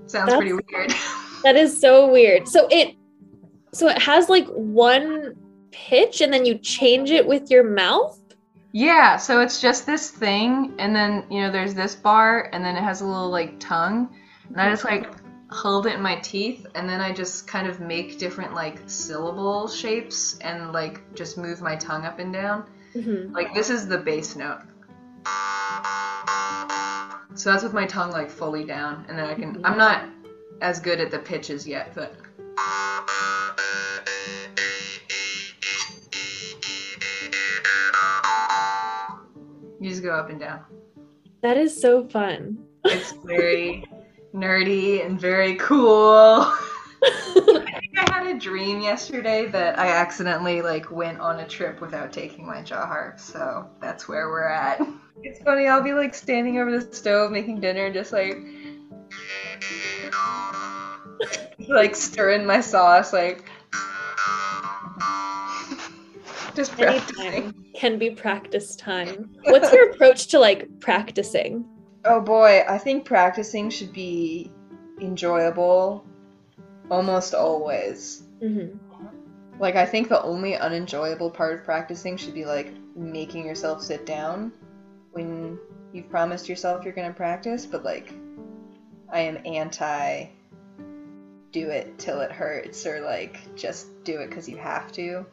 Sounds 0.07 0.26
That's, 0.26 0.36
pretty 0.36 0.53
weird. 0.53 0.90
that 1.42 1.57
is 1.57 1.80
so 1.80 2.11
weird. 2.11 2.46
So 2.46 2.68
it 2.70 2.94
so 3.72 3.88
it 3.88 4.00
has 4.03 4.28
like 4.28 4.46
one 4.48 5.34
pitch 5.70 6.20
and 6.20 6.32
then 6.32 6.44
you 6.44 6.59
change 6.59 7.11
it 7.11 7.26
with 7.26 7.50
your 7.50 7.64
mouth? 7.64 8.18
Yeah, 8.72 9.16
so 9.16 9.40
it's 9.40 9.61
just 9.61 9.86
this 9.86 10.11
thing 10.11 10.74
and 10.78 10.94
then, 10.94 11.24
you 11.30 11.40
know, 11.40 11.50
there's 11.50 11.74
this 11.74 11.94
bar 11.94 12.50
and 12.53 12.64
then 12.64 12.76
it 12.76 12.82
has 12.82 13.00
a 13.00 13.07
little 13.07 13.30
like 13.30 13.59
tongue. 13.59 14.14
And 14.48 14.61
I 14.61 14.70
just 14.70 14.84
like 14.84 15.21
hold 15.53 15.86
it 15.86 15.94
in 15.94 16.03
my 16.03 16.16
teeth 16.16 16.66
and 16.74 16.88
then 16.88 17.00
I 17.00 17.12
just 17.12 17.46
kind 17.46 17.68
of 17.68 17.78
make 17.78 18.18
different 18.18 18.55
like 18.55 18.80
syllable 18.86 19.68
shapes 19.68 20.38
and 20.40 20.72
like 20.72 21.14
just 21.14 21.36
move 21.36 21.61
my 21.61 21.76
tongue 21.76 22.05
up 22.05 22.18
and 22.18 22.32
down. 22.32 22.64
Mm-hmm. 22.94 23.34
Like 23.34 23.55
this 23.55 23.70
is 23.70 23.86
the 23.86 23.98
bass 23.98 24.34
note. 24.34 24.62
So 27.34 27.50
that's 27.50 27.62
with 27.62 27.72
my 27.72 27.86
tongue 27.86 28.11
like 28.11 28.30
fully 28.30 28.64
down, 28.64 29.07
and 29.09 29.18
then 29.18 29.24
I 29.26 29.34
can. 29.34 29.64
I'm 29.64 29.78
not 29.78 30.09
as 30.61 30.78
good 30.80 31.00
at 31.00 31.11
the 31.11 31.18
pitches 31.18 31.66
yet, 31.66 31.94
but. 31.94 32.14
You 39.80 39.90
just 39.90 40.03
go 40.03 40.14
up 40.14 40.30
and 40.30 40.38
down. 40.38 40.61
That 41.42 41.57
is 41.57 41.80
so 41.80 42.07
fun. 42.07 42.59
It's 42.84 43.12
very 43.12 43.84
nerdy 44.35 45.05
and 45.05 45.20
very 45.20 45.57
cool. 45.57 46.53
I 47.05 47.80
think 47.80 47.99
I 47.99 48.12
had 48.12 48.26
a 48.26 48.39
dream 48.39 48.80
yesterday 48.80 49.47
that 49.47 49.78
I 49.78 49.89
accidentally 49.89 50.62
like 50.62 50.91
went 50.91 51.20
on 51.20 51.41
a 51.41 51.49
trip 51.49 51.80
without 51.80 52.12
taking 52.12 52.47
my 52.47 52.62
jaw 52.62 52.87
harp, 52.87 53.18
so 53.18 53.68
that's 53.80 54.09
where 54.09 54.28
we're 54.28 54.49
at. 54.49 54.80
It's 55.24 55.41
funny, 55.41 55.68
I'll 55.68 55.83
be 55.83 55.93
like 55.93 56.14
standing 56.14 56.59
over 56.59 56.76
the 56.76 56.93
stove 56.93 57.30
making 57.30 57.61
dinner 57.61 57.85
and 57.85 57.95
just 57.95 58.12
like 58.12 58.39
like 61.68 61.95
stirring 61.95 62.45
my 62.45 62.61
sauce, 62.61 63.12
like 63.12 63.45
just 66.57 66.72
practicing. 66.72 67.55
can 67.74 67.99
be 67.99 68.11
practice 68.11 68.74
time. 68.74 69.30
What's 69.45 69.72
your 69.72 69.91
approach 69.91 70.26
to 70.28 70.41
like 70.41 70.68
practicing? 70.80 71.71
Oh 72.05 72.20
boy, 72.20 72.64
I 72.68 72.78
think 72.78 73.05
practicing 73.05 73.70
should 73.70 73.92
be 73.92 74.50
enjoyable 75.00 76.05
almost 76.90 77.34
always. 77.34 78.24
Mm-hmm. 78.42 78.76
Like, 79.61 79.76
I 79.76 79.86
think 79.86 80.09
the 80.09 80.22
only 80.22 80.57
unenjoyable 80.57 81.30
part 81.30 81.55
of 81.55 81.64
practicing 81.64 82.16
should 82.16 82.34
be 82.34 82.44
like 82.44 82.72
making 82.96 83.46
yourself 83.46 83.82
sit 83.82 84.05
down 84.05 84.53
when 85.12 85.59
you've 85.92 86.11
promised 86.11 86.48
yourself 86.48 86.84
you're 86.84 86.94
going 86.94 87.09
to 87.09 87.14
practice, 87.14 87.66
but 87.66 87.84
like, 87.84 88.12
I 89.12 89.20
am 89.20 89.38
anti 89.44 90.26
do 91.53 91.68
it 91.68 91.98
till 91.98 92.20
it 92.20 92.32
hurts 92.32 92.86
or 92.86 93.03
like 93.03 93.55
just 93.55 94.03
do 94.05 94.20
it 94.20 94.30
because 94.30 94.48
you 94.48 94.57
have 94.57 94.90
to. 94.92 95.24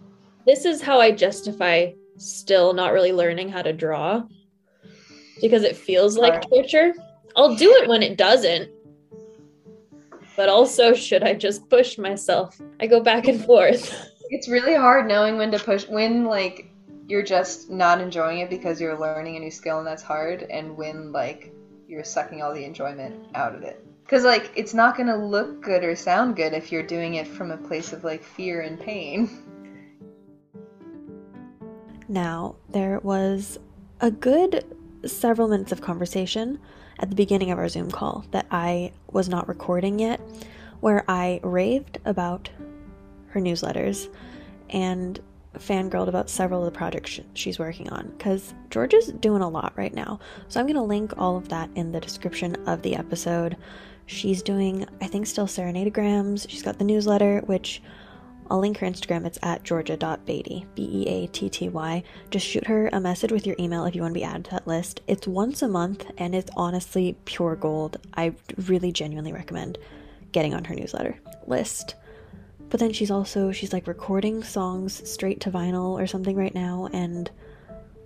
This 0.45 0.65
is 0.65 0.81
how 0.81 0.99
I 0.99 1.11
justify 1.11 1.91
still 2.17 2.73
not 2.73 2.91
really 2.91 3.13
learning 3.13 3.49
how 3.49 3.61
to 3.61 3.71
draw 3.71 4.23
because 5.41 5.63
it 5.63 5.75
feels 5.75 6.17
like 6.17 6.41
torture. 6.49 6.93
I'll 7.35 7.55
do 7.55 7.71
it 7.75 7.87
when 7.87 8.03
it 8.03 8.17
doesn't, 8.17 8.69
but 10.35 10.49
also 10.49 10.93
should 10.93 11.23
I 11.23 11.33
just 11.33 11.69
push 11.69 11.97
myself? 11.97 12.59
I 12.79 12.87
go 12.87 13.01
back 13.01 13.27
and 13.27 13.43
forth. 13.43 13.93
It's 14.31 14.47
really 14.47 14.75
hard 14.75 15.07
knowing 15.07 15.37
when 15.37 15.49
to 15.49 15.57
push 15.57 15.87
when 15.87 16.25
like 16.25 16.69
you're 17.07 17.23
just 17.23 17.67
not 17.71 17.99
enjoying 17.99 18.41
it 18.41 18.49
because 18.51 18.79
you're 18.79 18.95
learning 18.95 19.37
a 19.37 19.39
new 19.39 19.49
skill 19.49 19.79
and 19.79 19.87
that's 19.87 20.03
hard 20.03 20.43
and 20.43 20.77
when 20.77 21.11
like 21.11 21.51
you're 21.87 22.03
sucking 22.03 22.43
all 22.43 22.53
the 22.53 22.63
enjoyment 22.63 23.15
out 23.33 23.55
of 23.55 23.63
it. 23.63 23.83
Cuz 24.07 24.23
like 24.23 24.51
it's 24.55 24.75
not 24.75 24.95
going 24.95 25.07
to 25.07 25.15
look 25.15 25.63
good 25.63 25.83
or 25.83 25.95
sound 25.95 26.35
good 26.35 26.53
if 26.53 26.71
you're 26.71 26.83
doing 26.83 27.15
it 27.15 27.27
from 27.27 27.49
a 27.49 27.57
place 27.57 27.91
of 27.91 28.03
like 28.03 28.21
fear 28.21 28.61
and 28.61 28.79
pain. 28.79 29.27
Now, 32.11 32.55
there 32.69 32.99
was 33.01 33.59
a 34.01 34.09
good 34.09 34.65
several 35.05 35.47
minutes 35.47 35.71
of 35.71 35.81
conversation 35.81 36.59
at 36.99 37.09
the 37.09 37.15
beginning 37.15 37.51
of 37.51 37.57
our 37.57 37.69
Zoom 37.69 37.89
call 37.91 38.25
that 38.31 38.45
I 38.51 38.91
was 39.11 39.29
not 39.29 39.47
recording 39.47 39.99
yet, 39.99 40.19
where 40.81 41.03
I 41.07 41.39
raved 41.43 41.99
about 42.05 42.49
her 43.29 43.39
newsletters 43.39 44.13
and 44.69 45.19
fangirled 45.57 46.07
about 46.07 46.29
several 46.29 46.65
of 46.65 46.71
the 46.71 46.77
projects 46.77 47.11
sh- 47.11 47.19
she's 47.33 47.59
working 47.59 47.89
on 47.89 48.07
because 48.17 48.53
Georgia's 48.69 49.07
doing 49.07 49.41
a 49.41 49.49
lot 49.49 49.73
right 49.75 49.93
now. 49.93 50.19
So 50.47 50.59
I'm 50.59 50.65
going 50.65 50.75
to 50.75 50.81
link 50.81 51.13
all 51.17 51.37
of 51.37 51.49
that 51.49 51.69
in 51.75 51.91
the 51.91 51.99
description 51.99 52.55
of 52.67 52.81
the 52.81 52.95
episode. 52.95 53.57
She's 54.05 54.41
doing, 54.41 54.85
I 55.01 55.07
think, 55.07 55.27
still 55.27 55.47
serenadegrams. 55.47 56.49
She's 56.49 56.63
got 56.63 56.77
the 56.77 56.83
newsletter, 56.83 57.41
which 57.45 57.81
I'll 58.49 58.59
link 58.59 58.77
her 58.77 58.87
Instagram. 58.87 59.25
It's 59.25 59.39
at 59.43 59.63
georgia.beatty, 59.63 60.65
B 60.75 60.89
E 60.91 61.07
A 61.07 61.27
T 61.27 61.49
T 61.49 61.69
Y. 61.69 62.03
Just 62.31 62.45
shoot 62.45 62.65
her 62.67 62.89
a 62.91 62.99
message 62.99 63.31
with 63.31 63.45
your 63.45 63.55
email 63.59 63.85
if 63.85 63.95
you 63.95 64.01
want 64.01 64.13
to 64.13 64.19
be 64.19 64.23
added 64.23 64.45
to 64.45 64.51
that 64.51 64.67
list. 64.67 65.01
It's 65.07 65.27
once 65.27 65.61
a 65.61 65.67
month 65.67 66.05
and 66.17 66.33
it's 66.33 66.49
honestly 66.57 67.15
pure 67.25 67.55
gold. 67.55 67.97
I 68.15 68.33
really 68.67 68.91
genuinely 68.91 69.33
recommend 69.33 69.77
getting 70.31 70.53
on 70.53 70.65
her 70.65 70.75
newsletter 70.75 71.19
list. 71.47 71.95
But 72.69 72.79
then 72.79 72.93
she's 72.93 73.11
also 73.11 73.51
she's 73.51 73.73
like 73.73 73.87
recording 73.87 74.43
songs 74.43 75.09
straight 75.09 75.41
to 75.41 75.51
vinyl 75.51 75.99
or 75.99 76.07
something 76.07 76.35
right 76.35 76.53
now 76.53 76.89
and 76.93 77.29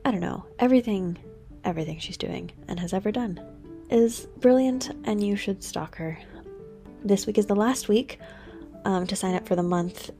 I 0.05 0.11
don't 0.11 0.21
know, 0.21 0.45
everything 0.59 1.17
everything 1.65 1.99
she's 1.99 2.17
doing 2.17 2.51
and 2.67 2.77
has 2.79 2.93
ever 2.93 3.11
done 3.11 3.39
is 3.89 4.27
brilliant 4.39 4.91
and 5.05 5.25
you 5.25 5.35
should 5.35 5.63
stalk 5.63 5.95
her. 5.95 6.17
This 7.03 7.25
week 7.25 7.37
is 7.37 7.45
the 7.45 7.55
last 7.55 7.87
week 7.87 8.19
um, 8.85 9.07
to 9.07 9.15
sign 9.15 9.35
up 9.35 9.47
for 9.47 9.55
the 9.55 9.63
month 9.63 10.11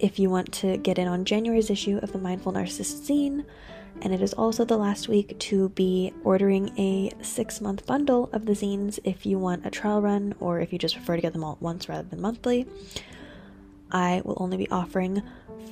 if 0.00 0.18
you 0.18 0.30
want 0.30 0.52
to 0.52 0.78
get 0.78 0.98
in 0.98 1.06
on 1.06 1.24
January's 1.24 1.70
issue 1.70 1.98
of 2.02 2.12
the 2.12 2.18
Mindful 2.18 2.52
Narcissist 2.52 3.06
zine. 3.06 3.44
And 4.02 4.14
it 4.14 4.22
is 4.22 4.32
also 4.32 4.64
the 4.64 4.78
last 4.78 5.08
week 5.08 5.38
to 5.40 5.68
be 5.70 6.12
ordering 6.24 6.72
a 6.78 7.12
six 7.22 7.60
month 7.60 7.86
bundle 7.86 8.30
of 8.32 8.46
the 8.46 8.52
zines 8.52 8.98
if 9.04 9.26
you 9.26 9.38
want 9.38 9.66
a 9.66 9.70
trial 9.70 10.00
run 10.00 10.34
or 10.40 10.60
if 10.60 10.72
you 10.72 10.78
just 10.78 10.94
prefer 10.94 11.16
to 11.16 11.22
get 11.22 11.32
them 11.32 11.44
all 11.44 11.52
at 11.52 11.62
once 11.62 11.88
rather 11.88 12.08
than 12.08 12.20
monthly. 12.20 12.66
I 13.92 14.22
will 14.24 14.36
only 14.40 14.56
be 14.56 14.70
offering 14.70 15.22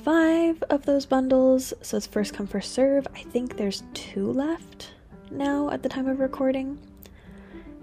five 0.03 0.61
of 0.69 0.85
those 0.85 1.05
bundles, 1.05 1.73
so 1.81 1.97
it's 1.97 2.07
first 2.07 2.33
come, 2.33 2.47
first 2.47 2.73
serve. 2.73 3.07
I 3.15 3.21
think 3.23 3.57
there's 3.57 3.83
two 3.93 4.31
left 4.31 4.91
now 5.31 5.69
at 5.69 5.83
the 5.83 5.89
time 5.89 6.07
of 6.07 6.19
recording. 6.19 6.77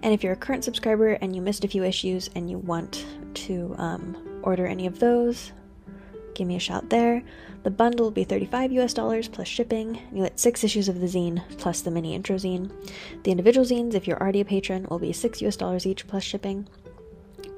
And 0.02 0.12
if 0.12 0.22
you're 0.22 0.34
a 0.34 0.36
current 0.36 0.62
subscriber 0.62 1.12
and 1.12 1.34
you 1.34 1.42
missed 1.42 1.64
a 1.64 1.68
few 1.68 1.82
issues 1.82 2.28
and 2.34 2.50
you 2.50 2.58
want 2.58 3.04
to 3.34 3.74
um, 3.78 4.40
order 4.42 4.66
any 4.66 4.86
of 4.86 4.98
those, 4.98 5.52
give 6.36 6.46
me 6.46 6.56
a 6.56 6.60
shout 6.60 6.90
there. 6.90 7.22
The 7.64 7.70
bundle 7.70 8.06
will 8.06 8.12
be 8.12 8.24
35 8.24 8.70
US 8.72 8.94
dollars 8.94 9.26
plus 9.26 9.48
shipping. 9.48 10.00
You 10.12 10.22
get 10.22 10.38
six 10.38 10.62
issues 10.62 10.88
of 10.88 11.00
the 11.00 11.06
zine 11.06 11.42
plus 11.58 11.80
the 11.80 11.90
mini 11.90 12.14
intro 12.14 12.36
zine. 12.36 12.70
The 13.24 13.32
individual 13.32 13.66
zines, 13.66 13.94
if 13.94 14.06
you're 14.06 14.20
already 14.20 14.40
a 14.40 14.44
patron, 14.44 14.86
will 14.88 15.00
be 15.00 15.12
6 15.12 15.42
US 15.42 15.56
dollars 15.56 15.86
each 15.86 16.06
plus 16.06 16.22
shipping. 16.22 16.68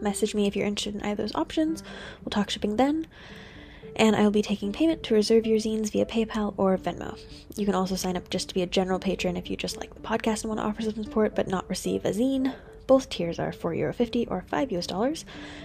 Message 0.00 0.34
me 0.34 0.46
if 0.46 0.54
you're 0.54 0.66
interested 0.66 0.94
in 0.94 1.02
either 1.02 1.24
of 1.24 1.28
those 1.28 1.34
options. 1.34 1.82
We'll 2.20 2.30
talk 2.30 2.48
shipping 2.48 2.76
then. 2.76 3.06
And 3.96 4.14
I 4.14 4.22
will 4.22 4.30
be 4.30 4.42
taking 4.42 4.72
payment 4.72 5.02
to 5.04 5.14
reserve 5.14 5.44
your 5.44 5.58
zines 5.58 5.90
via 5.90 6.06
PayPal 6.06 6.54
or 6.56 6.78
Venmo. 6.78 7.18
You 7.56 7.66
can 7.66 7.74
also 7.74 7.96
sign 7.96 8.16
up 8.16 8.30
just 8.30 8.48
to 8.48 8.54
be 8.54 8.62
a 8.62 8.66
general 8.66 9.00
patron 9.00 9.36
if 9.36 9.50
you 9.50 9.56
just 9.56 9.76
like 9.76 9.92
the 9.92 10.00
podcast 10.00 10.42
and 10.42 10.50
want 10.50 10.60
to 10.60 10.64
offer 10.64 10.82
some 10.82 11.02
support 11.02 11.34
but 11.34 11.48
not 11.48 11.68
receive 11.68 12.04
a 12.04 12.10
zine. 12.10 12.54
Both 12.88 13.10
tiers 13.10 13.38
are 13.38 13.52
€4.50 13.52 14.26
or 14.28 14.42
5 14.48 14.72
US 14.72 14.86
dollars, 14.88 15.24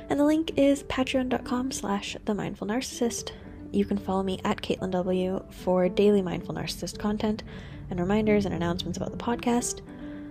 and 0.09 0.19
the 0.19 0.25
link 0.25 0.51
is 0.55 0.83
patreon.com 0.83 1.71
slash 1.71 2.15
the 2.25 2.35
mindful 2.35 2.67
narcissist. 2.67 3.31
You 3.71 3.85
can 3.85 3.97
follow 3.97 4.21
me 4.21 4.39
at 4.43 4.61
Kaitlynn 4.61 4.91
W 4.91 5.43
for 5.49 5.89
daily 5.89 6.21
mindful 6.21 6.53
narcissist 6.53 6.99
content 6.99 7.41
and 7.89 7.99
reminders 7.99 8.45
and 8.45 8.53
announcements 8.53 8.97
about 8.97 9.11
the 9.11 9.17
podcast. 9.17 9.81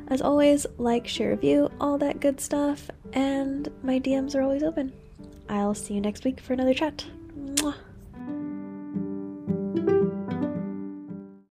As 0.08 0.20
always, 0.20 0.66
like, 0.78 1.08
share, 1.08 1.30
review, 1.30 1.70
all 1.80 1.96
that 1.98 2.20
good 2.20 2.40
stuff, 2.40 2.90
and 3.14 3.68
my 3.82 3.98
DMs 3.98 4.34
are 4.34 4.42
always 4.42 4.62
open. 4.62 4.92
I'll 5.48 5.74
see 5.74 5.94
you 5.94 6.00
next 6.00 6.24
week 6.24 6.40
for 6.40 6.52
another 6.52 6.74
chat. 6.74 7.04